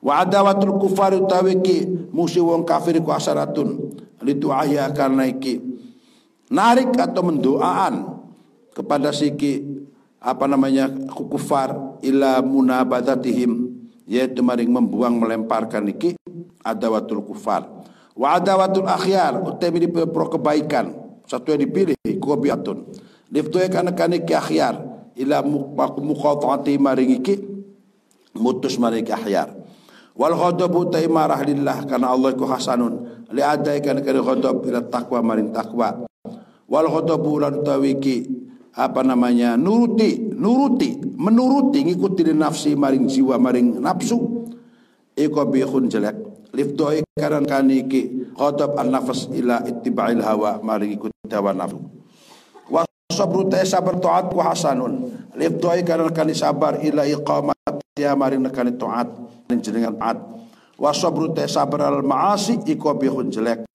wa 0.00 0.24
adawatul 0.24 0.80
kufar 0.80 1.16
utawi 1.16 1.60
ki 1.60 2.08
musuh 2.12 2.44
wong 2.44 2.64
kafir 2.64 2.96
ku 3.04 3.12
asaratun 3.12 3.92
li 4.24 4.34
tu'aya 4.36 4.88
karena 4.96 5.28
iki 5.28 5.60
narik 6.52 6.96
atau 6.96 7.22
mendoaan 7.24 8.24
kepada 8.72 9.12
siki 9.12 9.60
apa 10.20 10.44
namanya 10.44 10.88
kufar 11.12 12.00
ila 12.04 12.40
munabadatihim 12.44 13.72
yaitu 14.10 14.42
maring 14.42 14.68
membuang 14.68 15.16
melemparkan 15.22 15.86
iki 15.86 16.18
adawatul 16.66 17.22
kufar. 17.24 17.64
Wa 18.18 18.36
adawatul 18.36 18.84
akhyar 18.84 19.38
utemi 19.40 19.86
pro 19.88 20.28
kebaikan 20.28 20.92
satu 21.30 21.54
yang 21.54 21.62
dipilih 21.62 21.96
kubiatun 22.18 22.90
liftuya 23.30 23.70
kana 23.70 23.94
kana 23.94 24.18
akhyar 24.18 24.82
ila 25.14 25.46
maring 25.46 27.22
iki 27.22 27.38
mutus 28.34 28.74
maring 28.82 29.06
akhyar 29.06 29.59
wal 30.16 30.34
ghadabu 30.34 30.90
ta 30.90 30.98
marah 31.06 31.40
lillah 31.44 31.86
kana 31.86 32.10
Allah 32.10 32.34
ku 32.34 32.46
hasanun. 32.48 33.26
Li 33.30 33.42
adai 33.42 33.78
kana 33.78 34.02
ghadab 34.02 34.66
ila 34.66 34.82
taqwa 34.90 35.22
maring 35.22 35.54
taqwa. 35.54 36.02
Wal 36.66 36.86
ghadabu 36.90 37.38
lan 37.38 37.62
tawiki 37.62 38.26
apa 38.70 39.02
namanya 39.02 39.58
nuruti 39.58 40.30
nuruti 40.34 40.94
menuruti 41.18 41.82
ngikuti 41.82 42.22
nafsi 42.34 42.74
maring 42.74 43.06
jiwa 43.06 43.38
maring 43.38 43.78
nafsu. 43.78 44.18
Iko 45.14 45.46
bihun 45.46 45.86
jelek. 45.90 46.16
Liftoi 46.50 47.06
karan 47.14 47.46
kaniki 47.46 48.34
khotab 48.34 48.74
an 48.74 48.90
nafas 48.90 49.30
ila 49.30 49.62
ittiba'il 49.62 50.18
hawa 50.22 50.58
maring 50.58 50.98
ikuti 50.98 51.14
hawa 51.30 51.54
nafsu. 51.54 51.78
Wa 52.66 52.82
sabru 53.14 53.46
ta 53.46 53.62
sabar 53.62 54.02
taat 54.02 54.34
wa 54.34 54.50
hasanun. 54.50 55.06
Liftoi 55.38 55.86
karan 55.86 56.10
kani 56.10 56.34
sabar 56.34 56.82
ila 56.82 57.06
iqamat 57.06 57.59
ya 58.00 58.16
maring 58.16 58.40
nekani 58.40 58.74
taat 58.80 59.12
jenengan 59.58 59.96
taat. 60.00 60.18
Wa 60.80 60.96
sabru 60.96 61.36
ta 61.36 61.44
sabar 61.44 61.92
al 61.92 62.00
maasi 62.00 62.56
iko 62.64 62.96
bihun 62.96 63.28
jelek. 63.28 63.68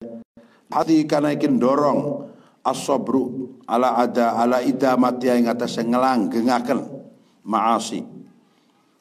Hati 0.73 1.05
kana 1.05 1.31
ikin 1.37 1.61
dorong 1.61 2.25
as-sabru 2.65 3.53
ala 3.69 4.01
ada 4.01 4.33
ala 4.41 4.65
idamati 4.65 5.29
ing 5.29 5.45
atas 5.45 5.77
ngelanggengaken 5.77 6.79
maasi. 7.45 8.01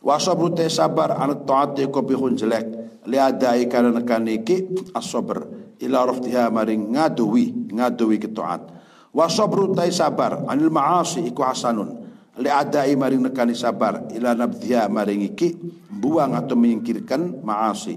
Wa 0.05 0.21
sabru 0.21 0.53
sabar 0.69 1.17
an 1.17 1.49
taati 1.49 1.89
ko 1.89 2.05
bihun 2.05 2.37
jelek. 2.37 2.85
Li 3.09 3.17
adai 3.17 3.65
kana 3.73 3.97
kaniki 4.05 4.93
as-sabr. 4.93 5.49
Ila 5.81 6.05
raftiha 6.07 6.53
maring 6.53 6.93
ngaduwi 6.93 7.73
ngaduwi 7.73 8.17
ke 8.21 8.29
taat. 8.31 8.69
Wa 9.17 9.33
sabru 9.33 9.73
te 9.73 9.89
sabar 9.89 10.45
anil 10.45 10.69
maasi 10.69 11.25
iku 11.25 11.41
hasanun 11.41 12.04
li 12.41 12.51
adai 12.51 12.99
maring 12.99 13.31
nekani 13.31 13.55
sabar 13.55 14.11
ila 14.11 14.35
nabdhiha 14.35 14.91
maring 14.91 15.23
iki 15.35 15.55
buang 15.89 16.35
atau 16.35 16.59
menyingkirkan 16.59 17.45
maasi. 17.47 17.95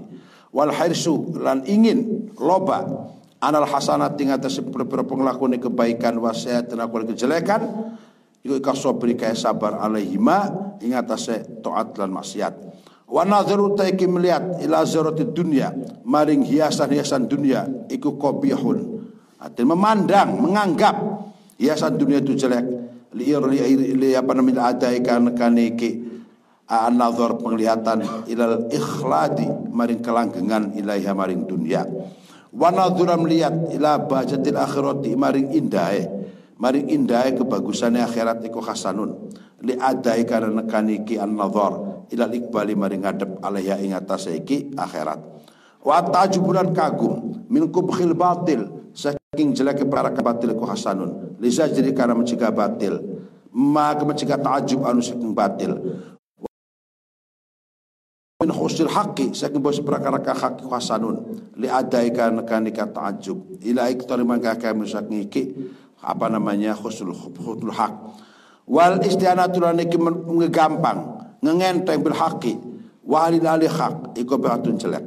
Wal 0.54 0.72
hirsu 0.72 1.34
lan 1.38 1.66
ingin 1.66 2.30
loba. 2.38 2.86
Anal 3.38 3.70
hasanat 3.70 4.18
ing 4.18 4.34
atas 4.34 4.58
pira 4.58 5.06
penglakune 5.06 5.62
kebaikan 5.62 6.18
wasiat 6.18 6.74
aku 6.74 7.14
kejelekan 7.14 7.94
iku 8.42 8.58
ka 8.58 8.74
sabri 8.74 9.14
kaya 9.14 9.38
sabar 9.38 9.78
alaihima 9.78 10.50
ing 10.82 10.98
atas 10.98 11.30
taat 11.62 11.94
lan 12.02 12.10
maksiat. 12.10 12.54
Wa 13.06 13.22
nadharu 13.22 13.78
taiki 13.78 14.10
melihat 14.10 14.58
ila 14.58 14.82
zarati 14.82 15.22
dunya 15.22 15.70
maring 16.02 16.42
hiasan-hiasan 16.42 17.30
dunia 17.30 17.64
iku 17.88 18.18
qabihun 18.18 19.06
arti 19.38 19.62
memandang 19.62 20.34
menganggap 20.42 20.98
hiasan 21.62 21.94
dunia 21.94 22.18
itu 22.18 22.34
jelek 22.34 22.77
li 23.18 23.58
li, 23.98 24.10
apa 24.14 24.32
namanya 24.32 24.70
adai 24.70 25.02
kan 25.02 25.34
kaniki 25.34 26.06
an-nazar 26.68 27.40
penglihatan 27.40 28.28
ilal 28.28 28.68
ikhladi 28.70 29.48
maring 29.72 30.00
kelanggengan 30.04 30.76
ilaiha 30.76 31.12
maring 31.16 31.48
dunia. 31.48 31.82
Wa 32.52 32.72
nadhura 32.72 33.16
melihat 33.16 33.72
ila 33.74 33.98
bajatil 34.04 34.56
akhirati 34.56 35.12
maring 35.16 35.52
indah 35.52 35.92
maring 36.60 36.88
indah 36.92 37.34
kebagusannya 37.34 38.04
akhirat 38.04 38.44
iku 38.46 38.60
hasanun. 38.60 39.32
Li 39.58 39.74
adai 39.74 40.22
karena 40.22 40.62
nekani 40.62 41.02
ki 41.02 41.18
an 41.18 41.34
nadhar 41.34 42.06
ila 42.08 42.26
ikbali 42.30 42.78
maring 42.78 43.02
ngadep 43.02 43.42
alaiha 43.42 43.76
ing 43.82 43.96
iki 44.38 44.76
akhirat. 44.78 45.20
Wa 45.82 46.04
tajubulan 46.04 46.70
kagum 46.76 47.46
min 47.48 47.72
kubkhil 47.72 48.12
batil 48.12 48.77
saking 49.28 49.52
jelek 49.52 49.84
para 49.92 50.08
batil 50.08 50.56
ku 50.56 50.64
hasanun. 50.64 51.36
Li 51.36 51.52
sajri 51.52 51.92
karena 51.92 52.16
mencegah 52.16 52.48
batil. 52.48 52.96
Maka 53.52 54.08
mencegah 54.08 54.40
ta'ajub 54.40 54.88
anu 54.88 55.04
saking 55.04 55.36
batil. 55.36 55.76
Min 58.40 58.48
khusil 58.48 58.88
haqqi 58.88 59.36
saking 59.36 59.60
bos 59.60 59.84
perkara 59.84 60.24
ka 60.24 60.32
hak 60.32 60.64
hasanun. 60.72 61.44
Li 61.60 61.68
adai 61.68 62.08
kan 62.08 62.40
kanika 62.48 62.88
ta'ajjub 62.88 63.60
ila 63.68 63.92
iktar 63.92 64.16
mangka 64.24 64.56
kami 64.56 64.88
saking 64.88 65.28
iki 65.28 65.52
apa 66.00 66.32
namanya 66.32 66.72
khusul 66.72 67.12
khusul 67.12 67.68
hak 67.68 67.92
wal 68.64 68.96
istianatu 69.02 69.60
lan 69.60 69.76
ngegampang 69.76 70.98
ngenteng 71.42 72.00
bil 72.00 72.14
haqqi 72.14 72.54
wa 73.02 73.26
alil 73.26 73.42
ali 73.42 73.66
hak 73.66 74.14
iko 74.14 74.38
batun 74.38 74.78
celek 74.78 75.02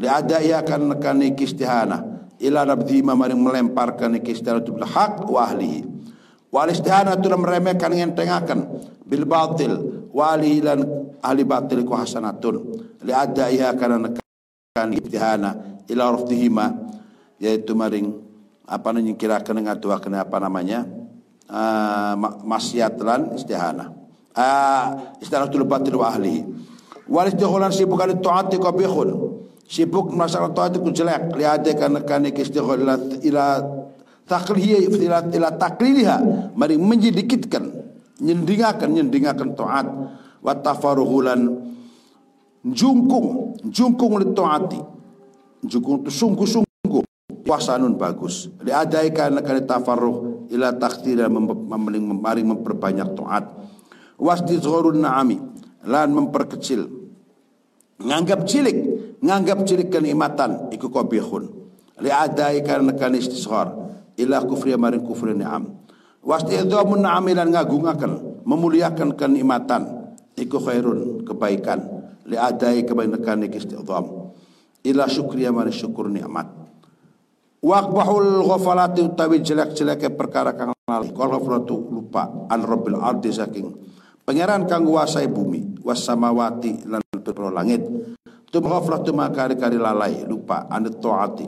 li 0.00 0.08
adai 0.08 0.48
kan 0.64 0.80
kaniki 0.96 1.44
istihana 1.44 2.19
ila 2.40 2.64
nabdi 2.64 3.04
maring 3.04 3.40
melemparkan 3.40 4.16
iki 4.16 4.32
istianatu 4.32 4.74
bil 4.76 4.88
hak 4.88 5.28
wa 5.28 5.44
ahlihi 5.44 5.84
wal 6.48 6.68
istihanatu 6.72 7.28
meremehkan 7.36 7.92
ngentengaken 7.92 8.60
bil 9.04 9.24
batil 9.28 10.06
wali 10.10 10.64
lan 10.64 10.82
ahli 11.20 11.42
batil 11.44 11.84
ku 11.86 11.94
hasanatun. 11.94 12.56
Li 13.04 13.12
adaiha 13.12 13.76
kana 13.76 14.10
kan 14.74 14.90
ibtihana 14.90 15.82
ila 15.88 16.16
rafdihima. 16.16 16.66
Yaitu 17.40 17.72
maring 17.72 18.12
apa 18.68 18.92
namanya 18.92 19.16
kira 19.16 19.40
kena 19.40 19.64
kena 19.80 20.28
apa 20.28 20.36
namanya? 20.36 20.84
Uh, 21.50 22.14
maksiat 22.46 22.94
lan 23.02 23.34
istihana 23.34 23.90
uh, 24.38 25.18
istihanatul 25.18 25.66
batil 25.66 25.98
wa 25.98 26.14
ahlihi 26.14 26.46
wal 27.10 27.26
istihlan 27.26 27.74
sibuk 27.74 27.98
al 27.98 28.14
taati 28.22 28.54
qabihun 28.54 29.29
sibuk 29.70 30.10
masalah 30.10 30.50
taati 30.50 30.82
ku 30.82 30.90
jelek. 30.90 31.30
Li 31.38 31.46
adai 31.46 31.78
kana 31.78 32.02
kan 32.02 32.26
istighol 32.26 32.82
ila 32.82 33.46
takliyah 34.26 34.82
ila, 34.90 35.18
ila 35.30 35.48
takliliha. 35.54 36.16
Mari 36.58 36.74
menjidikitkan 36.74 37.70
nyendingakan 38.18 38.90
nyendingakan 38.90 39.54
taat 39.54 39.86
wa 40.42 40.52
tafaruhulan 40.58 41.70
jungkung 42.66 43.54
jungkung 43.70 44.18
li 44.18 44.34
taati 44.34 44.80
jungkung 45.62 46.02
tu 46.02 46.10
sungguh-sungguh. 46.10 47.06
Puasanun 47.46 47.94
bagus. 47.94 48.50
Li 48.66 48.74
adaikan 48.74 49.38
akan 49.38 49.56
tafarruh 49.70 50.16
ila 50.50 50.74
takhtira 50.74 51.30
memaring 51.30 52.46
memperbanyak 52.58 53.14
taat 53.14 53.46
wasdizhurun 54.18 54.98
na'ami 54.98 55.38
lan 55.86 56.10
memperkecil. 56.10 56.98
Nganggap 58.00 58.48
cilik 58.48 58.76
nganggap 59.20 59.64
cilik 59.68 59.88
kenikmatan 59.92 60.72
iku 60.72 60.88
qabihun 60.88 61.44
li 62.00 62.10
adai 62.10 62.64
karena 62.64 62.96
kan 62.96 63.12
istisghar 63.12 63.68
ila 64.20 64.44
kufri 64.44 64.76
maring 64.76 65.04
kufri 65.04 65.32
ni'am. 65.32 65.80
Wastidhamun 66.20 67.00
na'amilan 67.00 67.48
ngagungaken 67.48 68.44
memuliakan 68.44 69.16
kenikmatan 69.16 70.12
iku 70.36 70.60
khairun 70.60 71.24
kebaikan. 71.24 71.80
Li 72.28 72.36
adai 72.36 72.84
kebaikan 72.84 73.48
istidham. 73.48 74.32
Ila 74.84 75.04
syukri 75.08 75.48
maring 75.48 75.76
syukur 75.76 76.08
nikmat. 76.08 76.48
Waqbahul 77.60 78.40
ghafalati 78.48 79.04
utawi 79.04 79.44
jelek-jeleke 79.44 80.16
perkara 80.16 80.56
kang 80.56 80.72
lali 80.88 81.12
kal 81.12 81.28
lupa. 81.68 82.48
An 82.48 82.64
rabbil 82.64 82.96
ardi 82.96 83.28
saking. 83.28 83.68
Pangeran 84.24 84.64
kang 84.64 84.88
nguasai 84.88 85.28
bumi. 85.28 85.84
Was 85.84 86.04
samawati 86.04 86.88
lan 86.88 87.00
langit 87.52 87.84
tu 88.50 88.58
ghaflatu 88.58 89.14
makari-kari 89.14 89.78
lalai 89.78 90.26
lupa 90.26 90.66
an 90.66 90.90
taati 90.90 91.46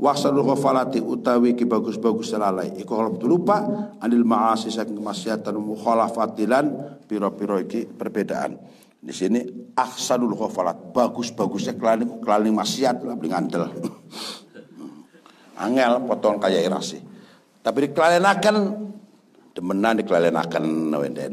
wasalul 0.00 0.46
ghafalati 0.48 1.04
utawi 1.04 1.52
ki 1.52 1.68
bagus-bagus 1.68 2.32
lalai 2.40 2.72
iku 2.80 2.96
kalau 2.96 3.12
lupa 3.28 3.56
anil 4.00 4.24
maasi 4.24 4.72
saking 4.72 4.96
kemaksiatan 4.96 5.54
mukhalafatilan 5.60 6.66
piro-piro 7.04 7.60
iki 7.60 7.84
perbedaan 7.84 8.56
di 8.98 9.14
sini 9.14 9.46
ahsanul 9.78 10.34
ghafalat 10.34 10.90
bagus-bagusnya 10.90 11.78
kelani 11.78 12.18
kelani 12.18 12.50
maksiat 12.50 13.06
lah 13.06 13.14
beli 13.14 13.30
ngandel 13.30 13.70
angel 15.62 15.92
potong 16.06 16.42
kaya 16.42 16.62
irasi 16.62 16.98
tapi 17.62 17.90
dikelenakan 17.90 18.54
demenan 19.54 20.02
dikelenakan 20.02 20.62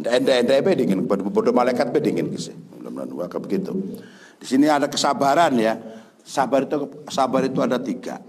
ende 0.06 0.32
ende 0.42 0.54
bedingin 0.62 1.10
bodoh 1.10 1.54
malaikat 1.54 1.90
bedingin 1.90 2.30
kisi 2.30 2.54
mudah-mudahan 2.54 3.42
begitu 3.42 3.74
di 4.40 4.46
sini 4.46 4.68
ada 4.68 4.88
kesabaran 4.90 5.56
ya 5.58 5.80
sabar 6.26 6.66
itu 6.66 7.06
sabar 7.10 7.42
itu 7.46 7.60
ada 7.62 7.78
tiga 7.80 8.20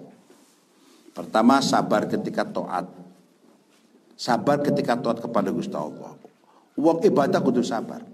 Pertama 1.16 1.64
sabar 1.64 2.04
ketika 2.04 2.44
toat. 2.44 2.84
Sabar 4.20 4.60
ketika 4.60 5.00
toat 5.00 5.24
kepada 5.24 5.48
Gusti 5.48 5.72
Allah. 5.72 6.12
Uang 6.76 7.00
ibadah 7.00 7.40
kudu 7.40 7.64
sabar. 7.64 8.04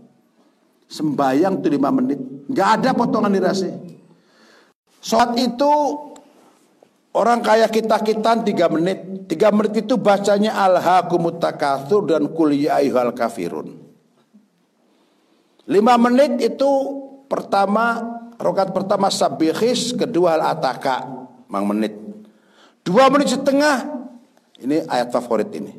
Sembayang 0.86 1.58
tuh 1.58 1.70
lima 1.74 1.90
menit. 1.90 2.22
Nggak 2.46 2.68
ada 2.78 2.90
potongan 2.94 3.34
dirasi. 3.34 3.74
Sholat 5.02 5.34
itu 5.34 5.72
orang 7.10 7.42
kaya 7.42 7.66
kita-kita 7.66 8.46
tiga 8.46 8.70
menit. 8.70 9.26
Tiga 9.26 9.50
menit 9.50 9.82
itu 9.82 9.98
bacanya 9.98 10.54
alhaqumutakathur 10.62 12.06
dan 12.06 12.30
kuliah 12.30 12.78
ayuhal 12.78 13.10
kafirun. 13.18 13.82
Lima 15.66 15.98
menit 15.98 16.38
itu 16.38 16.70
pertama 17.32 18.04
rokat 18.36 18.76
pertama 18.76 19.08
sabihis, 19.08 19.96
kedua 19.96 20.36
al-ataka, 20.36 21.08
mang 21.48 21.64
menit. 21.64 21.96
Dua 22.84 23.08
menit 23.08 23.32
setengah. 23.32 23.88
Ini 24.60 24.84
ayat 24.84 25.08
favorit 25.08 25.48
ini. 25.56 25.72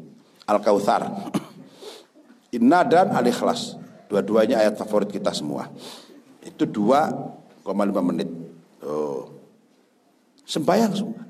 Al-Kautsar. 0.50 1.06
Inna 2.58 2.82
dan 2.82 3.14
Al-Ikhlas. 3.14 3.78
Dua-duanya 4.10 4.66
ayat 4.66 4.80
favorit 4.82 5.14
kita 5.14 5.30
semua. 5.30 5.70
Itu 6.42 6.66
2,5 6.66 7.70
menit. 8.02 8.30
Oh. 8.82 9.30
Sembayang 10.44 10.92
semua. 10.92 11.22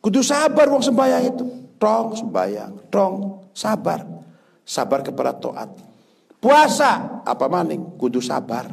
Kudu 0.00 0.24
sabar 0.24 0.66
wong 0.72 0.82
sembayang 0.82 1.22
itu. 1.28 1.44
Tong 1.80 2.12
sembayang, 2.12 2.92
tong 2.92 3.44
sabar. 3.52 4.04
Sabar 4.64 5.00
kepada 5.04 5.32
toat. 5.36 5.89
Puasa 6.40 7.20
apa 7.20 7.46
maning? 7.52 8.00
Kudu 8.00 8.24
sabar. 8.24 8.72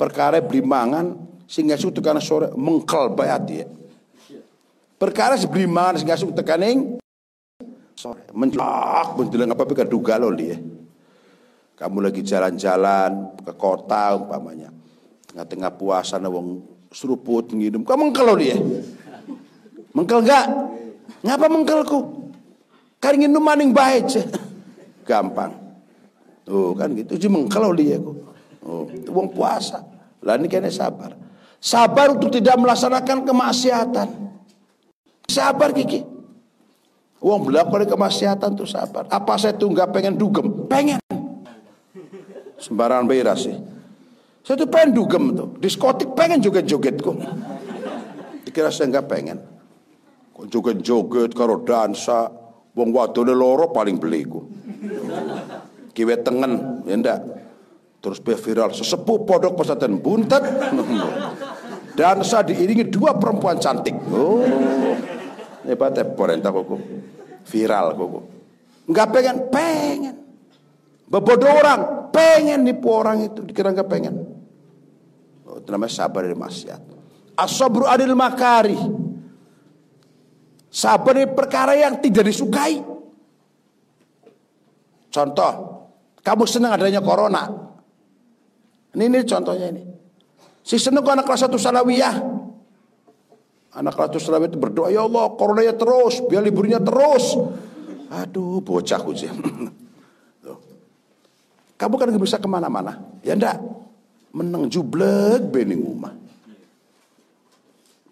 Perkara 0.00 0.40
beli 0.40 0.64
mangan 0.64 1.12
sehingga 1.44 1.76
suatu 1.76 2.00
karena 2.00 2.24
sore 2.24 2.48
mengkel 2.56 3.12
bayat 3.12 3.44
ya. 3.52 3.68
Perkara 4.96 5.36
sebriman 5.36 6.00
sing 6.00 6.08
asuk 6.08 6.32
tekaning 6.32 6.96
sore 7.92 8.24
menjelak 8.32 9.12
menjelang 9.12 9.52
apa 9.52 9.68
pika 9.68 9.84
duga 9.84 10.16
lo 10.16 10.32
dia. 10.32 10.56
Kamu 11.76 12.00
lagi 12.00 12.24
jalan-jalan 12.24 13.36
ke 13.44 13.52
kota 13.52 14.16
umpamanya. 14.16 14.72
Tengah-tengah 15.28 15.76
puasa 15.76 16.16
na 16.16 16.32
wong 16.32 16.64
seruput 16.88 17.52
ngidum. 17.52 17.84
Kamu 17.84 18.08
mengkel 18.08 18.32
dia. 18.40 18.56
Mengkel 19.92 20.24
enggak? 20.24 20.46
Ngapa 21.20 21.46
mengkelku? 21.52 22.00
Kan 22.96 23.20
ingin 23.20 23.36
maning 23.36 23.76
baik. 23.76 24.08
Gampang. 25.04 25.65
Tuh 26.46 26.78
kan 26.78 26.94
gitu. 26.94 27.18
Jadi 27.18 27.26
mengkel 27.26 27.74
dia 27.74 27.98
ku. 27.98 28.14
Oh, 28.62 28.86
wong 29.10 29.34
puasa. 29.34 29.82
Lah 30.22 30.38
ini 30.38 30.46
kena 30.46 30.70
sabar. 30.70 31.18
Sabar 31.58 32.14
untuk 32.14 32.30
tidak 32.30 32.54
melaksanakan 32.54 33.26
kemaksiatan. 33.26 34.08
Sabar 35.26 35.74
Kiki. 35.74 36.06
Uang 37.18 37.50
melakukan 37.50 37.90
kemaksiatan 37.90 38.54
tuh 38.54 38.68
sabar. 38.68 39.10
Apa 39.10 39.34
saya 39.34 39.58
tuh 39.58 39.74
nggak 39.74 39.90
pengen 39.90 40.14
dugem? 40.14 40.70
Pengen. 40.70 41.02
Sembarangan 42.62 43.10
beras 43.10 43.50
sih. 43.50 43.56
Saya 44.46 44.62
tuh 44.62 44.70
pengen 44.70 44.94
dugem 44.94 45.34
tuh. 45.34 45.48
Diskotik 45.58 46.14
pengen 46.14 46.38
joget-joget 46.38 47.02
kok. 47.02 47.18
Dikira 48.46 48.70
saya 48.70 48.94
nggak 48.94 49.06
pengen. 49.10 49.42
Kok 50.30 50.46
joget-joget 50.46 51.34
karo 51.34 51.66
dansa. 51.66 52.30
Wong 52.76 52.92
wadone 52.92 53.32
loro 53.34 53.72
paling 53.72 53.96
beli 53.98 54.22
ku. 55.96 56.04
Kiwe 56.04 56.20
tengen, 56.20 56.84
ya 56.84 56.94
ndak. 57.00 57.18
Terus 58.04 58.20
be 58.20 58.36
viral 58.36 58.76
sesepuh 58.76 59.24
podok 59.24 59.56
pesantren 59.56 59.96
buntet. 59.96 60.44
Dansa 61.96 62.44
diiringi 62.44 62.92
dua 62.92 63.16
perempuan 63.16 63.56
cantik. 63.56 63.96
Oh. 64.12 64.44
Hebat 65.64 65.96
porenta 66.12 66.52
koko. 66.52 66.76
Viral 67.48 67.96
koko. 67.96 68.20
Enggak 68.86 69.08
pengen, 69.16 69.36
pengen. 69.48 70.14
Bebodoh 71.08 71.48
orang, 71.48 72.12
pengen 72.12 72.68
nipu 72.68 72.92
orang 72.92 73.24
itu. 73.24 73.40
Dikira 73.48 73.72
enggak 73.72 73.88
pengen. 73.88 74.14
Oh, 75.48 75.56
itu 75.56 75.68
namanya 75.72 75.96
sabar 75.96 76.28
dari 76.28 76.36
maksiat. 76.36 76.80
Asobru 77.40 77.88
adil 77.88 78.12
makari. 78.12 78.76
Sabar 80.68 81.16
dari 81.16 81.32
perkara 81.32 81.72
yang 81.72 81.96
tidak 81.98 82.28
disukai. 82.28 82.84
Contoh, 85.08 85.75
kamu 86.26 86.42
senang 86.50 86.74
adanya 86.74 86.98
corona. 86.98 87.46
Ini, 88.98 89.06
ini 89.06 89.22
contohnya 89.22 89.70
ini. 89.70 89.86
Si 90.66 90.74
senang 90.74 91.06
anak 91.06 91.22
kelas 91.22 91.46
satu 91.46 91.54
salawiyah. 91.54 92.34
Anak 93.76 93.94
ratus 93.94 94.26
Rabi 94.32 94.50
itu 94.50 94.56
berdoa, 94.58 94.88
ya 94.88 95.04
Allah, 95.04 95.36
coronanya 95.36 95.76
terus, 95.76 96.24
biar 96.24 96.40
liburnya 96.40 96.80
terus. 96.80 97.36
Aduh, 98.08 98.64
bocah 98.64 99.04
ujian. 99.04 99.36
Kamu 101.76 101.94
kan 102.00 102.08
gak 102.08 102.24
bisa 102.24 102.40
ke 102.40 102.48
mana-mana. 102.48 102.96
Ya 103.20 103.36
ndak. 103.36 103.60
Menang 104.32 104.72
jublek 104.72 105.52
bening 105.52 105.84
rumah. 105.84 106.16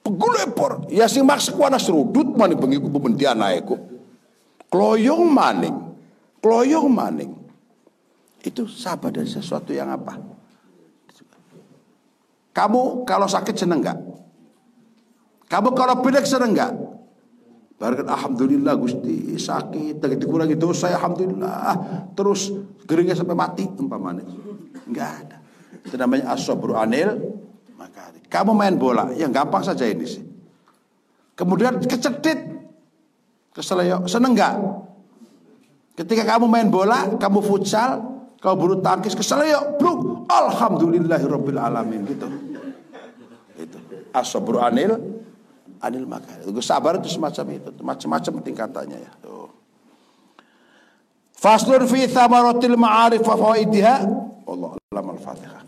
Pegulepor. 0.04 0.92
Ya 0.92 1.08
sing 1.08 1.24
maksud 1.24 1.56
wana 1.56 1.80
serudut 1.80 2.36
maning 2.36 2.60
bengiku 2.60 2.92
pementian 2.92 3.40
naikku. 3.40 3.80
Kloyong 4.68 5.32
maning. 5.32 5.96
Kloyong 6.44 6.92
maning. 6.92 7.43
Itu 8.44 8.68
sabar 8.68 9.08
dari 9.08 9.26
sesuatu 9.26 9.72
yang 9.72 9.88
apa? 9.88 10.20
Kamu 12.54 13.08
kalau 13.08 13.26
sakit 13.26 13.56
seneng 13.56 13.80
gak? 13.80 13.98
Kamu 15.48 15.70
kalau 15.76 16.00
pilek 16.00 16.26
seneng 16.26 16.50
enggak? 16.56 16.72
Barakat 17.74 18.06
alhamdulillah 18.06 18.74
Gusti 18.78 19.34
sakit 19.34 19.98
lagi 19.98 20.16
dikurangi 20.16 20.54
dosa 20.54 20.94
alhamdulillah 20.94 22.10
terus 22.14 22.54
geringnya 22.86 23.18
sampai 23.18 23.34
mati 23.34 23.66
umpamanya. 23.66 24.22
Enggak 24.86 25.10
ada. 25.26 25.36
Itu 25.82 25.98
namanya 25.98 26.32
asobru 26.32 26.78
anil 26.78 27.18
maka 27.74 28.14
kamu 28.30 28.50
main 28.54 28.74
bola 28.78 29.10
yang 29.14 29.34
gampang 29.34 29.62
saja 29.66 29.84
ini 29.84 30.06
sih. 30.06 30.22
Kemudian 31.34 31.82
kecedit 31.82 32.38
keseleo 33.54 34.06
seneng 34.06 34.38
enggak? 34.38 34.54
Ketika 35.94 36.26
kamu 36.26 36.50
main 36.50 36.66
bola, 36.74 37.06
kamu 37.22 37.38
futsal, 37.38 38.13
kamu 38.44 38.56
bulu 38.60 38.74
tangkis 38.84 39.16
keseleo, 39.16 39.80
bruk, 39.80 40.28
alhamdulillahirabbil 40.28 41.56
alamin 41.56 42.04
gitu. 42.04 42.28
Itu 43.56 43.80
asobru 44.12 44.60
anil 44.60 45.00
anil 45.80 46.04
makan. 46.04 46.44
Sabar 46.60 47.00
itu 47.00 47.08
semacam 47.08 47.56
itu, 47.56 47.70
macam-macam 47.80 48.32
tingkatannya 48.44 48.98
ya. 49.00 49.12
Tuh. 49.24 49.48
Faslun 51.32 51.88
fi 51.88 52.04
thamaratil 52.04 52.76
ma'arif 52.76 53.24
wa 53.24 53.36
fawaidiha. 53.36 53.96
Allah 54.44 54.70
alam 54.92 55.06
al-Fatihah. 55.16 55.64